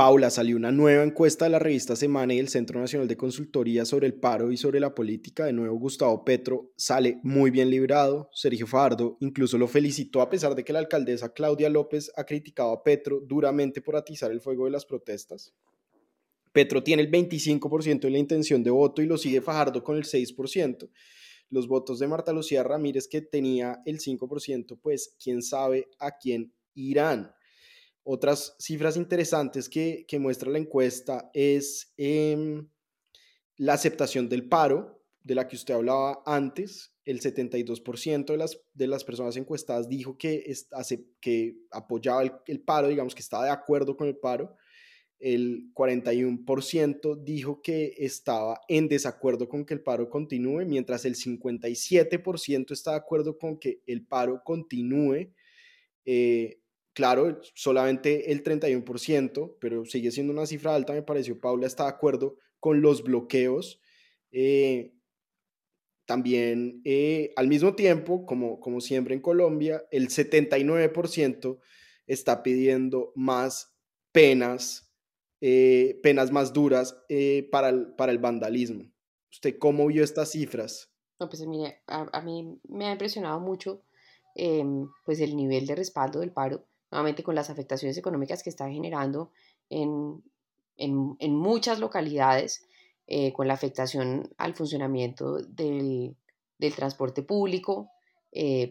Paula, 0.00 0.30
salió 0.30 0.56
una 0.56 0.72
nueva 0.72 1.04
encuesta 1.04 1.44
de 1.44 1.50
la 1.50 1.58
revista 1.58 1.94
Semana 1.94 2.32
y 2.32 2.38
el 2.38 2.48
Centro 2.48 2.80
Nacional 2.80 3.06
de 3.06 3.18
Consultoría 3.18 3.84
sobre 3.84 4.06
el 4.06 4.14
paro 4.14 4.50
y 4.50 4.56
sobre 4.56 4.80
la 4.80 4.94
política. 4.94 5.44
De 5.44 5.52
nuevo, 5.52 5.76
Gustavo 5.76 6.24
Petro 6.24 6.72
sale 6.74 7.20
muy 7.22 7.50
bien 7.50 7.68
librado. 7.68 8.30
Sergio 8.32 8.66
Fajardo 8.66 9.18
incluso 9.20 9.58
lo 9.58 9.68
felicitó 9.68 10.22
a 10.22 10.30
pesar 10.30 10.54
de 10.54 10.64
que 10.64 10.72
la 10.72 10.78
alcaldesa 10.78 11.34
Claudia 11.34 11.68
López 11.68 12.10
ha 12.16 12.24
criticado 12.24 12.72
a 12.72 12.82
Petro 12.82 13.20
duramente 13.20 13.82
por 13.82 13.94
atizar 13.94 14.30
el 14.30 14.40
fuego 14.40 14.64
de 14.64 14.70
las 14.70 14.86
protestas. 14.86 15.52
Petro 16.50 16.82
tiene 16.82 17.02
el 17.02 17.10
25% 17.10 18.00
de 18.00 18.10
la 18.10 18.18
intención 18.18 18.62
de 18.62 18.70
voto 18.70 19.02
y 19.02 19.06
lo 19.06 19.18
sigue 19.18 19.42
Fajardo 19.42 19.84
con 19.84 19.98
el 19.98 20.04
6% 20.04 20.88
los 21.50 21.68
votos 21.68 21.98
de 21.98 22.08
Marta 22.08 22.32
Lucía 22.32 22.62
Ramírez, 22.62 23.06
que 23.06 23.20
tenía 23.20 23.82
el 23.84 23.98
5%, 23.98 24.78
pues 24.80 25.14
quién 25.22 25.42
sabe 25.42 25.88
a 25.98 26.16
quién 26.16 26.54
irán. 26.72 27.34
Otras 28.12 28.56
cifras 28.58 28.96
interesantes 28.96 29.68
que, 29.68 30.04
muestra 30.18 30.50
la 30.50 30.58
encuesta 30.58 31.30
es 31.32 31.92
em, 31.96 32.68
la 33.56 33.74
aceptación 33.74 34.28
del 34.28 34.48
paro, 34.48 35.00
de 35.22 35.36
la 35.36 35.46
que 35.46 35.54
usted 35.54 35.74
hablaba 35.74 36.20
antes. 36.26 36.92
El 37.04 37.20
72% 37.20 38.24
de 38.24 38.36
las, 38.36 38.60
de 38.74 38.86
las 38.88 39.04
personas 39.04 39.36
encuestadas 39.36 39.88
dijo 39.88 40.18
que, 40.18 40.52
hace, 40.72 41.06
que 41.20 41.56
apoyaba 41.70 42.24
el, 42.24 42.32
el 42.48 42.60
paro, 42.60 42.88
digamos 42.88 43.14
que 43.14 43.22
estaba 43.22 43.44
de 43.44 43.52
acuerdo 43.52 43.96
con 43.96 44.08
el 44.08 44.16
paro 44.16 44.56
el 45.20 45.72
41% 45.74 47.22
dijo 47.22 47.60
que 47.62 47.94
estaba 47.98 48.60
en 48.68 48.88
desacuerdo 48.88 49.48
con 49.48 49.64
que 49.64 49.74
el 49.74 49.82
paro 49.82 50.08
continúe, 50.08 50.64
mientras 50.66 51.04
el 51.04 51.14
57% 51.14 52.72
está 52.72 52.92
de 52.92 52.96
acuerdo 52.96 53.38
con 53.38 53.58
que 53.58 53.82
el 53.86 54.04
paro 54.04 54.42
continúe. 54.42 55.32
Eh, 56.06 56.59
claro, 56.92 57.40
solamente 57.54 58.32
el 58.32 58.42
31%, 58.42 59.56
pero 59.60 59.84
sigue 59.84 60.10
siendo 60.10 60.32
una 60.32 60.46
cifra 60.46 60.74
alta, 60.74 60.92
me 60.92 61.02
pareció. 61.02 61.40
Paula 61.40 61.66
está 61.66 61.84
de 61.84 61.90
acuerdo 61.90 62.36
con 62.58 62.82
los 62.82 63.02
bloqueos. 63.02 63.80
Eh, 64.32 64.94
también, 66.06 66.80
eh, 66.84 67.32
al 67.36 67.48
mismo 67.48 67.74
tiempo, 67.74 68.26
como, 68.26 68.60
como 68.60 68.80
siempre 68.80 69.14
en 69.14 69.20
Colombia, 69.20 69.84
el 69.90 70.08
79% 70.08 71.60
está 72.06 72.42
pidiendo 72.42 73.12
más 73.14 73.76
penas 74.12 74.86
eh, 75.42 75.98
penas 76.02 76.30
más 76.32 76.52
duras 76.52 77.02
para, 77.50 77.70
el, 77.70 77.94
para 77.94 78.12
el 78.12 78.18
vandalismo. 78.18 78.84
¿Usted 79.30 79.56
cómo 79.58 79.86
vio 79.86 80.04
estas 80.04 80.32
cifras? 80.32 80.92
No, 81.20 81.28
pues 81.28 81.46
mire, 81.46 81.82
a, 81.86 82.20
mí 82.22 82.58
me 82.68 82.86
ha 82.86 82.92
impresionado 82.92 83.40
mucho 83.40 83.84
em, 84.34 84.88
pues 85.04 85.20
el 85.20 85.36
nivel 85.36 85.66
de 85.66 85.76
respaldo 85.76 86.20
del 86.20 86.32
paro, 86.32 86.66
nuevamente 86.90 87.22
con 87.22 87.34
las 87.34 87.50
afectaciones 87.50 87.96
económicas 87.96 88.42
que 88.42 88.50
está 88.50 88.68
generando 88.68 89.30
en, 89.68 90.22
en, 90.76 91.16
en 91.18 91.36
muchas 91.36 91.78
localidades, 91.78 92.66
eh, 93.06 93.32
con 93.32 93.48
la 93.48 93.54
afectación 93.54 94.30
al 94.38 94.54
funcionamiento 94.54 95.38
del, 95.38 96.16
del 96.58 96.74
transporte 96.74 97.22
público, 97.22 97.90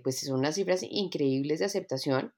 pues 0.01 0.22
son 0.22 0.39
unas 0.39 0.55
cifras 0.55 0.82
increíbles 0.82 1.59
de 1.59 1.65
aceptación. 1.65 2.34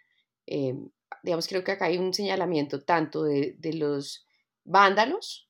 Em, 0.48 0.90
digamos, 1.24 1.48
creo 1.48 1.64
que 1.64 1.72
acá 1.72 1.86
hay 1.86 1.98
un 1.98 2.14
señalamiento 2.14 2.82
tanto 2.84 3.24
de, 3.24 3.56
los 3.74 4.26
vándalos, 4.64 5.50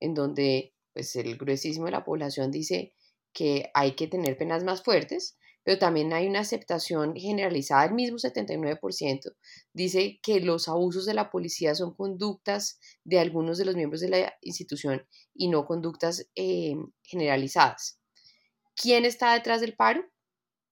en 0.00 0.14
donde 0.14 0.74
pues 0.92 1.14
el 1.16 1.36
gruesísimo 1.36 1.86
de 1.86 1.92
la 1.92 2.04
población 2.04 2.50
dice 2.50 2.94
que 3.32 3.70
hay 3.74 3.92
que 3.92 4.08
tener 4.08 4.36
penas 4.36 4.64
más 4.64 4.82
fuertes, 4.82 5.36
pero 5.70 5.78
también 5.78 6.12
hay 6.12 6.26
una 6.26 6.40
aceptación 6.40 7.14
generalizada, 7.14 7.84
el 7.84 7.94
mismo 7.94 8.18
79% 8.18 9.36
dice 9.72 10.18
que 10.20 10.40
los 10.40 10.66
abusos 10.66 11.06
de 11.06 11.14
la 11.14 11.30
policía 11.30 11.76
son 11.76 11.94
conductas 11.94 12.80
de 13.04 13.20
algunos 13.20 13.56
de 13.56 13.66
los 13.66 13.76
miembros 13.76 14.00
de 14.00 14.08
la 14.08 14.34
institución 14.40 15.06
y 15.32 15.46
no 15.46 15.66
conductas 15.66 16.26
eh, 16.34 16.74
generalizadas. 17.04 18.00
¿Quién 18.74 19.04
está 19.04 19.32
detrás 19.32 19.60
del 19.60 19.76
paro? 19.76 20.04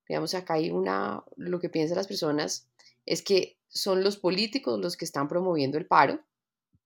Digamos, 0.08 0.34
acá 0.34 0.54
hay 0.54 0.72
una, 0.72 1.22
lo 1.36 1.60
que 1.60 1.68
piensan 1.68 1.96
las 1.96 2.08
personas 2.08 2.66
es 3.06 3.22
que 3.22 3.56
son 3.68 4.02
los 4.02 4.16
políticos 4.16 4.80
los 4.80 4.96
que 4.96 5.04
están 5.04 5.28
promoviendo 5.28 5.78
el 5.78 5.86
paro, 5.86 6.24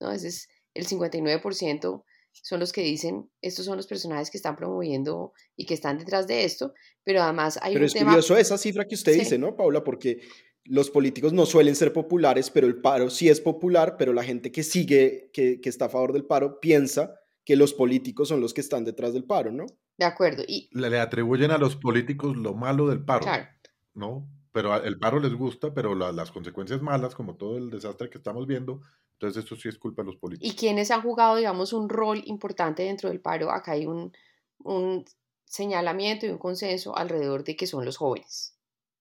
¿no? 0.01 0.13
Ese 0.13 0.29
es 0.29 0.51
el 0.75 0.87
59% 0.87 2.05
son 2.33 2.61
los 2.61 2.73
que 2.73 2.83
dicen, 2.83 3.31
estos 3.41 3.65
son 3.65 3.77
los 3.77 3.87
personajes 3.87 4.31
que 4.31 4.37
están 4.37 4.57
promoviendo 4.57 5.33
y 5.57 5.67
que 5.67 5.75
están 5.75 5.99
detrás 5.99 6.27
de 6.27 6.45
esto, 6.45 6.75
pero 7.05 7.23
además 7.23 7.59
hay 7.63 7.75
pero 7.75 7.85
un 7.85 7.87
es 7.87 8.05
curioso 8.05 8.37
esa 8.37 8.59
cifra 8.59 8.87
que 8.87 8.95
usted 8.95 9.15
dice, 9.15 9.39
¿no, 9.39 9.57
Paula? 9.57 9.85
Porque 9.85 10.21
los 10.65 10.91
políticos 10.91 11.33
no 11.33 11.47
suelen 11.47 11.77
ser 11.77 11.93
populares, 11.93 12.51
pero 12.51 12.67
el 12.67 12.81
paro 12.81 13.11
sí 13.11 13.29
es 13.29 13.41
popular, 13.41 13.97
pero 13.99 14.13
la 14.13 14.25
gente 14.25 14.53
que 14.53 14.63
sigue, 14.63 15.31
que, 15.33 15.61
que 15.61 15.69
está 15.69 15.87
a 15.87 15.91
favor 15.91 16.13
del 16.13 16.25
paro, 16.25 16.61
piensa 16.61 17.15
que 17.45 17.57
los 17.57 17.75
políticos 17.75 18.29
son 18.29 18.41
los 18.41 18.55
que 18.55 18.61
están 18.61 18.85
detrás 18.85 19.13
del 19.13 19.25
paro, 19.25 19.51
¿no? 19.51 19.67
De 19.99 20.05
acuerdo. 20.05 20.43
Y... 20.47 20.69
Le, 20.73 20.99
atribuyen 20.99 21.51
a 21.51 21.59
los 21.59 21.77
políticos 21.77 22.37
lo 22.37 22.55
malo 22.55 22.89
del 22.89 23.05
paro, 23.05 23.23
claro. 23.23 23.49
¿no? 23.95 24.29
Pero 24.53 24.83
el 24.83 24.99
paro 24.99 25.19
les 25.19 25.35
gusta, 25.35 25.73
pero 25.73 25.95
las 25.95 26.31
consecuencias 26.31 26.83
malas, 26.83 27.15
como 27.15 27.37
todo 27.37 27.57
el 27.57 27.71
desastre 27.71 28.11
que 28.11 28.19
estamos 28.19 28.47
viendo, 28.47 28.81
entonces 29.23 29.45
eso 29.45 29.55
sí 29.55 29.69
es 29.69 29.79
culpa 29.79 30.03
de 30.03 30.07
los 30.07 30.17
políticos. 30.17 30.53
¿Y 30.53 30.57
quienes 30.57 30.91
han 30.91 31.03
jugado, 31.03 31.37
digamos, 31.37 31.73
un 31.73 31.89
rol 31.89 32.23
importante 32.27 32.83
dentro 32.83 33.09
del 33.09 33.21
paro? 33.21 33.53
Acá 33.53 33.73
hay 33.73 33.87
un, 33.87 34.13
un 34.59 35.05
señalamiento 35.45 36.27
y 36.27 36.31
un 36.31 36.39
consenso 36.39 36.97
alrededor 36.97 37.45
de 37.45 37.55
que 37.55 37.69
son 37.69 37.85
los 37.85 37.99
jóvenes, 37.99 38.59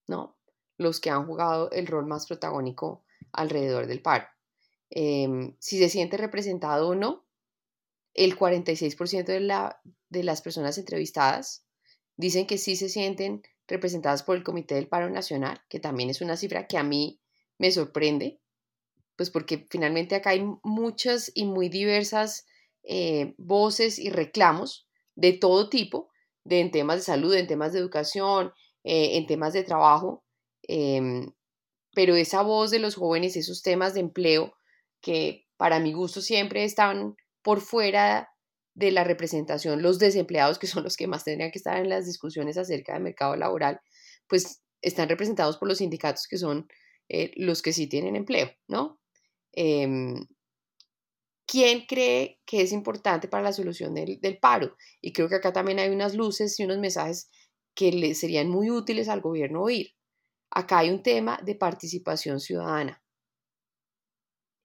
¿no? 0.07 0.37
Los 0.77 0.99
que 0.99 1.09
han 1.09 1.25
jugado 1.25 1.71
el 1.71 1.87
rol 1.87 2.05
más 2.05 2.27
protagónico 2.27 3.03
alrededor 3.31 3.87
del 3.87 4.01
paro. 4.01 4.27
Em, 4.91 5.55
si 5.59 5.79
se 5.79 5.89
siente 5.89 6.17
representado 6.17 6.89
o 6.89 6.95
no, 6.95 7.25
el 8.13 8.37
46% 8.37 9.25
de, 9.25 9.39
la, 9.39 9.81
de 10.09 10.23
las 10.23 10.41
personas 10.41 10.77
entrevistadas 10.77 11.65
dicen 12.15 12.45
que 12.45 12.57
sí 12.57 12.75
se 12.75 12.89
sienten 12.89 13.41
representadas 13.67 14.21
por 14.21 14.35
el 14.35 14.43
Comité 14.43 14.75
del 14.75 14.87
Paro 14.89 15.09
Nacional, 15.09 15.61
que 15.69 15.79
también 15.79 16.09
es 16.09 16.21
una 16.21 16.35
cifra 16.37 16.67
que 16.67 16.77
a 16.77 16.83
mí 16.83 17.21
me 17.57 17.71
sorprende, 17.71 18.40
pues 19.21 19.29
porque 19.29 19.67
finalmente 19.69 20.15
acá 20.15 20.31
hay 20.31 20.43
muchas 20.63 21.31
y 21.35 21.45
muy 21.45 21.69
diversas 21.69 22.47
eh, 22.81 23.35
voces 23.37 23.99
y 23.99 24.09
reclamos 24.09 24.87
de 25.13 25.33
todo 25.33 25.69
tipo, 25.69 26.09
de, 26.43 26.59
en 26.59 26.71
temas 26.71 26.95
de 26.95 27.03
salud, 27.03 27.31
en 27.35 27.45
temas 27.45 27.71
de 27.71 27.77
educación, 27.77 28.51
eh, 28.83 29.17
en 29.17 29.27
temas 29.27 29.53
de 29.53 29.61
trabajo, 29.61 30.23
em, 30.63 31.33
pero 31.93 32.15
esa 32.15 32.41
voz 32.41 32.71
de 32.71 32.79
los 32.79 32.95
jóvenes, 32.95 33.35
esos 33.35 33.61
temas 33.61 33.93
de 33.93 33.99
empleo, 33.99 34.55
que 35.01 35.45
para 35.55 35.79
mi 35.79 35.93
gusto 35.93 36.19
siempre 36.21 36.63
están 36.63 37.15
por 37.43 37.61
fuera 37.61 38.31
de 38.73 38.89
la 38.89 39.03
representación, 39.03 39.83
los 39.83 39.99
desempleados, 39.99 40.57
que 40.57 40.65
son 40.65 40.83
los 40.83 40.97
que 40.97 41.05
más 41.05 41.25
tendrían 41.25 41.51
que 41.51 41.59
estar 41.59 41.77
en 41.77 41.89
las 41.89 42.07
discusiones 42.07 42.57
acerca 42.57 42.93
del 42.93 43.03
mercado 43.03 43.35
laboral, 43.35 43.81
pues 44.27 44.63
están 44.81 45.09
representados 45.09 45.59
por 45.59 45.67
los 45.67 45.77
sindicatos 45.77 46.25
que 46.27 46.39
son 46.39 46.67
eh, 47.07 47.31
los 47.35 47.61
que 47.61 47.71
sí 47.71 47.85
tienen 47.85 48.15
empleo, 48.15 48.49
¿no? 48.67 49.00
Em, 49.53 50.25
¿Quién 51.51 51.85
cree 51.85 52.39
que 52.45 52.61
es 52.61 52.71
importante 52.71 53.27
para 53.27 53.43
la 53.43 53.51
solución 53.51 53.93
del, 53.93 54.19
paro? 54.39 54.77
Y 55.01 55.11
creo 55.11 55.27
que 55.27 55.35
acá 55.35 55.51
también 55.51 55.79
hay 55.79 55.89
unas 55.89 56.15
luces 56.15 56.57
y 56.57 56.63
unos 56.63 56.77
mensajes 56.77 57.29
que 57.75 57.91
le 57.91 58.15
serían 58.15 58.47
muy 58.47 58.69
útiles 58.71 59.09
al 59.09 59.19
gobierno 59.19 59.63
oír. 59.63 59.93
Acá 60.49 60.79
hay 60.79 60.89
un 60.89 61.03
tema 61.03 61.39
de 61.43 61.55
participación 61.55 62.39
ciudadana. 62.39 63.03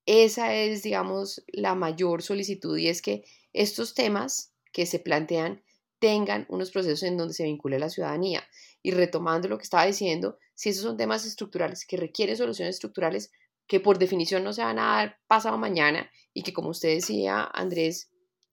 Esa 0.06 0.54
es, 0.54 0.84
digamos, 0.84 1.44
la 1.48 1.74
mayor 1.74 2.22
solicitud 2.22 2.78
y 2.78 2.86
es 2.86 3.02
que 3.02 3.24
estos 3.52 3.94
temas 3.94 4.52
que 4.72 4.86
se 4.86 5.00
plantean 5.00 5.64
tengan 5.98 6.46
unos 6.48 6.70
procesos 6.70 7.02
en 7.02 7.16
donde 7.16 7.34
se 7.34 7.42
vincule 7.42 7.80
la 7.80 7.90
ciudadanía. 7.90 8.44
Y 8.82 8.92
retomando 8.92 9.48
lo 9.48 9.58
que 9.58 9.64
estaba 9.64 9.86
diciendo, 9.86 10.38
si 10.54 10.68
esos 10.68 10.84
son 10.84 10.96
temas 10.96 11.26
estructurales 11.26 11.84
que 11.84 11.96
requieren 11.96 12.36
soluciones 12.36 12.76
estructurales, 12.76 13.32
que 13.66 13.80
por 13.80 13.98
definición 13.98 14.44
no 14.44 14.52
se 14.52 14.62
van 14.62 14.78
a 14.78 14.96
dar 14.96 15.18
pasado 15.26 15.58
mañana 15.58 16.10
y 16.32 16.42
que 16.42 16.52
como 16.52 16.70
usted 16.70 16.94
decía, 16.94 17.48
Andrés, 17.52 18.10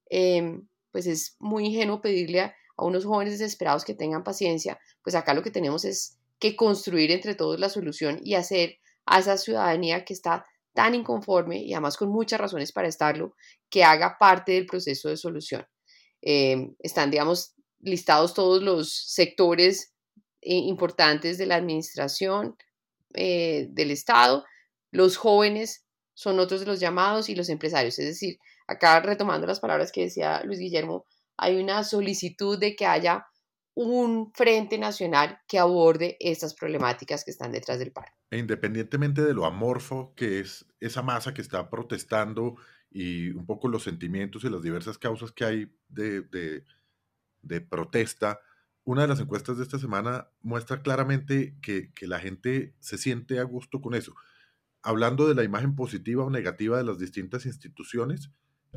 em, 0.09 0.67
pues 0.91 1.07
es 1.07 1.35
muy 1.39 1.65
ingenuo 1.65 2.01
pedirle 2.01 2.41
a, 2.41 2.55
unos 2.77 3.05
jóvenes 3.05 3.37
desesperados 3.37 3.85
que 3.85 3.93
tengan 3.93 4.23
paciencia, 4.23 4.79
pues 5.03 5.15
acá 5.15 5.33
lo 5.33 5.43
que 5.43 5.51
tenemos 5.51 5.85
es 5.85 6.17
que 6.39 6.55
construir 6.55 7.11
entre 7.11 7.35
todos 7.35 7.59
la 7.59 7.69
solución 7.69 8.19
y 8.23 8.33
hacer 8.33 8.79
a 9.05 9.19
esa 9.19 9.37
ciudadanía 9.37 10.05
que 10.05 10.13
está 10.13 10.45
tan 10.73 10.95
inconforme 10.95 11.61
y 11.63 11.73
además 11.73 11.97
con 11.97 12.09
muchas 12.09 12.39
razones 12.39 12.71
para 12.71 12.87
estarlo, 12.87 13.35
que 13.69 13.83
haga 13.83 14.17
parte 14.19 14.53
del 14.53 14.65
proceso 14.65 15.09
de 15.09 15.17
solución. 15.17 15.67
Em, 16.21 16.75
están, 16.79 17.11
digamos, 17.11 17.53
listados 17.79 18.33
todos 18.33 18.63
los 18.63 18.91
sectores 18.91 19.93
eh, 20.41 20.55
importantes 20.55 21.37
de 21.37 21.45
la 21.45 21.55
administración 21.55 22.57
eh, 23.13 23.67
del 23.69 23.91
Estado, 23.91 24.45
los 24.93 25.17
jóvenes 25.17 25.85
son 26.13 26.39
otros 26.39 26.61
de 26.61 26.67
los 26.67 26.79
llamados 26.79 27.27
y 27.27 27.35
los 27.35 27.49
empresarios. 27.49 27.97
Es 27.97 28.05
decir, 28.05 28.37
acá 28.67 28.99
retomando 28.99 29.47
las 29.47 29.59
palabras 29.59 29.91
que 29.91 30.03
decía 30.03 30.43
Luis 30.45 30.59
Guillermo, 30.59 31.05
hay 31.35 31.59
una 31.61 31.83
solicitud 31.83 32.59
de 32.59 32.75
que 32.75 32.85
haya 32.85 33.25
un 33.73 34.31
frente 34.35 34.77
nacional 34.77 35.39
que 35.47 35.57
aborde 35.57 36.15
estas 36.19 36.53
problemáticas 36.53 37.25
que 37.25 37.31
están 37.31 37.51
detrás 37.51 37.79
del 37.79 37.91
paro. 37.91 38.13
E 38.29 38.37
independientemente 38.37 39.23
de 39.23 39.33
lo 39.33 39.45
amorfo 39.45 40.13
que 40.15 40.39
es 40.39 40.63
esa 40.79 41.01
masa 41.01 41.33
que 41.33 41.41
está 41.41 41.71
protestando 41.71 42.55
y 42.91 43.31
un 43.31 43.47
poco 43.47 43.67
los 43.67 43.81
sentimientos 43.81 44.43
y 44.43 44.49
las 44.49 44.61
diversas 44.61 44.99
causas 44.99 45.31
que 45.31 45.43
hay 45.43 45.75
de, 45.87 46.21
de, 46.21 46.63
de 47.41 47.61
protesta, 47.61 48.39
una 48.83 49.01
de 49.01 49.07
las 49.07 49.19
encuestas 49.19 49.57
de 49.57 49.63
esta 49.63 49.79
semana 49.79 50.27
muestra 50.41 50.83
claramente 50.83 51.55
que, 51.63 51.91
que 51.95 52.05
la 52.05 52.19
gente 52.19 52.75
se 52.79 52.99
siente 52.99 53.39
a 53.39 53.43
gusto 53.43 53.81
con 53.81 53.95
eso 53.95 54.13
hablando 54.83 55.27
de 55.27 55.35
la 55.35 55.43
imagen 55.43 55.75
positiva 55.75 56.23
o 56.23 56.29
negativa 56.29 56.77
de 56.77 56.83
las 56.83 56.99
distintas 56.99 57.45
instituciones, 57.45 58.29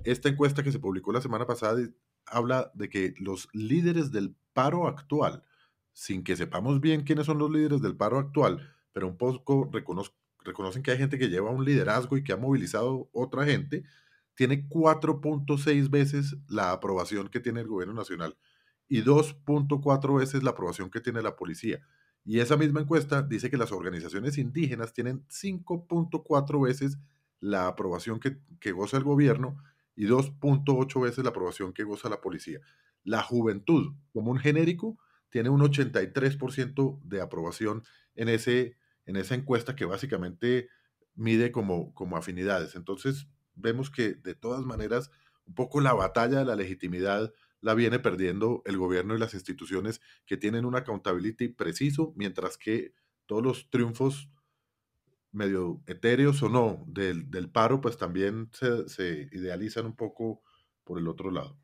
esta 0.04 0.28
encuesta 0.28 0.62
que 0.62 0.72
se 0.72 0.78
publicó 0.78 1.12
la 1.12 1.20
semana 1.20 1.46
pasada 1.46 1.80
habla 2.26 2.70
de 2.74 2.88
que 2.88 3.14
los 3.18 3.48
líderes 3.52 4.12
del 4.12 4.34
paro 4.52 4.86
actual, 4.86 5.44
sin 5.92 6.24
que 6.24 6.36
sepamos 6.36 6.80
bien 6.80 7.02
quiénes 7.02 7.26
son 7.26 7.38
los 7.38 7.50
líderes 7.50 7.82
del 7.82 7.96
paro 7.96 8.18
actual, 8.18 8.74
pero 8.92 9.08
un 9.08 9.16
poco 9.16 9.70
reconocen 9.72 10.82
que 10.82 10.90
hay 10.90 10.98
gente 10.98 11.18
que 11.18 11.28
lleva 11.28 11.50
un 11.50 11.64
liderazgo 11.64 12.16
y 12.16 12.24
que 12.24 12.32
ha 12.32 12.36
movilizado 12.36 13.08
otra 13.12 13.44
gente, 13.44 13.84
tiene 14.34 14.68
4.6 14.68 15.90
veces 15.90 16.36
la 16.48 16.72
aprobación 16.72 17.28
que 17.28 17.40
tiene 17.40 17.60
el 17.60 17.68
gobierno 17.68 17.94
nacional 17.94 18.36
y 18.88 19.02
2.4 19.02 20.18
veces 20.18 20.42
la 20.42 20.50
aprobación 20.50 20.90
que 20.90 21.00
tiene 21.00 21.22
la 21.22 21.36
policía. 21.36 21.80
Y 22.26 22.40
esa 22.40 22.56
misma 22.56 22.80
encuesta 22.80 23.22
dice 23.22 23.50
que 23.50 23.56
las 23.56 23.70
organizaciones 23.70 24.36
indígenas 24.36 24.92
tienen 24.92 25.24
5.4 25.28 26.60
veces 26.60 26.98
la 27.38 27.68
aprobación 27.68 28.18
que, 28.18 28.72
goza 28.72 28.96
el 28.96 29.04
gobierno 29.04 29.62
y 29.94 30.06
2.8 30.06 31.00
veces 31.00 31.22
la 31.22 31.30
aprobación 31.30 31.72
que 31.72 31.84
goza 31.84 32.08
la 32.08 32.20
policía. 32.20 32.58
La 33.04 33.22
juventud, 33.22 33.94
como 34.12 34.32
un 34.32 34.38
genérico, 34.38 34.98
tiene 35.30 35.50
un 35.50 35.60
83% 35.60 37.00
de 37.04 37.20
aprobación 37.20 37.84
en, 38.16 38.28
ese, 38.28 38.76
en 39.04 39.14
esa 39.14 39.36
encuesta 39.36 39.76
que 39.76 39.84
básicamente 39.84 40.68
mide 41.14 41.52
como, 41.52 41.94
como 41.94 42.16
afinidades. 42.16 42.74
Entonces, 42.74 43.28
vemos 43.54 43.88
que 43.88 44.14
de 44.14 44.34
todas 44.34 44.64
maneras, 44.64 45.12
un 45.46 45.54
poco 45.54 45.80
la 45.80 45.92
batalla 45.92 46.40
de 46.40 46.44
la 46.44 46.56
legitimidad 46.56 47.32
la 47.66 47.74
viene 47.74 47.98
perdiendo 47.98 48.62
el 48.64 48.78
gobierno 48.78 49.16
y 49.16 49.18
las 49.18 49.34
instituciones 49.34 50.00
que 50.24 50.36
tienen 50.36 50.64
un 50.64 50.76
accountability 50.76 51.48
preciso, 51.48 52.12
mientras 52.14 52.56
que 52.56 52.94
todos 53.26 53.42
los 53.42 53.68
triunfos 53.70 54.30
medio 55.32 55.82
etéreos 55.88 56.40
o 56.44 56.48
no 56.48 56.84
del, 56.86 57.50
paro, 57.50 57.80
pues 57.80 57.96
también 57.96 58.50
se, 58.52 59.28
idealizan 59.32 59.84
un 59.84 59.96
poco 59.96 60.42
por 60.84 61.00
el 61.00 61.08
otro 61.08 61.32
lado. 61.32 61.58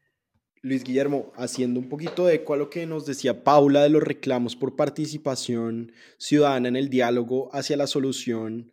Luis 0.61 0.82
Guillermo, 0.82 1.32
haciendo 1.36 1.78
un 1.78 1.88
poquito 1.88 2.26
de 2.26 2.34
eco 2.34 2.55
a 2.55 2.57
lo 2.57 2.68
que 2.68 2.84
nos 2.84 3.07
decía 3.07 3.44
Paula 3.44 3.84
de 3.84 3.90
los 3.90 4.03
reclamos 4.03 4.57
por 4.57 4.74
participación 4.74 5.92
ciudadana 6.18 6.66
en 6.66 6.74
el 6.74 6.88
diálogo 6.88 7.48
hacia 7.55 7.76
la 7.76 7.86
solución 7.86 8.72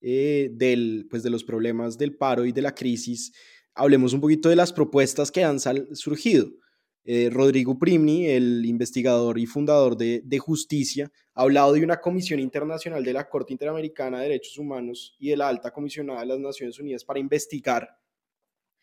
eh, 0.00 0.48
del, 0.54 1.06
pues 1.10 1.22
de 1.22 1.28
los 1.28 1.44
problemas 1.44 1.98
del 1.98 2.16
paro 2.16 2.46
y 2.46 2.52
de 2.52 2.62
la 2.62 2.74
crisis, 2.74 3.34
hablemos 3.74 4.14
un 4.14 4.22
poquito 4.22 4.48
de 4.48 4.56
las 4.56 4.72
propuestas 4.72 5.30
que 5.30 5.44
han 5.44 5.60
surgido. 5.60 6.61
Eh, 7.04 7.30
Rodrigo 7.32 7.78
Primni, 7.78 8.26
el 8.26 8.64
investigador 8.64 9.38
y 9.38 9.46
fundador 9.46 9.96
de, 9.96 10.38
Justicia, 10.38 11.10
ha 11.34 11.42
hablado 11.42 11.72
de 11.72 11.82
una 11.82 12.00
comisión 12.00 12.38
internacional 12.38 13.02
de 13.02 13.12
la 13.12 13.28
Corte 13.28 13.52
Interamericana 13.52 14.18
de 14.18 14.28
Derechos 14.28 14.56
Humanos 14.58 15.16
y 15.18 15.30
de 15.30 15.36
la 15.36 15.48
Alta 15.48 15.72
Comisionada 15.72 16.20
de 16.20 16.26
las 16.26 16.38
Naciones 16.38 16.78
Unidas 16.78 17.04
para 17.04 17.18
investigar 17.18 17.98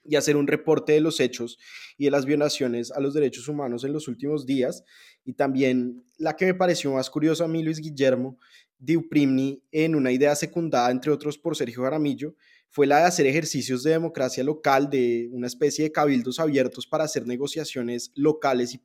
y 0.03 0.15
hacer 0.15 0.35
un 0.35 0.47
reporte 0.47 0.93
de 0.93 1.01
los 1.01 1.19
hechos 1.19 1.59
y 1.97 2.05
de 2.05 2.11
las 2.11 2.25
violaciones 2.25 2.91
a 2.91 2.99
los 2.99 3.13
derechos 3.13 3.47
humanos 3.47 3.83
en 3.83 3.93
los 3.93 4.07
últimos 4.07 4.45
días. 4.45 4.83
Y 5.23 5.33
también 5.33 6.03
la 6.17 6.35
que 6.35 6.45
me 6.45 6.53
pareció 6.53 6.91
más 6.93 7.09
curiosa 7.09 7.45
a 7.45 7.47
mí, 7.47 7.63
Luis 7.63 7.79
Guillermo, 7.79 8.37
de 8.79 8.97
Uprimni, 8.97 9.61
en 9.71 9.95
una 9.95 10.11
idea 10.11 10.35
secundada, 10.35 10.89
entre 10.91 11.11
otros, 11.11 11.37
por 11.37 11.55
Sergio 11.55 11.83
Jaramillo, 11.83 12.35
fue 12.69 12.87
la 12.87 12.99
de 12.99 13.03
hacer 13.05 13.25
ejercicios 13.25 13.83
de 13.83 13.91
democracia 13.91 14.43
local, 14.43 14.89
de 14.89 15.29
una 15.31 15.47
especie 15.47 15.85
de 15.85 15.91
cabildos 15.91 16.39
abiertos 16.39 16.85
para 16.85 17.03
hacer 17.03 17.25
negociaciones 17.25 18.11
locales 18.15 18.73
y, 18.73 18.81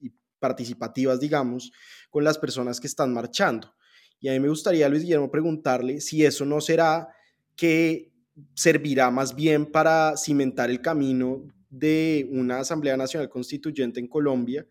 y 0.00 0.12
participativas, 0.38 1.20
digamos, 1.20 1.72
con 2.10 2.24
las 2.24 2.38
personas 2.38 2.80
que 2.80 2.86
están 2.86 3.12
marchando. 3.12 3.74
Y 4.20 4.28
a 4.28 4.32
mí 4.32 4.40
me 4.40 4.48
gustaría, 4.48 4.88
Luis 4.88 5.02
Guillermo, 5.02 5.30
preguntarle 5.30 6.00
si 6.00 6.24
eso 6.24 6.44
no 6.44 6.60
será 6.60 7.08
que 7.56 8.12
servirá 8.54 9.10
más 9.10 9.34
bien 9.34 9.66
para 9.66 10.16
cimentar 10.16 10.70
el 10.70 10.80
camino 10.80 11.44
de 11.68 12.28
una 12.30 12.60
Asamblea 12.60 12.96
Nacional 12.96 13.28
Constituyente 13.28 13.98
en 13.98 14.06
Colombia 14.06 14.66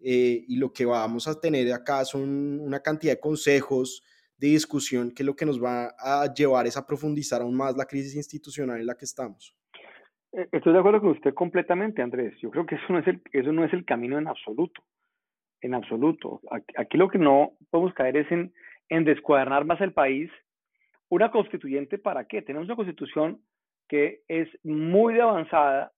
eh, 0.00 0.44
y 0.48 0.56
lo 0.56 0.72
que 0.72 0.84
vamos 0.84 1.28
a 1.28 1.38
tener 1.40 1.72
acá 1.72 2.04
son 2.04 2.60
una 2.60 2.80
cantidad 2.80 3.12
de 3.14 3.20
consejos 3.20 4.02
de 4.36 4.48
discusión 4.48 5.12
que 5.14 5.24
lo 5.24 5.34
que 5.34 5.46
nos 5.46 5.62
va 5.62 5.94
a 5.98 6.32
llevar 6.32 6.66
es 6.66 6.76
a 6.76 6.86
profundizar 6.86 7.42
aún 7.42 7.56
más 7.56 7.76
la 7.76 7.86
crisis 7.86 8.16
institucional 8.16 8.80
en 8.80 8.86
la 8.86 8.96
que 8.96 9.04
estamos. 9.04 9.56
Eh, 10.32 10.48
estoy 10.50 10.72
de 10.72 10.78
acuerdo 10.78 11.00
con 11.00 11.10
usted 11.10 11.32
completamente, 11.34 12.02
Andrés. 12.02 12.34
Yo 12.40 12.50
creo 12.50 12.66
que 12.66 12.74
eso 12.74 12.86
no 12.88 12.98
es 12.98 13.06
el, 13.06 13.22
eso 13.32 13.52
no 13.52 13.64
es 13.64 13.72
el 13.72 13.84
camino 13.84 14.18
en 14.18 14.26
absoluto. 14.26 14.82
En 15.60 15.74
absoluto. 15.74 16.40
Aquí, 16.76 16.98
lo 16.98 17.08
que 17.08 17.18
no 17.18 17.52
podemos 17.70 17.94
caer 17.94 18.16
es 18.16 18.30
en, 18.30 18.52
en 18.88 19.04
descuadernar 19.04 19.64
más 19.64 19.80
el 19.80 19.92
país 19.92 20.30
una 21.08 21.30
constituyente 21.30 21.98
para 21.98 22.26
qué? 22.26 22.42
Tenemos 22.42 22.66
una 22.66 22.76
constitución 22.76 23.40
que 23.88 24.22
es 24.28 24.48
muy 24.64 25.20
avanzada, 25.20 25.92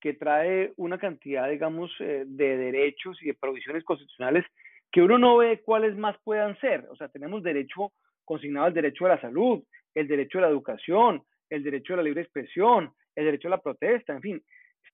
que 0.00 0.14
trae 0.14 0.72
una 0.76 0.98
cantidad, 0.98 1.50
digamos, 1.50 1.90
eh, 2.00 2.24
de 2.26 2.56
derechos 2.56 3.20
y 3.22 3.26
de 3.26 3.34
provisiones 3.34 3.84
constitucionales 3.84 4.44
que 4.92 5.02
uno 5.02 5.18
no 5.18 5.36
ve 5.38 5.60
cuáles 5.64 5.96
más 5.96 6.16
puedan 6.24 6.58
ser. 6.60 6.86
O 6.90 6.96
sea, 6.96 7.08
tenemos 7.08 7.42
derecho 7.42 7.92
consignado 8.24 8.68
el 8.68 8.74
derecho 8.74 9.06
a 9.06 9.10
la 9.10 9.20
salud, 9.20 9.62
el 9.94 10.08
derecho 10.08 10.38
a 10.38 10.42
la 10.42 10.48
educación, 10.48 11.22
el 11.48 11.62
derecho 11.62 11.94
a 11.94 11.96
la 11.98 12.02
libre 12.02 12.22
expresión, 12.22 12.92
el 13.14 13.24
derecho 13.24 13.48
a 13.48 13.52
la 13.52 13.60
protesta, 13.60 14.12
en 14.12 14.20
fin, 14.20 14.42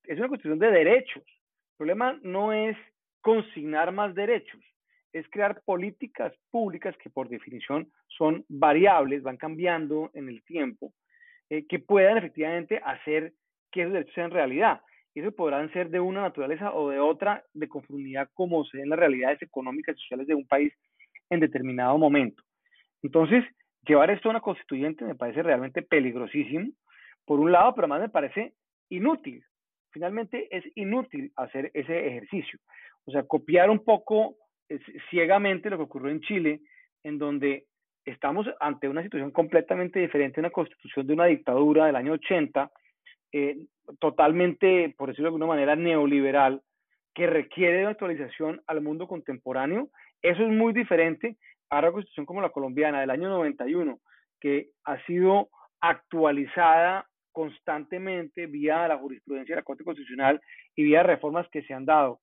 es 0.05 0.17
una 0.17 0.27
constitución 0.27 0.59
de 0.59 0.71
derechos. 0.71 1.23
El 1.23 1.77
problema 1.77 2.19
no 2.23 2.53
es 2.53 2.75
consignar 3.21 3.91
más 3.91 4.15
derechos, 4.15 4.59
es 5.13 5.27
crear 5.29 5.61
políticas 5.65 6.33
públicas 6.49 6.95
que 6.97 7.09
por 7.09 7.29
definición 7.29 7.91
son 8.07 8.43
variables, 8.49 9.21
van 9.21 9.37
cambiando 9.37 10.09
en 10.13 10.29
el 10.29 10.43
tiempo, 10.43 10.93
eh, 11.49 11.65
que 11.67 11.79
puedan 11.79 12.17
efectivamente 12.17 12.81
hacer 12.83 13.33
que 13.71 13.81
esos 13.81 13.93
derechos 13.93 14.15
sean 14.15 14.31
realidad. 14.31 14.81
Y 15.17 15.19
eso 15.19 15.31
podrán 15.31 15.73
ser 15.73 15.89
de 15.89 15.99
una 15.99 16.21
naturaleza 16.21 16.75
o 16.75 16.91
de 16.91 16.99
otra, 16.99 17.43
de 17.55 17.67
conformidad 17.67 18.29
como 18.35 18.63
se 18.65 18.85
las 18.85 18.99
realidades 18.99 19.41
económicas 19.41 19.95
y 19.97 20.01
sociales 20.01 20.27
de 20.27 20.35
un 20.35 20.45
país 20.45 20.71
en 21.31 21.39
determinado 21.39 21.97
momento. 21.97 22.43
Entonces, 23.01 23.43
llevar 23.87 24.11
esto 24.11 24.29
a 24.29 24.33
una 24.33 24.41
constituyente 24.41 25.05
me 25.05 25.15
parece 25.15 25.41
realmente 25.41 25.81
peligrosísimo, 25.81 26.69
por 27.25 27.39
un 27.39 27.51
lado, 27.51 27.73
pero 27.73 27.87
más 27.87 27.99
me 27.99 28.09
parece 28.09 28.53
inútil. 28.89 29.43
Finalmente 29.89 30.55
es 30.55 30.63
inútil 30.75 31.31
hacer 31.35 31.71
ese 31.73 32.09
ejercicio. 32.09 32.59
O 33.05 33.11
sea, 33.11 33.23
copiar 33.23 33.71
un 33.71 33.83
poco 33.83 34.35
ciegamente 35.09 35.71
lo 35.71 35.77
que 35.77 35.83
ocurrió 35.85 36.11
en 36.11 36.21
Chile, 36.21 36.61
en 37.01 37.17
donde 37.17 37.65
estamos 38.05 38.45
ante 38.59 38.87
una 38.87 39.01
situación 39.01 39.31
completamente 39.31 39.99
diferente, 39.99 40.39
una 40.39 40.51
constitución 40.51 41.07
de 41.07 41.13
una 41.13 41.25
dictadura 41.25 41.87
del 41.87 41.95
año 41.95 42.11
80, 42.11 42.71
eh, 43.31 43.57
totalmente, 43.99 44.93
por 44.97 45.09
decirlo 45.09 45.25
de 45.25 45.35
alguna 45.35 45.47
manera, 45.47 45.75
neoliberal, 45.75 46.61
que 47.13 47.27
requiere 47.27 47.79
de 47.79 47.87
actualización 47.87 48.61
al 48.67 48.81
mundo 48.81 49.07
contemporáneo. 49.07 49.89
Eso 50.21 50.43
es 50.43 50.49
muy 50.49 50.73
diferente 50.73 51.37
a 51.69 51.79
una 51.79 51.91
constitución 51.91 52.25
como 52.25 52.41
la 52.41 52.49
colombiana 52.49 53.01
del 53.01 53.09
año 53.09 53.29
91, 53.29 53.99
que 54.39 54.69
ha 54.85 55.03
sido 55.05 55.49
actualizada 55.81 57.07
constantemente 57.31 58.47
vía 58.47 58.87
la 58.87 58.97
jurisprudencia 58.97 59.55
de 59.55 59.61
la 59.61 59.65
Corte 59.65 59.83
Constitucional 59.83 60.41
y 60.75 60.83
vía 60.83 61.03
reformas 61.03 61.47
que 61.49 61.63
se 61.63 61.73
han 61.73 61.85
dado. 61.85 62.19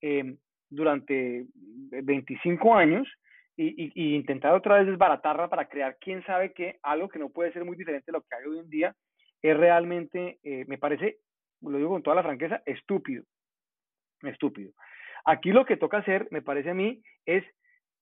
Eh, 0.00 0.36
durante 0.70 1.46
25 1.90 2.74
años 2.74 3.08
y, 3.56 3.90
y, 3.94 4.14
intentar 4.14 4.54
otra 4.54 4.76
vez 4.76 4.86
desbaratarla 4.86 5.48
para 5.48 5.68
crear 5.68 5.96
quién 6.00 6.24
sabe 6.24 6.52
qué, 6.52 6.78
algo 6.82 7.08
que 7.08 7.18
no 7.18 7.30
puede 7.30 7.52
ser 7.52 7.64
muy 7.64 7.76
diferente 7.76 8.04
de 8.06 8.12
lo 8.12 8.22
que 8.22 8.36
hay 8.36 8.44
hoy 8.44 8.58
en 8.60 8.70
día, 8.70 8.94
es 9.42 9.56
realmente, 9.56 10.38
eh, 10.42 10.64
me 10.66 10.78
parece, 10.78 11.18
lo 11.60 11.76
digo 11.78 11.90
con 11.90 12.02
toda 12.02 12.16
la 12.16 12.22
franqueza, 12.22 12.62
estúpido. 12.66 13.24
Estúpido. 14.22 14.72
Aquí 15.24 15.52
lo 15.52 15.64
que 15.64 15.76
toca 15.76 15.98
hacer, 15.98 16.28
me 16.30 16.42
parece 16.42 16.70
a 16.70 16.74
mí, 16.74 17.02
es 17.26 17.44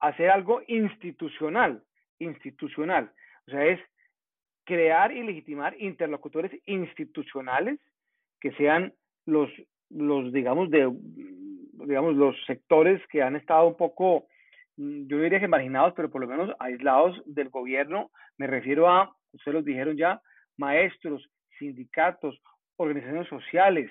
hacer 0.00 0.30
algo 0.30 0.62
institucional, 0.66 1.82
institucional. 2.18 3.12
O 3.46 3.50
sea, 3.50 3.66
es 3.66 3.80
crear 4.64 5.12
y 5.12 5.22
legitimar 5.22 5.74
interlocutores 5.78 6.52
institucionales 6.66 7.80
que 8.40 8.52
sean 8.52 8.92
los, 9.24 9.50
los 9.90 10.32
digamos, 10.32 10.70
de 10.70 10.90
digamos, 11.84 12.16
los 12.16 12.36
sectores 12.46 13.00
que 13.08 13.22
han 13.22 13.36
estado 13.36 13.68
un 13.68 13.76
poco, 13.76 14.26
mm, 14.76 15.06
yo 15.06 15.20
diría 15.20 15.40
que 15.40 15.48
marginados, 15.48 15.94
pero 15.94 16.10
por 16.10 16.20
lo 16.20 16.26
menos 16.26 16.54
aislados 16.58 17.20
del 17.26 17.48
gobierno, 17.48 18.10
me 18.38 18.46
refiero 18.46 18.88
a, 18.88 19.14
ustedes 19.32 19.54
los 19.54 19.64
dijeron 19.64 19.96
ya, 19.96 20.20
maestros, 20.56 21.28
sindicatos, 21.58 22.40
organizaciones 22.76 23.28
sociales, 23.28 23.90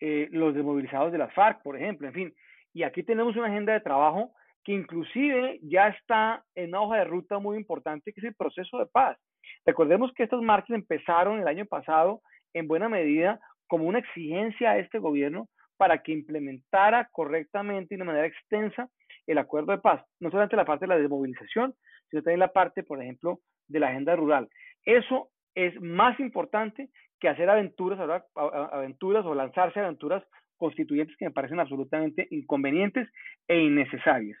eh, 0.00 0.28
los 0.30 0.54
desmovilizados 0.54 1.12
de 1.12 1.18
las 1.18 1.32
FARC, 1.34 1.62
por 1.62 1.76
ejemplo, 1.76 2.06
en 2.06 2.14
fin. 2.14 2.34
Y 2.72 2.82
aquí 2.82 3.02
tenemos 3.02 3.36
una 3.36 3.46
agenda 3.48 3.72
de 3.72 3.80
trabajo 3.80 4.32
que 4.64 4.72
inclusive 4.72 5.58
ya 5.62 5.88
está 5.88 6.44
en 6.54 6.68
una 6.68 6.82
hoja 6.82 6.96
de 6.98 7.04
ruta 7.04 7.38
muy 7.38 7.56
importante, 7.56 8.12
que 8.12 8.20
es 8.20 8.26
el 8.26 8.34
proceso 8.34 8.78
de 8.78 8.86
paz. 8.86 9.18
Recordemos 9.64 10.12
que 10.12 10.24
estas 10.24 10.42
marchas 10.42 10.76
empezaron 10.76 11.40
el 11.40 11.48
año 11.48 11.64
pasado 11.66 12.20
en 12.52 12.68
buena 12.68 12.88
medida 12.88 13.40
como 13.66 13.84
una 13.84 13.98
exigencia 13.98 14.72
a 14.72 14.78
este 14.78 14.98
gobierno 14.98 15.48
para 15.76 16.02
que 16.02 16.12
implementara 16.12 17.08
correctamente 17.12 17.94
y 17.94 17.98
de 17.98 18.04
manera 18.04 18.26
extensa 18.26 18.88
el 19.26 19.38
acuerdo 19.38 19.72
de 19.72 19.78
paz, 19.78 20.02
no 20.20 20.30
solamente 20.30 20.56
la 20.56 20.64
parte 20.64 20.84
de 20.84 20.88
la 20.88 20.98
desmovilización, 20.98 21.74
sino 22.10 22.22
también 22.22 22.40
la 22.40 22.52
parte, 22.52 22.82
por 22.82 23.00
ejemplo, 23.00 23.40
de 23.68 23.80
la 23.80 23.88
agenda 23.88 24.16
rural. 24.16 24.48
Eso 24.84 25.30
es 25.58 25.80
más 25.80 26.18
importante 26.20 26.88
que 27.18 27.28
hacer 27.28 27.50
aventuras, 27.50 28.22
aventuras 28.36 29.26
o 29.26 29.34
lanzarse 29.34 29.80
aventuras 29.80 30.22
constituyentes 30.56 31.16
que 31.16 31.24
me 31.24 31.32
parecen 31.32 31.58
absolutamente 31.58 32.28
inconvenientes 32.30 33.08
e 33.48 33.58
innecesarias. 33.58 34.38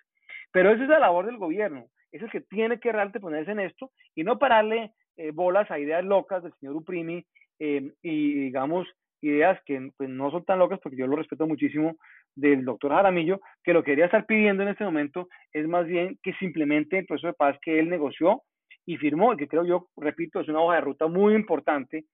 Pero 0.52 0.70
esa 0.70 0.84
es 0.84 0.88
la 0.88 1.00
labor 1.00 1.26
del 1.26 1.36
gobierno, 1.36 1.86
es 2.12 2.22
el 2.22 2.30
que 2.30 2.42
tiene 2.42 2.78
que 2.78 2.92
realmente 2.92 3.18
ponerse 3.18 3.50
en 3.50 3.58
esto 3.60 3.90
y 4.14 4.22
no 4.22 4.38
pararle 4.38 4.92
eh, 5.16 5.32
bolas 5.32 5.68
a 5.72 5.80
ideas 5.80 6.04
locas 6.04 6.44
del 6.44 6.54
señor 6.60 6.76
Uprimi 6.76 7.26
eh, 7.58 7.92
y, 8.00 8.34
digamos, 8.34 8.86
ideas 9.20 9.60
que 9.66 9.90
pues, 9.96 10.08
no 10.08 10.30
son 10.30 10.44
tan 10.44 10.60
locas, 10.60 10.78
porque 10.80 10.98
yo 10.98 11.08
lo 11.08 11.16
respeto 11.16 11.48
muchísimo, 11.48 11.96
del 12.36 12.64
doctor 12.64 12.92
Jaramillo, 12.92 13.40
que 13.64 13.72
lo 13.72 13.82
que 13.82 13.90
debería 13.90 14.04
estar 14.04 14.24
pidiendo 14.24 14.62
en 14.62 14.68
este 14.68 14.84
momento 14.84 15.28
es 15.52 15.66
más 15.66 15.84
bien 15.84 16.16
que 16.22 16.32
simplemente 16.34 16.98
el 16.98 17.06
proceso 17.06 17.26
de 17.26 17.32
paz 17.32 17.58
que 17.60 17.80
él 17.80 17.90
negoció 17.90 18.42
y 18.88 18.96
firmó, 18.96 19.34
y 19.34 19.36
que 19.36 19.48
creo 19.48 19.66
yo, 19.66 19.90
repito, 19.98 20.40
es 20.40 20.48
una 20.48 20.62
hoja 20.62 20.76
de 20.76 20.80
ruta 20.80 21.08
muy 21.08 21.34
importante 21.34 22.06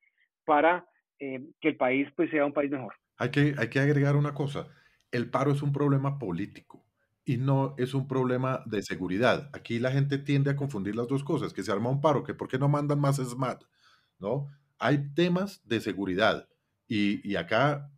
para 0.44 0.84
eh, 1.20 1.40
que 1.60 1.68
el 1.68 1.76
país 1.76 2.08
pues, 2.16 2.28
sea 2.30 2.44
un 2.44 2.52
país 2.52 2.68
mejor. 2.68 2.94
Hay 3.16 3.30
que, 3.30 3.54
hay 3.56 3.68
que 3.68 3.78
agregar 3.78 4.16
una 4.16 4.34
cosa, 4.34 4.66
el 5.12 5.30
paro 5.30 5.52
es 5.52 5.62
un 5.62 5.72
problema 5.72 6.18
político 6.18 6.84
y 7.24 7.36
no 7.36 7.76
es 7.78 7.94
un 7.94 8.08
problema 8.08 8.64
de 8.66 8.82
seguridad. 8.82 9.50
Aquí 9.52 9.78
la 9.78 9.92
gente 9.92 10.18
tiende 10.18 10.50
a 10.50 10.56
confundir 10.56 10.96
las 10.96 11.06
dos 11.06 11.22
cosas, 11.22 11.52
que 11.52 11.62
se 11.62 11.70
arma 11.70 11.90
un 11.90 12.00
paro, 12.00 12.24
que 12.24 12.34
por 12.34 12.48
qué 12.48 12.58
no 12.58 12.68
mandan 12.68 12.98
más 12.98 13.18
SMAT, 13.18 13.62
¿no? 14.18 14.48
Hay 14.80 15.14
temas 15.14 15.62
de 15.68 15.80
seguridad 15.80 16.48
y, 16.88 17.36
acá 17.36 17.88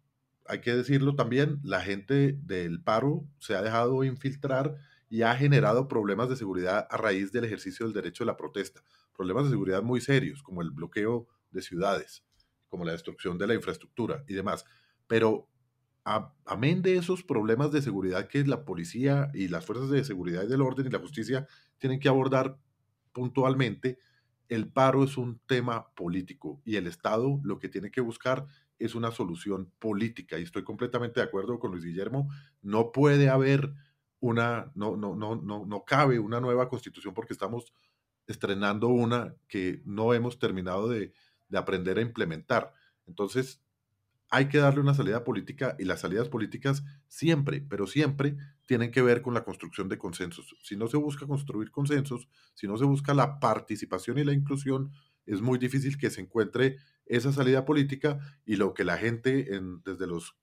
hay 0.45 0.61
que 0.61 0.75
decirlo 0.75 1.17
también, 1.17 1.61
la 1.65 1.81
gente 1.81 2.39
del 2.43 2.83
paro 2.83 3.25
se 3.39 3.57
ha 3.57 3.63
dejado 3.63 4.05
infiltrar 4.05 4.77
y 5.09 5.23
ha 5.23 5.35
generado 5.37 5.89
problemas 5.89 6.29
de 6.29 6.37
seguridad 6.37 6.87
a 6.91 6.97
raíz 6.97 7.33
del 7.33 7.45
ejercicio 7.45 7.87
del 7.87 7.95
derecho 7.95 8.25
de 8.25 8.27
la 8.27 8.37
protesta. 8.37 8.83
Problemas 9.17 9.45
de 9.45 9.51
seguridad 9.51 9.83
muy 9.83 10.01
serios, 10.01 10.43
como 10.43 10.63
el 10.63 10.71
bloqueo 10.71 11.29
de 11.51 11.63
ciudades, 11.63 12.25
como 12.69 12.85
la 12.85 12.93
destrucción 12.93 13.39
de 13.39 13.47
la 13.47 13.55
infraestructura 13.55 14.25
y 14.27 14.35
demás. 14.35 14.65
Pero 15.07 15.49
amén 16.45 16.83
de 16.83 16.97
esos 16.97 17.25
problemas 17.25 17.73
de 17.73 17.83
seguridad 17.83 18.29
que 18.29 18.45
la 18.45 18.65
policía 18.65 19.31
y 19.35 19.49
las 19.49 19.65
fuerzas 19.65 19.91
de 19.91 20.05
seguridad 20.05 20.45
y 20.45 20.47
del 20.49 20.63
orden 20.63 20.87
y 20.87 20.91
la 20.91 21.01
justicia 21.01 21.47
tienen 21.79 21.99
que 21.99 22.09
abordar 22.09 22.59
puntualmente, 23.13 23.99
el 24.49 24.69
paro 24.69 25.03
es 25.03 25.17
un 25.17 25.41
tema 25.47 25.93
político 25.95 26.61
y 26.65 26.77
el 26.77 26.87
Estado 26.87 27.41
lo 27.43 27.59
que 27.59 27.69
tiene 27.69 27.91
que 27.91 28.01
buscar 28.01 28.47
es 28.79 28.95
una 28.95 29.11
solución 29.11 29.73
política 29.79 30.39
y 30.39 30.43
estoy 30.43 30.63
completamente 30.63 31.21
de 31.21 31.27
acuerdo 31.27 31.59
con 31.59 31.73
Luis 31.73 31.85
Guillermo. 31.85 32.29
No 32.63 32.93
puede 32.93 33.29
haber 33.29 33.73
una, 34.21 34.73
no, 34.75 34.97
no, 34.97 35.15
no, 35.15 35.37
no, 35.37 35.67
no 35.67 35.85
cabe 35.85 36.19
una 36.19 36.41
nueva 36.41 36.69
constitución 36.69 37.15
porque 37.15 37.33
estamos 37.33 37.73
estrenando 38.27 38.89
una 38.89 39.35
que 39.49 39.83
no 39.85 40.15
hemos 40.15 40.39
terminado 40.39 40.89
de, 40.89 41.13
de 41.49 41.59
aprender 41.59 41.99
a 41.99 42.03
implementar. 42.03 42.73
Entonces, 43.07 43.63
hay 44.29 44.49
que 44.49 44.59
darle 44.59 44.81
una 44.81 44.95
salida 44.95 45.25
política 45.25 45.77
y 45.79 45.85
las 45.85 46.01
salidas 46.01 46.29
políticas 46.29 46.83
siempre, 47.07 47.65
pero 47.69 47.87
siempre 47.87 48.37
tienen 48.67 48.91
que 48.91 49.03
ver 49.03 49.23
con 49.23 49.35
la 49.35 49.45
construcción 49.45 49.89
de 49.89 49.99
consensos. 49.99 50.57
Si 50.63 50.77
no 50.77 50.89
se 50.89 50.97
busca 50.97 51.27
construir 51.27 51.71
consensos, 51.71 52.29
si 52.55 52.67
no 52.67 52.77
se 52.77 52.85
busca 52.85 53.15
la 53.15 53.39
participación 53.39 54.19
y 54.19 54.25
la 54.25 54.33
inclusión, 54.33 54.93
es 55.27 55.41
muy 55.41 55.59
difícil 55.59 55.97
que 55.99 56.11
se 56.11 56.21
encuentre 56.21 56.79
esa 57.07 57.33
salida 57.33 57.65
política 57.65 58.19
y 58.45 58.57
lo 58.57 58.75
que 58.75 58.85
la 58.85 58.97
gente 58.97 59.55
en, 59.55 59.83
desde 59.85 60.07
los 60.07 60.37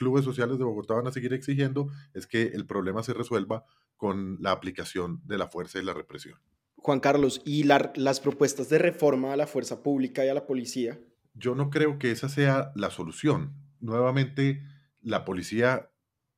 clubes 0.00 0.24
sociales 0.24 0.58
de 0.58 0.64
Bogotá 0.64 0.94
van 0.94 1.06
a 1.06 1.12
seguir 1.12 1.34
exigiendo 1.34 1.90
es 2.14 2.26
que 2.26 2.44
el 2.44 2.64
problema 2.64 3.02
se 3.02 3.12
resuelva 3.12 3.66
con 3.98 4.38
la 4.40 4.50
aplicación 4.50 5.20
de 5.26 5.36
la 5.36 5.48
fuerza 5.48 5.78
y 5.78 5.84
la 5.84 5.92
represión. 5.92 6.40
Juan 6.76 7.00
Carlos, 7.00 7.42
¿y 7.44 7.64
las 7.64 8.20
propuestas 8.20 8.70
de 8.70 8.78
reforma 8.78 9.34
a 9.34 9.36
la 9.36 9.46
fuerza 9.46 9.82
pública 9.82 10.24
y 10.24 10.30
a 10.30 10.34
la 10.34 10.46
policía? 10.46 10.98
Yo 11.34 11.54
no 11.54 11.68
creo 11.68 11.98
que 11.98 12.10
esa 12.10 12.30
sea 12.30 12.72
la 12.74 12.88
solución. 12.90 13.52
Nuevamente, 13.78 14.62
la 15.02 15.26
policía 15.26 15.90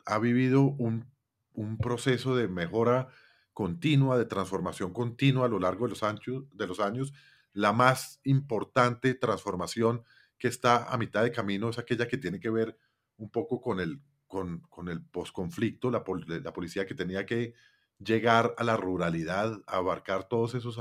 ha 0.04 0.18
vivido 0.18 0.62
un, 0.62 1.06
un 1.52 1.78
proceso 1.78 2.34
de 2.34 2.48
mejora 2.48 3.10
continua, 3.52 4.18
de 4.18 4.24
transformación 4.24 4.92
continua 4.92 5.46
a 5.46 5.48
lo 5.48 5.60
largo 5.60 5.84
de 5.84 5.90
los, 5.90 6.02
años, 6.02 6.44
de 6.52 6.66
los 6.66 6.80
años. 6.80 7.12
La 7.52 7.72
más 7.72 8.18
importante 8.24 9.14
transformación 9.14 10.02
que 10.36 10.48
está 10.48 10.92
a 10.92 10.98
mitad 10.98 11.22
de 11.22 11.30
camino 11.30 11.70
es 11.70 11.78
aquella 11.78 12.08
que 12.08 12.18
tiene 12.18 12.40
que 12.40 12.50
ver 12.50 12.76
un 13.22 13.30
poco 13.30 13.60
con 13.60 13.78
el, 13.78 14.00
con, 14.26 14.60
con 14.68 14.88
el 14.88 15.00
posconflicto, 15.04 15.90
la, 15.90 16.02
la 16.26 16.52
policía 16.52 16.86
que 16.86 16.94
tenía 16.94 17.24
que 17.24 17.54
llegar 17.98 18.52
a 18.58 18.64
la 18.64 18.76
ruralidad, 18.76 19.62
abarcar 19.66 20.28
todos 20.28 20.54
esos 20.56 20.80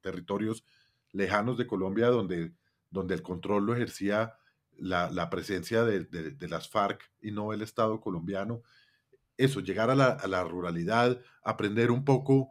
territorios 0.00 0.64
lejanos 1.12 1.56
de 1.56 1.68
Colombia 1.68 2.08
donde, 2.08 2.52
donde 2.90 3.14
el 3.14 3.22
control 3.22 3.64
lo 3.64 3.74
ejercía 3.74 4.34
la, 4.76 5.08
la 5.10 5.30
presencia 5.30 5.84
de, 5.84 6.04
de, 6.04 6.48
las 6.48 6.68
FARC 6.68 7.00
y 7.20 7.30
no 7.30 7.52
el 7.52 7.62
Estado 7.62 8.00
colombiano. 8.00 8.62
Eso, 9.36 9.60
llegar 9.60 9.90
a 9.90 9.94
la, 9.94 10.08
a 10.08 10.26
la 10.26 10.42
ruralidad, 10.42 11.20
aprender 11.44 11.92
un 11.92 12.04
poco 12.04 12.50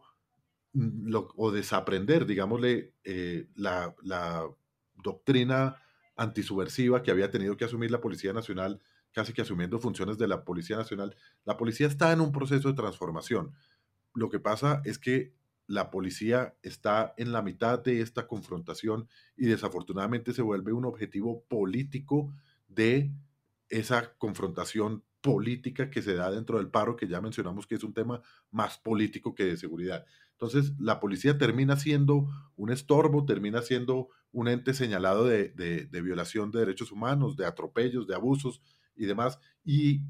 mm, 0.71 1.13
o 1.35 1.51
desaprender, 1.51 2.25
digámosle, 2.25 2.93
eh, 3.03 3.47
la, 3.55 3.93
la 4.03 4.47
doctrina 4.95 5.81
antisubversiva 6.15 7.03
que 7.03 7.11
había 7.11 7.29
tenido 7.29 7.57
que 7.57 7.65
asumir 7.65 7.91
la 7.91 8.01
Policía 8.01 8.31
Nacional, 8.31 8.81
casi 9.17 9.33
que 9.33 9.41
asumiendo 9.41 9.79
funciones 9.79 10.19
de 10.19 10.27
la 10.27 10.43
Policía 10.43 10.77
Nacional. 10.77 11.15
La 11.43 11.57
policía 11.57 11.87
está 11.87 12.11
en 12.11 12.21
un 12.21 12.31
proceso 12.31 12.67
de 12.67 12.75
transformación. 12.75 13.51
Lo 14.13 14.29
que 14.29 14.39
pasa 14.39 14.83
es 14.85 14.99
que 14.99 15.33
la 15.65 15.89
policía 15.89 16.55
está 16.61 17.15
en 17.17 17.31
la 17.31 17.41
mitad 17.41 17.83
de 17.83 18.01
esta 18.01 18.27
confrontación 18.27 19.09
y 19.35 19.47
desafortunadamente 19.47 20.33
se 20.33 20.43
vuelve 20.43 20.71
un 20.71 20.85
objetivo 20.85 21.43
político 21.49 22.31
de 22.67 23.11
esa 23.69 24.13
confrontación 24.19 25.03
política 25.21 25.89
que 25.89 26.03
se 26.03 26.13
da 26.13 26.29
dentro 26.29 26.59
del 26.59 26.69
paro, 26.69 26.95
que 26.95 27.07
ya 27.07 27.19
mencionamos 27.19 27.65
que 27.65 27.73
es 27.73 27.83
un 27.83 27.95
tema 27.95 28.21
más 28.51 28.77
político 28.77 29.33
que 29.33 29.45
de 29.45 29.57
seguridad. 29.57 30.05
Entonces, 30.33 30.73
la 30.77 30.99
policía 30.99 31.39
termina 31.39 31.75
siendo 31.75 32.27
un 32.55 32.69
estorbo, 32.69 33.25
termina 33.25 33.63
siendo 33.63 34.09
un 34.31 34.47
ente 34.47 34.75
señalado 34.75 35.25
de, 35.25 35.49
de 35.49 36.01
violación 36.03 36.51
de 36.51 36.59
derechos 36.59 36.91
humanos, 36.91 37.35
de 37.35 37.47
atropellos, 37.47 38.05
de 38.05 38.13
abusos 38.13 38.61
y 38.97 39.05
demás. 39.05 39.39
Y 39.63 40.01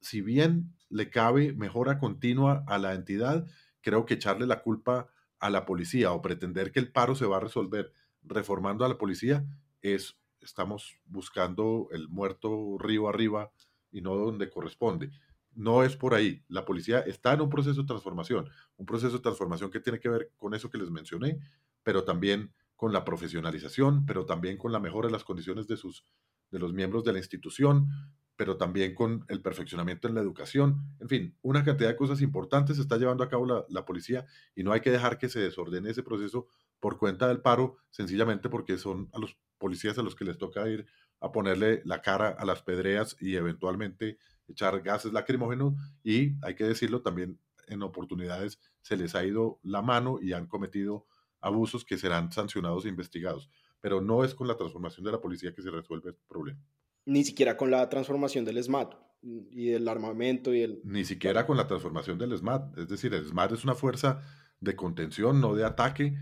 si 0.00 0.20
bien 0.20 0.74
le 0.88 1.10
cabe 1.10 1.52
mejora 1.52 1.98
continua 1.98 2.64
a 2.66 2.78
la 2.78 2.94
entidad, 2.94 3.46
creo 3.80 4.06
que 4.06 4.14
echarle 4.14 4.46
la 4.46 4.62
culpa 4.62 5.08
a 5.38 5.50
la 5.50 5.66
policía 5.66 6.12
o 6.12 6.22
pretender 6.22 6.72
que 6.72 6.80
el 6.80 6.92
paro 6.92 7.14
se 7.14 7.26
va 7.26 7.36
a 7.36 7.40
resolver 7.40 7.92
reformando 8.22 8.84
a 8.84 8.88
la 8.88 8.98
policía 8.98 9.44
es, 9.82 10.18
estamos 10.40 10.98
buscando 11.04 11.88
el 11.92 12.08
muerto 12.08 12.76
río 12.78 13.08
arriba 13.08 13.52
y 13.90 14.00
no 14.00 14.16
donde 14.16 14.50
corresponde. 14.50 15.10
No 15.52 15.82
es 15.84 15.96
por 15.96 16.14
ahí. 16.14 16.44
La 16.48 16.64
policía 16.64 17.00
está 17.00 17.32
en 17.32 17.40
un 17.40 17.48
proceso 17.48 17.80
de 17.80 17.86
transformación, 17.86 18.48
un 18.76 18.86
proceso 18.86 19.16
de 19.16 19.22
transformación 19.22 19.70
que 19.70 19.80
tiene 19.80 20.00
que 20.00 20.08
ver 20.08 20.32
con 20.36 20.54
eso 20.54 20.70
que 20.70 20.78
les 20.78 20.90
mencioné, 20.90 21.38
pero 21.82 22.04
también 22.04 22.52
con 22.74 22.92
la 22.92 23.04
profesionalización, 23.04 24.04
pero 24.04 24.26
también 24.26 24.58
con 24.58 24.70
la 24.70 24.80
mejora 24.80 25.08
de 25.08 25.12
las 25.12 25.24
condiciones 25.24 25.66
de 25.66 25.76
sus 25.76 26.04
de 26.50 26.58
los 26.58 26.72
miembros 26.72 27.04
de 27.04 27.12
la 27.12 27.18
institución, 27.18 27.88
pero 28.36 28.56
también 28.58 28.94
con 28.94 29.24
el 29.28 29.40
perfeccionamiento 29.40 30.08
en 30.08 30.14
la 30.14 30.20
educación. 30.20 30.94
En 31.00 31.08
fin, 31.08 31.36
una 31.42 31.64
cantidad 31.64 31.88
de 31.88 31.96
cosas 31.96 32.20
importantes 32.20 32.76
se 32.76 32.82
está 32.82 32.98
llevando 32.98 33.24
a 33.24 33.28
cabo 33.28 33.64
la, 33.68 33.84
policía 33.84 34.26
y 34.54 34.62
no 34.62 34.72
hay 34.72 34.80
que 34.80 34.90
dejar 34.90 35.18
que 35.18 35.28
se 35.28 35.40
desordene 35.40 35.90
ese 35.90 36.02
proceso 36.02 36.46
por 36.78 36.98
cuenta 36.98 37.28
del 37.28 37.40
paro, 37.40 37.78
sencillamente 37.90 38.48
porque 38.50 38.76
son 38.76 39.08
a 39.12 39.18
los 39.18 39.36
policías 39.58 39.98
a 39.98 40.02
los 40.02 40.14
que 40.14 40.24
les 40.24 40.36
toca 40.36 40.68
ir 40.68 40.86
a 41.20 41.32
ponerle 41.32 41.80
la 41.84 42.02
cara 42.02 42.28
a 42.28 42.44
las 42.44 42.62
pedreas 42.62 43.16
y 43.18 43.36
eventualmente 43.36 44.18
echar 44.48 44.82
gases 44.82 45.12
lacrimógenos 45.12 45.74
y 46.04 46.34
hay 46.44 46.54
que 46.54 46.64
decirlo 46.64 47.00
también 47.00 47.40
en 47.68 47.82
oportunidades 47.82 48.60
se 48.82 48.96
les 48.96 49.14
ha 49.14 49.24
ido 49.24 49.58
la 49.62 49.82
mano 49.82 50.18
y 50.20 50.34
han 50.34 50.46
cometido 50.46 51.06
abusos 51.40 51.84
que 51.84 51.96
serán 51.96 52.30
sancionados 52.32 52.84
e 52.84 52.88
investigados. 52.88 53.50
Pero 53.80 54.00
no 54.00 54.24
es 54.24 54.34
con 54.34 54.46
la 54.46 54.56
transformación 54.56 55.04
de 55.04 55.12
la 55.12 55.20
policía 55.20 55.54
que 55.54 55.62
se 55.62 55.70
resuelve 55.70 56.10
el 56.10 56.16
problema 56.28 56.60
ni 57.06 57.24
siquiera 57.24 57.56
con 57.56 57.70
la 57.70 57.88
transformación 57.88 58.44
del 58.44 58.62
SMAT 58.62 58.94
y 59.22 59.70
del 59.70 59.88
armamento 59.88 60.52
y 60.52 60.60
el... 60.62 60.80
Ni 60.84 61.04
siquiera 61.04 61.46
con 61.46 61.56
la 61.56 61.66
transformación 61.66 62.18
del 62.18 62.36
SMAT. 62.36 62.76
Es 62.78 62.88
decir, 62.88 63.14
el 63.14 63.24
SMAT 63.24 63.52
es 63.52 63.64
una 63.64 63.74
fuerza 63.74 64.20
de 64.60 64.76
contención, 64.76 65.40
no 65.40 65.54
de 65.54 65.64
ataque. 65.64 66.16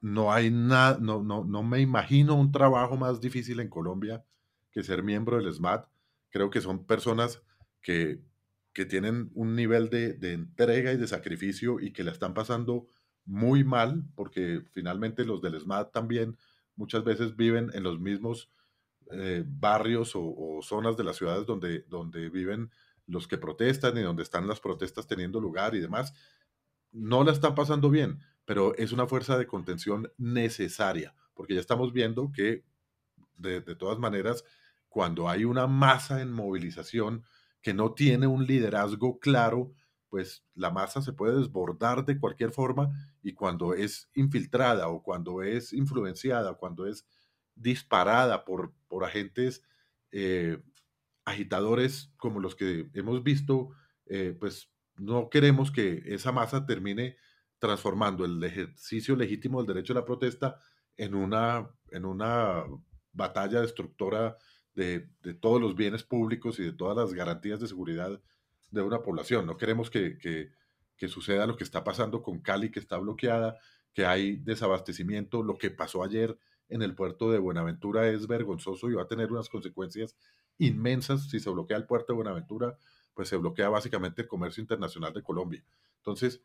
No 0.00 0.32
hay 0.32 0.50
nada, 0.50 0.98
no, 1.00 1.22
no, 1.22 1.44
no 1.44 1.62
me 1.62 1.80
imagino 1.80 2.34
un 2.36 2.52
trabajo 2.52 2.96
más 2.96 3.20
difícil 3.20 3.60
en 3.60 3.68
Colombia 3.68 4.24
que 4.70 4.82
ser 4.82 5.02
miembro 5.02 5.38
del 5.38 5.52
SMAT. 5.52 5.88
Creo 6.30 6.50
que 6.50 6.60
son 6.60 6.86
personas 6.86 7.42
que, 7.82 8.22
que 8.72 8.86
tienen 8.86 9.30
un 9.34 9.56
nivel 9.56 9.90
de, 9.90 10.12
de 10.12 10.32
entrega 10.34 10.92
y 10.92 10.96
de 10.96 11.08
sacrificio 11.08 11.80
y 11.80 11.92
que 11.92 12.04
la 12.04 12.12
están 12.12 12.32
pasando 12.32 12.86
muy 13.24 13.64
mal, 13.64 14.04
porque 14.14 14.62
finalmente 14.72 15.24
los 15.24 15.42
del 15.42 15.58
SMAT 15.58 15.92
también 15.92 16.36
muchas 16.76 17.02
veces 17.02 17.34
viven 17.34 17.70
en 17.74 17.82
los 17.82 17.98
mismos 17.98 18.50
eh, 19.12 19.44
barrios 19.46 20.12
o, 20.14 20.60
zonas 20.62 20.96
de 20.96 21.04
las 21.04 21.16
ciudades 21.16 21.46
donde, 21.46 21.84
donde 21.88 22.28
viven 22.28 22.70
los 23.06 23.28
que 23.28 23.38
protestan 23.38 23.96
y 23.96 24.02
donde 24.02 24.22
están 24.22 24.48
las 24.48 24.60
protestas 24.60 25.06
teniendo 25.06 25.40
lugar 25.40 25.74
y 25.74 25.80
demás, 25.80 26.12
no 26.92 27.22
la 27.24 27.32
están 27.32 27.54
pasando 27.54 27.90
bien, 27.90 28.20
pero 28.44 28.74
es 28.76 28.92
una 28.92 29.06
fuerza 29.06 29.38
de 29.38 29.46
contención 29.46 30.10
necesaria, 30.18 31.14
porque 31.34 31.54
ya 31.54 31.60
estamos 31.60 31.92
viendo 31.92 32.32
que 32.32 32.64
de, 33.36 33.60
de 33.60 33.76
todas 33.76 33.98
maneras, 33.98 34.44
cuando 34.88 35.28
hay 35.28 35.44
una 35.44 35.66
masa 35.66 36.20
en 36.20 36.32
movilización 36.32 37.24
que 37.60 37.74
no 37.74 37.92
tiene 37.92 38.26
un 38.26 38.46
liderazgo 38.46 39.18
claro, 39.18 39.72
pues 40.08 40.44
la 40.54 40.70
masa 40.70 41.02
se 41.02 41.12
puede 41.12 41.36
desbordar 41.36 42.04
de 42.04 42.18
cualquier 42.18 42.50
forma 42.50 42.90
y 43.22 43.34
cuando 43.34 43.74
es 43.74 44.08
infiltrada 44.14 44.88
o 44.88 45.02
cuando 45.02 45.42
es 45.42 45.72
influenciada, 45.72 46.54
cuando 46.54 46.86
es 46.86 47.04
disparada 47.56 48.44
por, 48.44 48.72
por 48.86 49.04
agentes 49.04 49.64
eh, 50.12 50.62
agitadores 51.24 52.12
como 52.16 52.38
los 52.38 52.54
que 52.54 52.88
hemos 52.94 53.22
visto, 53.24 53.70
eh, 54.06 54.36
pues 54.38 54.70
no 54.96 55.28
queremos 55.28 55.70
que 55.70 56.02
esa 56.06 56.32
masa 56.32 56.64
termine 56.64 57.16
transformando 57.58 58.24
el 58.24 58.42
ejercicio 58.44 59.16
legítimo 59.16 59.58
del 59.58 59.74
derecho 59.74 59.92
a 59.92 59.96
la 59.96 60.04
protesta 60.04 60.60
en 60.96 61.14
una, 61.14 61.68
en 61.90 62.04
una 62.04 62.64
batalla 63.12 63.60
destructora 63.60 64.36
de, 64.74 65.08
de, 65.22 65.34
todos 65.34 65.60
los 65.60 65.74
bienes 65.74 66.04
públicos 66.04 66.58
y 66.60 66.64
de 66.64 66.72
todas 66.72 66.96
las 66.96 67.14
garantías 67.14 67.58
de 67.60 67.66
seguridad 67.66 68.20
de 68.70 68.82
una 68.82 69.02
población. 69.02 69.46
No 69.46 69.56
queremos 69.56 69.90
que, 69.90 70.18
que, 70.18 70.50
que 70.96 71.08
suceda 71.08 71.46
lo 71.46 71.56
que 71.56 71.64
está 71.64 71.82
pasando 71.82 72.22
con 72.22 72.40
Cali, 72.40 72.70
que 72.70 72.80
está 72.80 72.98
bloqueada, 72.98 73.58
que 73.92 74.06
hay 74.06 74.36
desabastecimiento, 74.36 75.42
lo 75.42 75.56
que 75.56 75.70
pasó 75.70 76.04
ayer 76.04 76.38
en 76.68 76.82
el 76.82 76.94
puerto 76.94 77.30
de 77.30 77.38
Buenaventura 77.38 78.08
es 78.08 78.26
vergonzoso 78.26 78.90
y 78.90 78.94
va 78.94 79.02
a 79.02 79.08
tener 79.08 79.32
unas 79.32 79.48
consecuencias 79.48 80.16
inmensas. 80.58 81.28
Si 81.28 81.40
se 81.40 81.50
bloquea 81.50 81.76
el 81.76 81.86
puerto 81.86 82.12
de 82.12 82.16
Buenaventura, 82.16 82.76
pues 83.14 83.28
se 83.28 83.36
bloquea 83.36 83.68
básicamente 83.68 84.22
el 84.22 84.28
comercio 84.28 84.60
internacional 84.60 85.12
de 85.12 85.22
Colombia. 85.22 85.64
Entonces, 85.98 86.42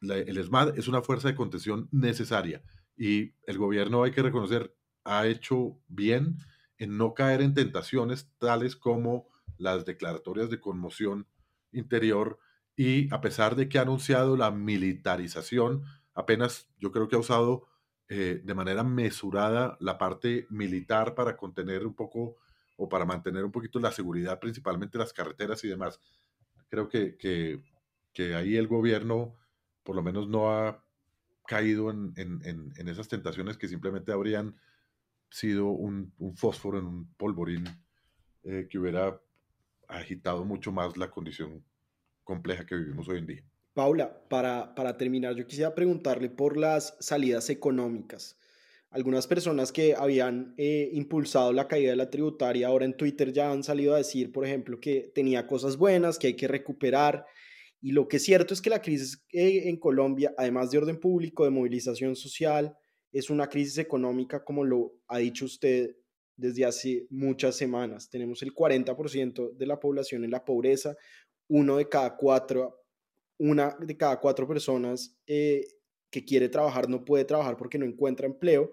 el 0.00 0.36
ESMAD 0.36 0.78
es 0.78 0.88
una 0.88 1.02
fuerza 1.02 1.28
de 1.28 1.34
contención 1.34 1.88
necesaria 1.92 2.62
y 2.96 3.34
el 3.46 3.58
gobierno, 3.58 4.02
hay 4.02 4.10
que 4.10 4.22
reconocer, 4.22 4.74
ha 5.04 5.26
hecho 5.26 5.78
bien 5.88 6.38
en 6.78 6.96
no 6.96 7.14
caer 7.14 7.40
en 7.40 7.54
tentaciones 7.54 8.30
tales 8.38 8.76
como 8.76 9.28
las 9.58 9.84
declaratorias 9.84 10.50
de 10.50 10.60
conmoción 10.60 11.26
interior 11.72 12.38
y 12.76 13.12
a 13.12 13.20
pesar 13.20 13.54
de 13.54 13.68
que 13.68 13.78
ha 13.78 13.82
anunciado 13.82 14.36
la 14.36 14.50
militarización, 14.50 15.84
apenas 16.14 16.68
yo 16.78 16.90
creo 16.90 17.08
que 17.08 17.16
ha 17.16 17.20
usado 17.20 17.68
eh, 18.08 18.40
de 18.42 18.54
manera 18.54 18.82
mesurada 18.82 19.76
la 19.80 19.98
parte 19.98 20.46
militar 20.50 21.14
para 21.14 21.36
contener 21.36 21.86
un 21.86 21.94
poco 21.94 22.36
o 22.76 22.88
para 22.88 23.04
mantener 23.04 23.44
un 23.44 23.52
poquito 23.52 23.78
la 23.78 23.92
seguridad, 23.92 24.40
principalmente 24.40 24.98
las 24.98 25.12
carreteras 25.12 25.62
y 25.64 25.68
demás. 25.68 26.00
Creo 26.68 26.88
que, 26.88 27.16
que, 27.16 27.62
que 28.12 28.34
ahí 28.34 28.56
el 28.56 28.66
gobierno 28.66 29.34
por 29.82 29.96
lo 29.96 30.02
menos 30.02 30.28
no 30.28 30.50
ha 30.50 30.84
caído 31.46 31.90
en, 31.90 32.12
en, 32.16 32.72
en 32.76 32.88
esas 32.88 33.08
tentaciones 33.08 33.56
que 33.56 33.68
simplemente 33.68 34.12
habrían 34.12 34.56
sido 35.32 35.68
un, 35.68 36.12
un, 36.18 36.36
fósforo 36.36 36.78
en 36.78 36.86
un 36.86 37.14
polvorín 37.14 37.64
eh, 38.44 38.68
que 38.70 38.78
hubiera 38.78 39.18
agitado 39.88 40.44
mucho 40.44 40.72
más 40.72 40.96
la 40.96 41.10
condición 41.10 41.64
compleja 42.22 42.66
que 42.66 42.76
vivimos 42.76 43.08
hoy 43.08 43.18
en 43.18 43.26
día. 43.26 43.44
Paula, 43.74 44.22
para, 44.28 44.74
para 44.74 44.96
terminar, 44.96 45.34
yo 45.34 45.46
quisiera 45.46 45.74
preguntarle 45.74 46.28
por 46.28 46.56
las 46.56 46.94
salidas 47.00 47.48
económicas. 47.48 48.38
Algunas 48.90 49.26
personas 49.26 49.72
que 49.72 49.94
habían 49.94 50.52
eh, 50.58 50.90
impulsado 50.92 51.54
la 51.54 51.66
caída 51.66 51.90
de 51.90 51.96
la 51.96 52.10
tributaria 52.10 52.66
ahora 52.66 52.84
en 52.84 52.94
Twitter 52.94 53.32
ya 53.32 53.50
han 53.50 53.62
salido 53.62 53.94
a 53.94 53.98
decir, 53.98 54.30
por 54.30 54.44
ejemplo, 54.44 54.78
que 54.78 55.10
tenía 55.14 55.46
cosas 55.46 55.78
buenas, 55.78 56.18
que 56.18 56.26
hay 56.26 56.36
que 56.36 56.46
recuperar. 56.46 57.24
Y 57.80 57.92
lo 57.92 58.06
que 58.06 58.18
es 58.18 58.24
cierto 58.24 58.52
es 58.52 58.60
que 58.60 58.68
la 58.68 58.82
crisis 58.82 59.24
eh, 59.32 59.62
en 59.70 59.78
Colombia, 59.78 60.34
además 60.36 60.70
de 60.70 60.76
orden 60.76 61.00
público, 61.00 61.44
de 61.44 61.50
movilización 61.50 62.14
social, 62.14 62.76
es 63.10 63.30
una 63.30 63.48
crisis 63.48 63.78
económica, 63.78 64.44
como 64.44 64.64
lo 64.64 64.92
ha 65.08 65.18
dicho 65.18 65.46
usted 65.46 65.96
desde 66.36 66.66
hace 66.66 67.06
muchas 67.08 67.56
semanas. 67.56 68.10
Tenemos 68.10 68.42
el 68.42 68.54
40% 68.54 69.56
de 69.56 69.66
la 69.66 69.80
población 69.80 70.24
en 70.24 70.30
la 70.30 70.44
pobreza, 70.44 70.94
uno 71.48 71.78
de 71.78 71.88
cada 71.88 72.16
cuatro 72.16 72.81
una 73.38 73.76
de 73.80 73.96
cada 73.96 74.20
cuatro 74.20 74.46
personas 74.46 75.16
eh, 75.26 75.66
que 76.10 76.24
quiere 76.24 76.48
trabajar 76.48 76.88
no 76.88 77.04
puede 77.04 77.24
trabajar 77.24 77.56
porque 77.56 77.78
no 77.78 77.86
encuentra 77.86 78.26
empleo. 78.26 78.72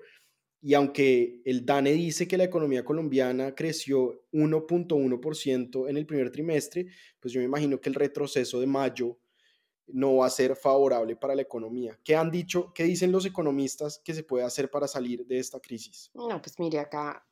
Y 0.61 0.73
aunque 0.73 1.41
el 1.45 1.65
DANE 1.65 1.93
dice 1.93 2.27
que 2.27 2.37
la 2.37 2.43
economía 2.43 2.83
colombiana 2.83 3.55
creció 3.55 4.25
1.1% 4.33 5.89
en 5.89 5.97
el 5.97 6.05
primer 6.05 6.31
trimestre, 6.31 6.87
pues 7.19 7.33
yo 7.33 7.39
me 7.39 7.45
imagino 7.45 7.79
que 7.79 7.89
el 7.89 7.95
retroceso 7.95 8.59
de 8.59 8.67
mayo 8.67 9.17
no 9.87 10.17
va 10.17 10.27
a 10.27 10.29
ser 10.29 10.55
favorable 10.55 11.15
para 11.15 11.33
la 11.33 11.41
economía. 11.41 11.97
¿Qué 12.03 12.15
han 12.15 12.29
dicho, 12.29 12.73
qué 12.73 12.83
dicen 12.83 13.11
los 13.11 13.25
economistas 13.25 14.01
que 14.03 14.13
se 14.13 14.23
puede 14.23 14.43
hacer 14.43 14.69
para 14.69 14.87
salir 14.87 15.25
de 15.25 15.39
esta 15.39 15.59
crisis? 15.59 16.11
No, 16.13 16.41
pues 16.41 16.59
mire, 16.59 16.79
acá 16.79 17.25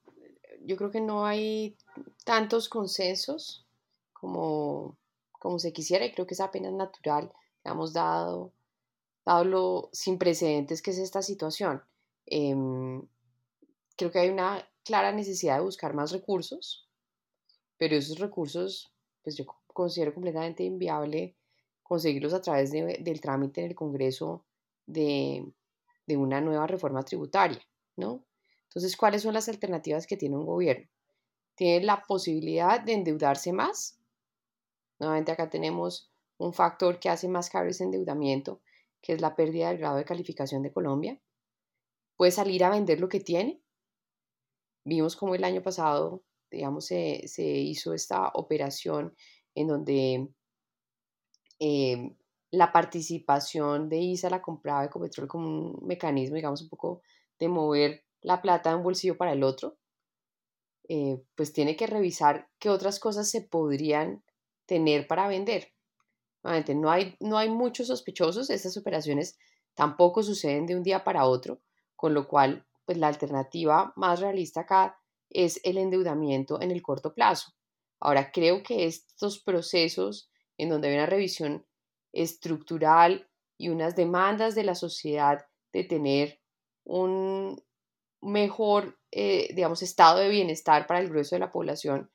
yo 0.61 0.75
creo 0.75 0.91
que 0.91 1.01
no 1.01 1.25
hay 1.25 1.77
tantos 2.23 2.69
consensos 2.69 3.67
como 4.13 4.97
como 5.39 5.59
se 5.59 5.73
quisiera 5.73 6.05
y 6.05 6.11
creo 6.11 6.27
que 6.27 6.33
es 6.33 6.41
apenas 6.41 6.73
natural, 6.73 7.31
hemos 7.63 7.93
dado, 7.93 8.53
dado 9.25 9.43
lo 9.43 9.89
sin 9.91 10.17
precedentes 10.17 10.81
que 10.81 10.91
es 10.91 10.97
esta 10.97 11.21
situación. 11.21 11.81
Em, 12.25 13.01
creo 13.95 14.11
que 14.11 14.19
hay 14.19 14.29
una 14.29 14.67
clara 14.83 15.11
necesidad 15.11 15.57
de 15.57 15.63
buscar 15.63 15.93
más 15.93 16.11
recursos, 16.11 16.87
pero 17.77 17.95
esos 17.95 18.19
recursos, 18.19 18.93
pues 19.23 19.35
yo 19.35 19.45
considero 19.67 20.13
completamente 20.13 20.63
inviable 20.63 21.35
conseguirlos 21.83 22.33
a 22.33 22.41
través 22.41 22.71
del 22.71 23.21
trámite 23.21 23.61
en 23.61 23.67
el 23.67 23.75
Congreso 23.75 24.45
de, 24.85 25.45
de 26.05 26.17
una 26.17 26.41
nueva 26.41 26.67
reforma 26.67 27.03
tributaria, 27.03 27.61
¿no? 27.95 28.25
Entonces, 28.63 28.97
¿cuáles 28.97 29.21
son 29.21 29.33
las 29.33 29.47
alternativas 29.47 30.05
que 30.05 30.17
tiene 30.17 30.35
un 30.35 30.45
gobierno? 30.45 30.87
Tiene 31.55 31.85
la 31.85 32.03
posibilidad 32.03 32.81
de 32.81 32.93
endeudarse 32.93 33.53
más 33.53 33.96
Nuevamente 34.99 35.31
acá 35.31 35.49
tenemos 35.49 36.11
un 36.37 36.53
factor 36.53 36.99
que 36.99 37.09
hace 37.09 37.27
más 37.27 37.49
caro 37.49 37.69
ese 37.69 37.83
endeudamiento, 37.83 38.61
que 39.01 39.13
es 39.13 39.21
la 39.21 39.35
pérdida 39.35 39.69
del 39.69 39.77
grado 39.77 39.97
de 39.97 40.05
calificación 40.05 40.61
de 40.63 40.71
Colombia. 40.71 41.19
Puede 42.15 42.31
salir 42.31 42.63
a 42.63 42.69
vender 42.69 42.99
lo 42.99 43.09
que 43.09 43.19
tiene. 43.19 43.61
Vimos 44.85 45.15
como 45.15 45.35
el 45.35 45.43
año 45.43 45.61
pasado, 45.61 46.23
digamos, 46.49 46.85
se, 46.85 47.25
hizo 47.37 47.93
esta 47.93 48.29
operación 48.33 49.15
en 49.53 49.67
donde 49.67 50.29
em, 51.59 52.15
la 52.51 52.71
participación 52.71 53.89
de 53.89 53.97
ISA 53.97 54.29
la 54.29 54.41
compraba 54.41 54.85
Ecopetrol 54.85 55.27
como 55.27 55.47
un 55.47 55.87
mecanismo, 55.87 56.35
digamos, 56.35 56.61
un 56.61 56.69
poco 56.69 57.01
de 57.39 57.49
mover 57.49 58.05
la 58.21 58.41
plata 58.41 58.69
de 58.69 58.77
un 58.77 58.83
bolsillo 58.83 59.17
para 59.17 59.33
el 59.33 59.43
otro. 59.43 59.77
Eh, 60.89 61.21
pues 61.35 61.51
tiene 61.51 61.75
que 61.75 61.85
revisar 61.85 62.49
qué 62.59 62.69
otras 62.69 62.99
cosas 62.99 63.29
se 63.29 63.41
podrían 63.41 64.23
tener 64.67 65.07
para 65.07 65.27
vender. 65.27 65.73
No 66.43 66.91
hay, 66.91 67.15
no 67.19 67.37
hay 67.37 67.49
muchos 67.49 67.87
sospechosos, 67.87 68.49
estas 68.49 68.77
operaciones 68.77 69.37
tampoco 69.73 70.23
suceden 70.23 70.65
de 70.65 70.75
un 70.75 70.83
día 70.83 71.03
para 71.03 71.25
otro, 71.25 71.61
con 71.95 72.13
lo 72.13 72.27
cual, 72.27 72.65
pues 72.85 72.97
la 72.97 73.07
alternativa 73.07 73.91
más 73.95 74.21
realista 74.21 74.61
acá 74.61 74.97
es 75.29 75.59
el 75.63 75.77
endeudamiento 75.77 76.61
en 76.61 76.71
el 76.71 76.81
corto 76.81 77.13
plazo. 77.13 77.53
Ahora, 77.99 78.31
creo 78.31 78.63
que 78.63 78.85
estos 78.85 79.39
procesos 79.43 80.29
en 80.57 80.69
donde 80.69 80.87
hay 80.87 80.95
una 80.95 81.05
revisión 81.05 81.65
estructural 82.13 83.29
y 83.57 83.69
unas 83.69 83.95
demandas 83.95 84.55
de 84.55 84.63
la 84.63 84.75
sociedad 84.75 85.45
de 85.73 85.83
tener 85.83 86.39
un 86.83 87.61
mejor, 88.21 88.99
eh, 89.11 89.53
digamos, 89.53 89.81
estado 89.81 90.19
de 90.19 90.29
bienestar 90.29 90.87
para 90.87 90.99
el 90.99 91.09
grueso 91.09 91.35
de 91.35 91.39
la 91.39 91.51
población, 91.51 92.09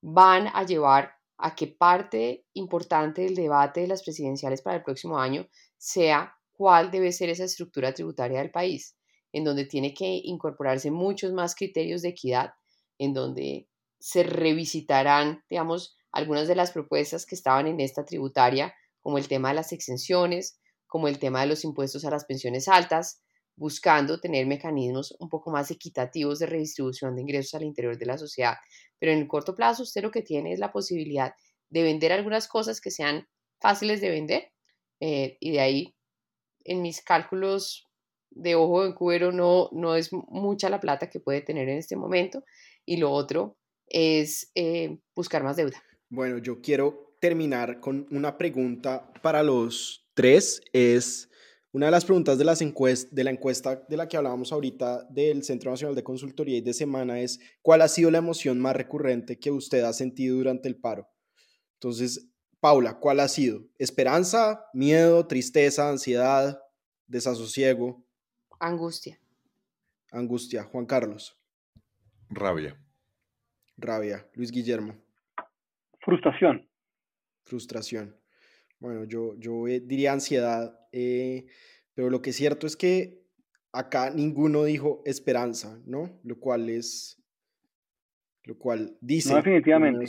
van 0.00 0.48
a 0.48 0.64
llevar 0.64 1.15
a 1.38 1.54
que 1.54 1.66
parte 1.66 2.46
importante 2.54 3.22
del 3.22 3.34
debate 3.34 3.82
de 3.82 3.88
las 3.88 4.02
presidenciales 4.02 4.62
para 4.62 4.76
el 4.76 4.82
próximo 4.82 5.18
año 5.18 5.46
sea 5.76 6.34
cuál 6.52 6.90
debe 6.90 7.12
ser 7.12 7.28
esa 7.28 7.44
estructura 7.44 7.92
tributaria 7.92 8.38
del 8.38 8.50
país, 8.50 8.96
en 9.32 9.44
donde 9.44 9.66
tiene 9.66 9.92
que 9.92 10.20
incorporarse 10.24 10.90
muchos 10.90 11.32
más 11.32 11.54
criterios 11.54 12.02
de 12.02 12.08
equidad, 12.08 12.52
en 12.98 13.12
donde 13.12 13.68
se 13.98 14.22
revisitarán, 14.22 15.44
digamos, 15.50 15.96
algunas 16.12 16.48
de 16.48 16.54
las 16.54 16.72
propuestas 16.72 17.26
que 17.26 17.34
estaban 17.34 17.66
en 17.66 17.80
esta 17.80 18.04
tributaria, 18.04 18.74
como 19.00 19.18
el 19.18 19.28
tema 19.28 19.50
de 19.50 19.56
las 19.56 19.72
exenciones, 19.72 20.58
como 20.86 21.08
el 21.08 21.18
tema 21.18 21.42
de 21.42 21.48
los 21.48 21.64
impuestos 21.64 22.04
a 22.04 22.10
las 22.10 22.24
pensiones 22.24 22.68
altas, 22.68 23.22
buscando 23.56 24.20
tener 24.20 24.46
mecanismos 24.46 25.16
un 25.18 25.28
poco 25.28 25.50
más 25.50 25.70
equitativos 25.70 26.38
de 26.38 26.46
redistribución 26.46 27.16
de 27.16 27.22
ingresos 27.22 27.54
al 27.54 27.64
interior 27.64 27.96
de 27.96 28.06
la 28.06 28.18
sociedad. 28.18 28.56
Pero 28.98 29.12
en 29.12 29.18
el 29.18 29.28
corto 29.28 29.54
plazo 29.54 29.82
usted 29.82 30.02
lo 30.02 30.10
que 30.10 30.22
tiene 30.22 30.52
es 30.52 30.58
la 30.58 30.72
posibilidad 30.72 31.32
de 31.70 31.82
vender 31.82 32.12
algunas 32.12 32.48
cosas 32.48 32.80
que 32.80 32.90
sean 32.90 33.26
fáciles 33.60 34.00
de 34.00 34.10
vender 34.10 34.52
eh, 35.00 35.36
y 35.40 35.52
de 35.52 35.60
ahí 35.60 35.94
en 36.64 36.82
mis 36.82 37.02
cálculos 37.02 37.86
de 38.30 38.54
ojo 38.54 38.84
en 38.84 38.92
cuero 38.92 39.32
no, 39.32 39.70
no 39.72 39.96
es 39.96 40.12
mucha 40.12 40.68
la 40.68 40.80
plata 40.80 41.08
que 41.08 41.20
puede 41.20 41.40
tener 41.40 41.68
en 41.68 41.78
este 41.78 41.96
momento 41.96 42.44
y 42.84 42.98
lo 42.98 43.10
otro 43.10 43.56
es 43.88 44.50
eh, 44.54 44.98
buscar 45.14 45.42
más 45.42 45.56
deuda. 45.56 45.82
Bueno, 46.08 46.38
yo 46.38 46.60
quiero 46.60 47.16
terminar 47.20 47.80
con 47.80 48.06
una 48.10 48.36
pregunta 48.36 49.12
para 49.22 49.42
los 49.42 50.06
tres. 50.14 50.60
Es, 50.72 51.30
una 51.76 51.88
de 51.88 51.92
las 51.92 52.06
preguntas 52.06 52.38
de, 52.38 52.44
las 52.46 52.58
de 52.58 53.22
la 53.22 53.30
encuesta 53.30 53.84
de 53.86 53.98
la 53.98 54.08
que 54.08 54.16
hablábamos 54.16 54.50
ahorita 54.50 55.04
del 55.10 55.44
Centro 55.44 55.70
Nacional 55.70 55.94
de 55.94 56.02
Consultoría 56.02 56.56
y 56.56 56.62
de 56.62 56.72
Semana 56.72 57.20
es, 57.20 57.38
¿cuál 57.60 57.82
ha 57.82 57.88
sido 57.88 58.10
la 58.10 58.16
emoción 58.16 58.58
más 58.58 58.74
recurrente 58.74 59.38
que 59.38 59.50
usted 59.50 59.84
ha 59.84 59.92
sentido 59.92 60.38
durante 60.38 60.68
el 60.68 60.76
paro? 60.76 61.06
Entonces, 61.74 62.30
Paula, 62.60 62.98
¿cuál 62.98 63.20
ha 63.20 63.28
sido? 63.28 63.66
¿Esperanza, 63.78 64.64
miedo, 64.72 65.26
tristeza, 65.26 65.90
ansiedad, 65.90 66.62
desasosiego? 67.08 68.02
Angustia. 68.58 69.20
Angustia. 70.12 70.64
Juan 70.64 70.86
Carlos. 70.86 71.38
Rabia. 72.30 72.80
Rabia. 73.76 74.26
Luis 74.32 74.50
Guillermo. 74.50 74.94
Frustración. 76.00 76.66
Frustración. 77.44 78.16
Bueno, 78.78 79.04
yo, 79.04 79.34
yo 79.36 79.68
eh, 79.68 79.80
diría 79.80 80.14
ansiedad, 80.14 80.78
eh, 80.98 81.44
pero 81.92 82.08
lo 82.08 82.22
que 82.22 82.30
es 82.30 82.36
cierto 82.36 82.66
es 82.66 82.74
que 82.74 83.22
acá 83.70 84.08
ninguno 84.10 84.64
dijo 84.64 85.02
esperanza, 85.04 85.78
¿no? 85.84 86.18
Lo 86.22 86.40
cual 86.40 86.70
es, 86.70 87.22
lo 88.44 88.56
cual 88.56 88.96
dice... 89.02 89.34
definitivamente. 89.34 90.06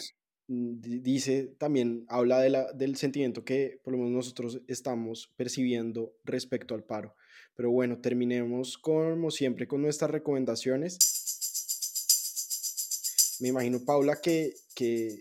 Mm, 0.47 0.79
dice 0.79 1.55
también, 1.57 2.05
habla 2.07 2.39
de 2.39 2.51
la, 2.51 2.71
del 2.71 2.95
sentimiento 2.95 3.43
que 3.43 3.81
por 3.83 3.91
lo 3.91 3.99
menos 3.99 4.13
nosotros 4.13 4.61
estamos 4.69 5.33
percibiendo 5.35 6.13
respecto 6.23 6.73
al 6.73 6.85
paro. 6.85 7.15
Pero 7.53 7.69
bueno, 7.69 7.99
terminemos 7.99 8.77
como 8.77 9.29
siempre 9.29 9.67
con 9.67 9.81
nuestras 9.81 10.09
recomendaciones. 10.09 10.97
Me 13.41 13.49
imagino, 13.49 13.83
Paula, 13.83 14.21
que, 14.21 14.53
que 14.73 15.19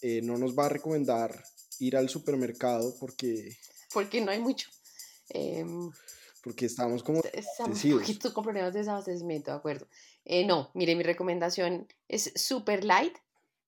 eh, 0.00 0.22
no 0.22 0.38
nos 0.38 0.58
va 0.58 0.64
a 0.66 0.70
recomendar 0.70 1.44
ir 1.78 1.94
al 1.94 2.08
supermercado 2.08 2.94
porque... 2.98 3.54
Porque 3.92 4.22
no 4.22 4.30
hay 4.30 4.40
mucho. 4.40 4.70
Em, 5.30 5.90
porque 6.42 6.66
estamos 6.66 7.02
como... 7.02 7.20
Estamos 7.32 7.84
un 7.84 7.98
poquito 7.98 8.32
con 8.34 8.44
problemas 8.44 8.72
de 8.72 8.80
desabastecimiento, 8.80 9.50
de 9.50 9.56
acuerdo. 9.56 9.86
Eh, 10.24 10.46
no, 10.46 10.70
mire, 10.74 10.94
mi 10.94 11.02
recomendación 11.02 11.88
es 12.08 12.32
super 12.34 12.84
light, 12.84 13.14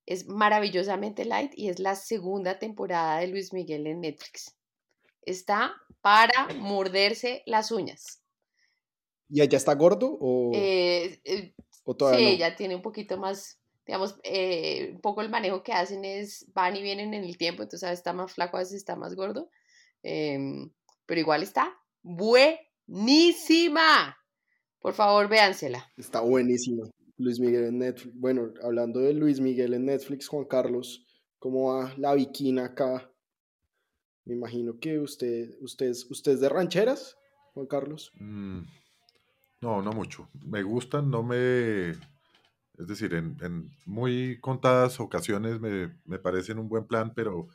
es 0.05 0.27
maravillosamente 0.27 1.25
light 1.25 1.53
y 1.57 1.69
es 1.69 1.79
la 1.79 1.97
segunda 1.97 2.59
temporada 2.59 3.21
de 3.21 3.29
Luis 3.29 3.53
Miguel 3.53 3.87
en 3.87 4.01
Netflix. 4.01 4.55
Está 5.23 5.75
para 6.01 6.55
morderse 6.59 7.43
las 7.47 7.73
uñas. 7.73 8.21
¿Y 9.29 9.41
allá 9.41 9.57
está 9.57 9.75
gordo 9.75 10.17
o, 10.21 10.53
eh, 10.55 11.21
eh, 11.25 11.55
¿o 11.85 11.97
todavía 11.97 12.31
sí, 12.31 12.39
ya 12.39 12.55
tiene 12.55 12.77
un 12.77 12.83
poquito 12.83 13.19
más 13.19 13.59
digamos, 13.87 14.19
eh, 14.25 14.91
un 14.95 15.01
poco 15.01 15.23
el 15.23 15.31
manejo 15.31 15.63
que 15.63 15.73
hacen 15.73 16.05
es 16.05 16.53
van 16.53 16.77
y 16.77 16.83
vienen 16.83 17.15
en 17.15 17.25
el 17.25 17.39
tiempo, 17.39 17.63
entonces 17.63 17.87
a 17.87 17.91
veces 17.91 18.01
está 18.01 18.13
más 18.13 18.33
flaco, 18.33 18.57
a 18.57 18.61
veces 18.61 18.75
está 18.77 18.97
más 18.97 19.15
gordo, 19.15 19.49
em, 20.03 20.71
pero 21.07 21.21
igual 21.21 21.43
está 21.43 21.73
buenísima. 22.03 22.57
Por 24.81 24.95
favor, 24.95 25.29
véansela. 25.29 25.91
Está 25.97 26.21
buenísima. 26.21 26.89
Luis 27.19 27.41
Miguel 27.41 27.65
en 27.65 27.79
Netflix. 27.79 28.15
Bueno, 28.19 28.53
hablando 28.63 29.01
de 29.01 29.15
Luis 29.15 29.41
Miguel 29.41 29.75
en 29.75 29.87
Netflix, 29.87 30.29
Juan 30.29 30.45
Carlos, 30.45 31.05
¿cómo 31.39 31.73
va 31.73 31.95
la 31.97 32.15
viquina 32.15 32.67
acá? 32.67 33.11
Me 34.25 34.35
imagino 34.35 34.79
que 34.79 34.99
usted, 34.99 35.55
usted, 35.61 35.93
usted 36.11 36.33
es 36.33 36.41
de 36.41 36.49
rancheras, 36.49 37.17
Juan 37.55 37.67
Carlos. 37.67 38.13
Mm, 38.19 38.63
no, 39.61 39.83
no 39.83 39.93
mucho. 39.93 40.29
Me 40.45 40.63
gustan, 40.63 41.11
no 41.11 41.23
me... 41.23 41.91
Es 41.91 42.87
decir, 42.87 43.15
en, 43.15 43.71
muy 43.87 44.39
contadas 44.41 45.01
ocasiones 45.01 45.61
me, 45.61 45.97
me, 46.05 46.19
parecen 46.19 46.59
un 46.59 46.69
buen 46.69 46.87
plan, 46.87 47.15
pero, 47.15 47.49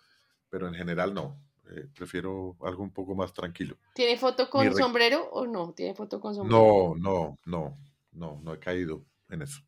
pero 0.49 0.67
en 0.67 0.73
general 0.73 1.13
no. 1.13 1.37
Eh, 1.71 1.87
prefiero 1.95 2.57
algo 2.61 2.83
un 2.83 2.91
poco 2.91 3.15
más 3.15 3.33
tranquilo. 3.33 3.77
¿Tiene 3.95 4.17
foto 4.17 4.49
con 4.49 4.73
sombrero 4.75 5.29
o 5.31 5.47
no? 5.47 5.73
¿Tiene 5.73 5.95
foto 5.95 6.19
con 6.19 6.35
sombrero? 6.35 6.95
No, 6.95 6.95
no, 6.97 7.39
no, 7.45 7.77
no, 8.11 8.41
no 8.43 8.53
he 8.53 8.59
caído 8.59 9.05
en 9.29 9.41
eso. 9.41 9.61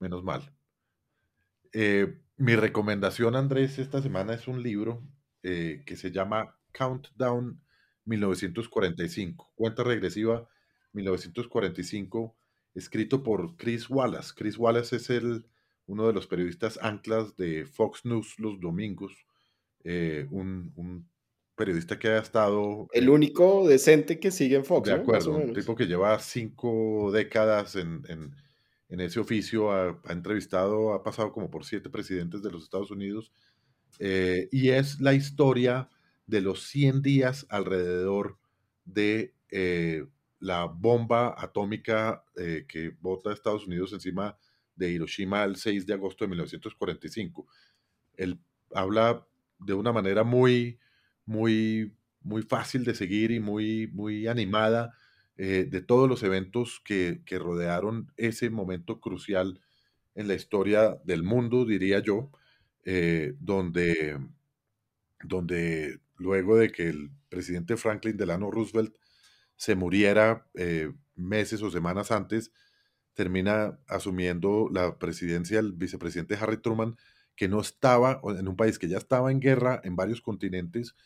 Menos 0.00 0.24
mal. 0.24 0.52
Eh, 1.72 2.22
mi 2.36 2.56
recomendación, 2.56 3.36
Andrés, 3.36 3.78
esta 3.78 4.02
semana 4.02 4.34
es 4.34 4.48
un 4.48 4.62
libro 4.62 5.02
eh, 5.42 5.82
que 5.86 5.96
se 5.96 6.10
llama 6.10 6.58
Countdown 6.72 7.62
1945, 8.04 9.52
cuenta 9.54 9.84
regresiva 9.84 10.48
1945, 10.92 12.36
escrito 12.74 13.22
por 13.22 13.56
Chris 13.56 13.88
Wallace. 13.88 14.32
Chris 14.34 14.58
Wallace 14.58 14.96
es 14.96 15.10
el, 15.10 15.46
uno 15.86 16.06
de 16.06 16.12
los 16.12 16.26
periodistas 16.26 16.78
anclas 16.82 17.36
de 17.36 17.64
Fox 17.66 18.04
News 18.04 18.38
los 18.38 18.60
domingos, 18.60 19.26
eh, 19.88 20.26
un, 20.30 21.08
periodista 21.54 21.98
que 21.98 22.08
ha 22.08 22.18
estado... 22.18 22.88
El 22.92 23.08
único 23.08 23.66
decente 23.66 24.20
que 24.20 24.30
sigue 24.30 24.56
en 24.56 24.64
Fox. 24.64 24.88
De 24.88 24.94
acuerdo, 24.94 25.30
un 25.30 25.54
tipo 25.54 25.74
que 25.74 25.86
lleva 25.86 26.18
cinco 26.18 27.10
décadas 27.12 27.76
en, 27.76 28.34
ese 28.88 29.20
oficio, 29.20 29.70
ha, 29.72 29.98
entrevistado, 30.10 30.92
ha 30.92 31.02
pasado 31.02 31.32
como 31.32 31.50
por 31.50 31.64
siete 31.64 31.88
presidentes 31.88 32.42
de 32.42 32.50
los 32.50 32.64
Estados 32.64 32.90
Unidos, 32.90 33.32
eh, 33.98 34.48
y 34.52 34.68
es 34.70 35.00
la 35.00 35.14
historia 35.14 35.88
de 36.26 36.42
los 36.42 36.64
100 36.64 37.00
días 37.00 37.46
alrededor 37.48 38.38
de 38.84 39.34
eh, 39.50 40.04
la 40.40 40.66
bomba 40.66 41.34
atómica 41.38 42.24
eh, 42.36 42.66
que 42.68 42.90
bota 43.00 43.32
Estados 43.32 43.66
Unidos 43.66 43.92
encima 43.92 44.36
de 44.74 44.90
Hiroshima 44.90 45.44
el 45.44 45.56
6 45.56 45.86
de 45.86 45.94
agosto 45.94 46.24
de 46.24 46.28
1945. 46.28 47.46
Él 48.16 48.38
habla 48.74 49.26
de 49.58 49.74
una 49.74 49.92
manera 49.92 50.24
muy, 50.24 50.78
muy, 51.24 51.94
muy 52.22 52.42
fácil 52.42 52.84
de 52.84 52.94
seguir 52.94 53.30
y 53.30 53.40
muy, 53.40 53.88
muy 53.88 54.26
animada 54.26 54.94
eh, 55.36 55.66
de 55.68 55.80
todos 55.82 56.08
los 56.08 56.22
eventos 56.22 56.80
que, 56.84 57.22
que, 57.26 57.38
rodearon 57.38 58.12
ese 58.16 58.50
momento 58.50 59.00
crucial 59.00 59.60
en 60.14 60.28
la 60.28 60.34
historia 60.34 60.98
del 61.04 61.22
mundo, 61.22 61.64
diría 61.66 61.98
yo, 62.00 62.30
donde, 63.40 64.16
donde 65.24 65.98
luego 66.16 66.56
de 66.56 66.70
que 66.70 66.88
el 66.88 67.10
presidente 67.28 67.76
Franklin 67.76 68.16
Delano 68.16 68.50
Roosevelt 68.50 68.94
se 69.56 69.74
muriera 69.74 70.46
eh, 70.54 70.92
meses 71.14 71.62
o 71.62 71.70
semanas 71.70 72.10
antes, 72.10 72.52
termina 73.14 73.78
asumiendo 73.88 74.68
la 74.70 74.98
presidencia 74.98 75.58
el 75.58 75.72
vicepresidente 75.72 76.36
Harry 76.36 76.58
Truman, 76.58 76.96
que 77.36 77.48
no 77.48 77.60
estaba 77.60 78.20
en 78.38 78.48
un 78.48 78.56
país 78.56 78.78
que 78.78 78.88
ya 78.88 78.98
estaba 78.98 79.30
en 79.30 79.40
guerra 79.40 79.80
en 79.84 79.94
varios 79.94 80.20
continentes, 80.20 80.96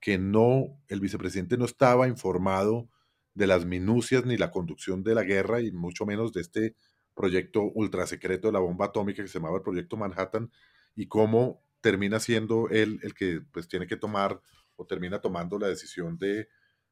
que 0.00 0.18
no, 0.18 0.80
el 0.88 1.00
vicepresidente 1.00 1.56
no 1.56 1.64
estaba 1.64 2.06
informado 2.08 2.88
de 3.34 3.46
las 3.46 3.64
minucias 3.64 4.24
ni 4.26 4.36
la 4.36 4.50
conducción 4.50 5.02
de 5.02 5.14
la 5.14 5.22
guerra 5.22 5.60
y 5.60 5.72
mucho 5.72 6.06
menos 6.06 6.32
de 6.32 6.40
este 6.42 6.76
proyecto 7.14 7.62
ultrasecreto 7.62 8.48
de 8.48 8.52
la 8.52 8.58
bomba 8.60 8.86
atómica 8.86 9.22
que 9.22 9.28
se 9.28 9.38
llamaba 9.38 9.56
el 9.56 9.62
Proyecto 9.62 9.96
Manhattan 9.96 10.50
y 10.94 11.06
cómo 11.06 11.62
termina 11.80 12.20
siendo 12.20 12.68
él 12.68 13.00
el 13.02 13.14
que 13.14 13.40
pues 13.52 13.68
tiene 13.68 13.86
que 13.86 13.96
tomar 13.96 14.40
o 14.76 14.86
termina 14.86 15.20
tomando 15.20 15.58
la 15.58 15.68
decisión 15.68 16.18
de, 16.18 16.48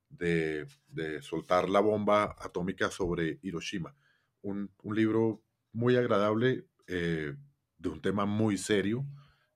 de, 0.09 0.67
soltar 1.23 1.69
la 1.69 1.81
bomba 1.81 2.35
atómica 2.39 2.91
sobre 2.91 3.39
Hiroshima. 3.43 3.95
Un, 4.43 4.73
un 4.83 4.97
libro 4.97 5.43
muy 5.73 5.97
agradable, 5.97 6.67
eh, 6.87 7.35
de 7.79 7.89
un 7.89 8.01
tema 8.01 8.27
muy 8.27 8.57
serio 8.57 9.05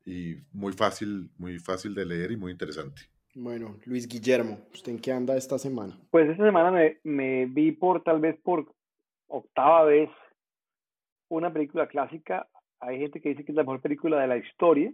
y 0.05 0.37
muy 0.53 0.73
fácil, 0.73 1.31
muy 1.39 1.59
fácil 1.59 1.95
de 1.95 2.07
leer 2.07 2.33
y 2.33 2.37
muy 2.37 2.53
interesante. 2.53 3.03
Bueno, 3.35 3.77
Luis 3.85 4.09
Guillermo, 4.09 4.59
¿usted 4.73 4.93
en 4.93 4.99
qué 4.99 5.13
anda 5.13 5.37
esta 5.37 5.59
semana? 5.59 5.97
Pues 6.11 6.29
esta 6.29 6.45
semana 6.45 6.71
me, 6.71 6.99
me 7.05 7.47
vi 7.47 7.73
por 7.73 8.03
tal 8.03 8.21
vez 8.21 8.37
por 8.43 8.75
octava 9.29 9.85
vez 9.85 10.11
una 11.29 11.53
película 11.53 11.87
clásica. 11.87 12.49
Hay 12.81 12.99
gente 12.99 13.21
que 13.21 13.31
dice 13.31 13.45
que 13.45 13.53
es 13.53 13.57
la 13.57 13.63
mejor 13.63 13.81
película 13.81 14.21
de 14.21 14.27
la 14.27 14.37
historia. 14.37 14.93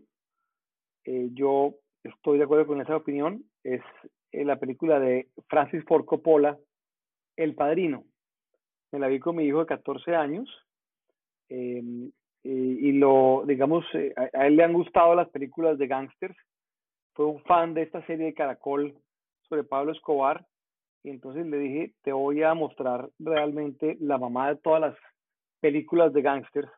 Eh, 1.05 1.31
yo 1.33 1.77
estoy 2.03 2.39
de 2.39 2.45
acuerdo 2.45 2.67
con 2.67 2.81
esa 2.81 2.97
opinión, 2.97 3.45
es 3.65 3.83
eh, 4.33 4.45
la 4.45 4.59
película 4.59 5.01
de 5.01 5.29
Francis 5.49 5.85
Ford 5.85 6.05
Coppola, 6.05 6.59
El 7.37 7.55
Padrino. 7.55 8.05
Me 8.93 8.99
la 8.99 9.09
vi 9.09 9.19
con 9.19 9.37
mi 9.37 9.45
hijo 9.45 9.61
de 9.61 9.67
14 9.67 10.15
años 10.15 10.49
em, 11.49 12.11
y, 12.49 12.93
lo, 12.93 13.45
digamos, 13.47 13.85
eh, 13.95 14.15
a, 14.17 14.47
él 14.47 14.57
le 14.57 14.65
han 14.65 14.73
gustado 14.73 15.15
las 15.15 15.29
películas 15.31 15.79
de 15.79 15.87
gangsters. 15.87 16.37
Fue 17.15 17.27
un 17.27 17.43
fan 17.43 17.75
de 17.75 17.83
esta 17.83 18.05
serie 18.07 18.27
de 18.27 18.35
Caracol 18.35 18.95
sobre 19.49 19.65
Pablo 19.65 19.93
Escobar 19.93 20.47
y 21.03 21.11
entonces 21.11 21.47
le 21.47 21.59
dije, 21.59 21.93
te 22.03 22.13
voy 22.13 22.43
a 22.43 22.55
mostrar 22.55 23.09
realmente 23.19 23.97
la 24.01 24.19
mamá 24.19 24.49
de 24.49 24.57
todas 24.57 24.81
las 24.81 24.97
películas 25.61 26.13
de 26.13 26.23
gangsters, 26.23 26.69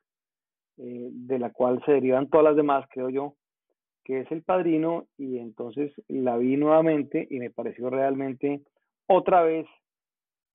eh, 0.78 1.08
de 1.10 1.38
la 1.38 1.50
cual 1.50 1.82
se 1.84 1.92
derivan 1.92 2.28
todas 2.28 2.44
las 2.44 2.56
demás, 2.56 2.86
creo 2.90 3.10
yo 3.10 3.34
que 4.08 4.20
es 4.20 4.32
El 4.32 4.42
Padrino, 4.42 5.06
y 5.18 5.36
entonces 5.36 5.92
la 6.08 6.38
vi 6.38 6.56
nuevamente 6.56 7.28
y 7.28 7.38
me 7.38 7.50
pareció 7.50 7.90
realmente 7.90 8.62
otra 9.06 9.42
vez 9.42 9.66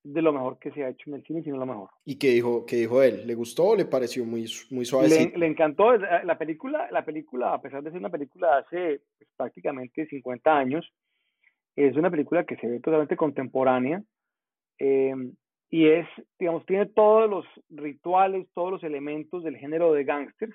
de 0.03 0.21
lo 0.21 0.33
mejor 0.33 0.59
que 0.59 0.71
se 0.71 0.83
ha 0.83 0.89
hecho 0.89 1.09
en 1.09 1.15
el 1.15 1.23
cine, 1.23 1.43
sino 1.43 1.57
lo 1.57 1.65
mejor. 1.65 1.89
¿Y 2.03 2.17
qué 2.17 2.31
dijo, 2.31 2.65
qué 2.65 2.75
dijo 2.75 3.01
él? 3.01 3.25
¿Le 3.25 3.35
gustó 3.35 3.69
o 3.69 3.75
le 3.75 3.85
pareció 3.85 4.25
muy, 4.25 4.45
muy 4.69 4.85
suave? 4.85 5.07
Le, 5.35 5.47
encantó 5.47 5.95
la 5.95 6.37
película, 6.37 6.89
la 6.91 7.05
película, 7.05 7.53
a 7.53 7.61
pesar 7.61 7.81
de 7.81 7.91
ser 7.91 7.99
una 7.99 8.09
película 8.09 8.47
de 8.47 8.59
hace 8.59 9.01
pues, 9.17 9.29
prácticamente 9.37 10.05
50 10.05 10.57
años, 10.57 10.91
es 11.75 11.95
una 11.95 12.11
película 12.11 12.43
que 12.43 12.57
se 12.57 12.67
ve 12.67 12.79
totalmente 12.79 13.15
contemporánea 13.15 14.03
em, 14.77 15.33
y 15.69 15.87
es, 15.87 16.07
digamos, 16.37 16.65
tiene 16.65 16.85
todos 16.87 17.29
los 17.29 17.45
rituales, 17.69 18.47
todos 18.53 18.71
los 18.71 18.83
elementos 18.83 19.43
del 19.43 19.57
género 19.57 19.93
de 19.93 20.03
gángsters, 20.03 20.53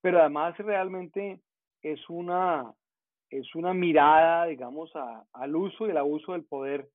pero 0.00 0.20
además 0.20 0.56
realmente 0.58 1.40
es 1.82 1.98
una, 2.08 2.72
es 3.30 3.52
una 3.54 3.74
mirada, 3.74 4.46
digamos, 4.46 4.92
al 5.32 5.56
uso 5.56 5.86
y 5.86 5.90
el 5.90 5.96
abuso 5.96 6.32
del 6.32 6.44
poder 6.44 6.88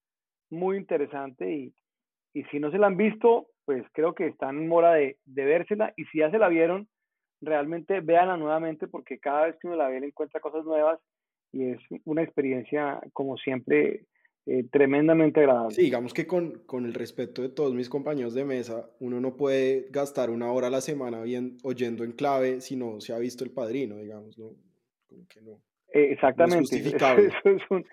muy 0.49 0.77
interesante 0.77 1.51
y, 1.51 1.73
y 2.33 2.43
si 2.45 2.59
no 2.59 2.71
se 2.71 2.77
la 2.77 2.87
han 2.87 2.97
visto, 2.97 3.47
pues 3.65 3.83
creo 3.93 4.13
que 4.13 4.27
están 4.27 4.63
en 4.63 4.71
hora 4.71 4.93
de, 4.93 5.17
de 5.25 5.45
vérsela 5.45 5.93
y 5.95 6.05
si 6.05 6.19
ya 6.19 6.31
se 6.31 6.39
la 6.39 6.49
vieron, 6.49 6.87
realmente 7.41 8.01
véanla 8.01 8.37
nuevamente 8.37 8.87
porque 8.87 9.19
cada 9.19 9.47
vez 9.47 9.55
que 9.59 9.67
uno 9.67 9.75
la 9.75 9.89
ve 9.89 9.99
le 9.99 10.07
encuentra 10.07 10.39
cosas 10.39 10.65
nuevas 10.65 10.99
y 11.51 11.69
es 11.69 11.79
una 12.05 12.23
experiencia 12.23 12.99
como 13.13 13.37
siempre 13.37 14.05
eh, 14.45 14.65
tremendamente 14.71 15.39
agradable. 15.39 15.75
Sí, 15.75 15.83
digamos 15.83 16.13
que 16.13 16.27
con, 16.27 16.63
con, 16.65 16.85
el 16.85 16.93
respeto 16.93 17.41
de 17.41 17.49
todos 17.49 17.73
mis 17.73 17.89
compañeros 17.89 18.33
de 18.33 18.43
mesa, 18.43 18.89
uno 18.99 19.21
no 19.21 19.37
puede 19.37 19.87
gastar 19.89 20.29
una 20.29 20.51
hora 20.51 20.67
a 20.67 20.71
la 20.71 20.81
semana 20.81 21.21
bien, 21.21 21.57
oyendo 21.63 22.03
en 22.03 22.11
clave 22.11 22.59
si 22.59 22.75
no 22.75 22.99
se 22.99 23.13
ha 23.13 23.19
visto 23.19 23.45
el 23.45 23.51
padrino, 23.51 23.97
digamos, 23.97 24.37
¿no? 24.37 24.51
Eh, 25.93 26.11
exactamente. 26.11 26.75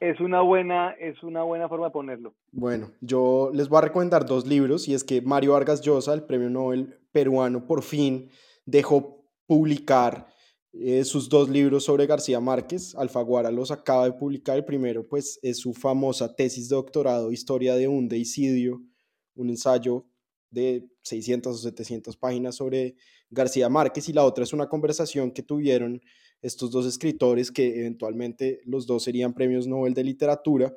es, 0.00 0.20
una 0.20 0.40
buena, 0.40 0.92
es 0.92 1.22
una 1.22 1.42
buena 1.42 1.68
forma 1.68 1.86
de 1.86 1.92
ponerlo. 1.92 2.34
Bueno, 2.52 2.92
yo 3.00 3.50
les 3.52 3.68
voy 3.68 3.78
a 3.78 3.82
recomendar 3.82 4.24
dos 4.24 4.46
libros 4.46 4.88
y 4.88 4.94
es 4.94 5.04
que 5.04 5.20
Mario 5.20 5.52
Vargas 5.52 5.80
Llosa, 5.82 6.14
el 6.14 6.22
premio 6.22 6.48
Nobel 6.48 6.98
peruano, 7.12 7.66
por 7.66 7.82
fin 7.82 8.30
dejó 8.64 9.24
publicar 9.46 10.28
eh, 10.72 11.04
sus 11.04 11.28
dos 11.28 11.48
libros 11.48 11.84
sobre 11.84 12.06
García 12.06 12.38
Márquez. 12.38 12.94
Alfaguara 12.94 13.50
los 13.50 13.70
acaba 13.70 14.04
de 14.04 14.12
publicar. 14.12 14.56
El 14.56 14.64
primero, 14.64 15.06
pues, 15.08 15.40
es 15.42 15.58
su 15.58 15.74
famosa 15.74 16.34
tesis 16.34 16.68
de 16.68 16.76
doctorado, 16.76 17.32
Historia 17.32 17.74
de 17.74 17.88
un 17.88 18.08
deicidio, 18.08 18.80
un 19.34 19.50
ensayo 19.50 20.06
de 20.50 20.88
600 21.02 21.54
o 21.54 21.58
700 21.58 22.16
páginas 22.16 22.56
sobre 22.56 22.96
García 23.30 23.68
Márquez 23.68 24.08
y 24.08 24.12
la 24.12 24.24
otra 24.24 24.44
es 24.44 24.52
una 24.52 24.68
conversación 24.68 25.30
que 25.30 25.42
tuvieron 25.42 26.00
estos 26.42 26.70
dos 26.70 26.86
escritores 26.86 27.50
que 27.50 27.80
eventualmente 27.80 28.60
los 28.64 28.86
dos 28.86 29.04
serían 29.04 29.34
premios 29.34 29.66
Nobel 29.66 29.94
de 29.94 30.04
Literatura, 30.04 30.76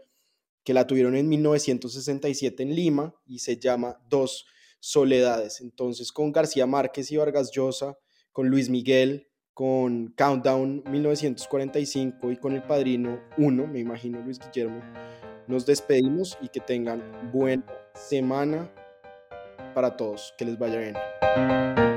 que 0.63 0.73
la 0.73 0.87
tuvieron 0.87 1.15
en 1.15 1.27
1967 1.29 2.63
en 2.63 2.75
Lima 2.75 3.15
y 3.25 3.39
se 3.39 3.57
llama 3.57 3.99
Dos 4.09 4.45
Soledades. 4.79 5.61
Entonces 5.61 6.11
con 6.11 6.31
García 6.31 6.65
Márquez 6.65 7.11
y 7.11 7.17
Vargas 7.17 7.51
Llosa, 7.51 7.97
con 8.31 8.47
Luis 8.47 8.69
Miguel, 8.69 9.27
con 9.53 10.13
Countdown 10.17 10.83
1945 10.89 12.31
y 12.31 12.37
con 12.37 12.53
El 12.53 12.63
Padrino 12.63 13.21
1, 13.37 13.67
me 13.67 13.79
imagino 13.79 14.21
Luis 14.21 14.39
Guillermo, 14.39 14.81
nos 15.47 15.65
despedimos 15.65 16.37
y 16.41 16.47
que 16.47 16.61
tengan 16.61 17.31
buena 17.31 17.65
semana 17.93 18.71
para 19.73 19.95
todos. 19.97 20.33
Que 20.37 20.45
les 20.45 20.57
vaya 20.57 20.79
bien. 20.79 21.90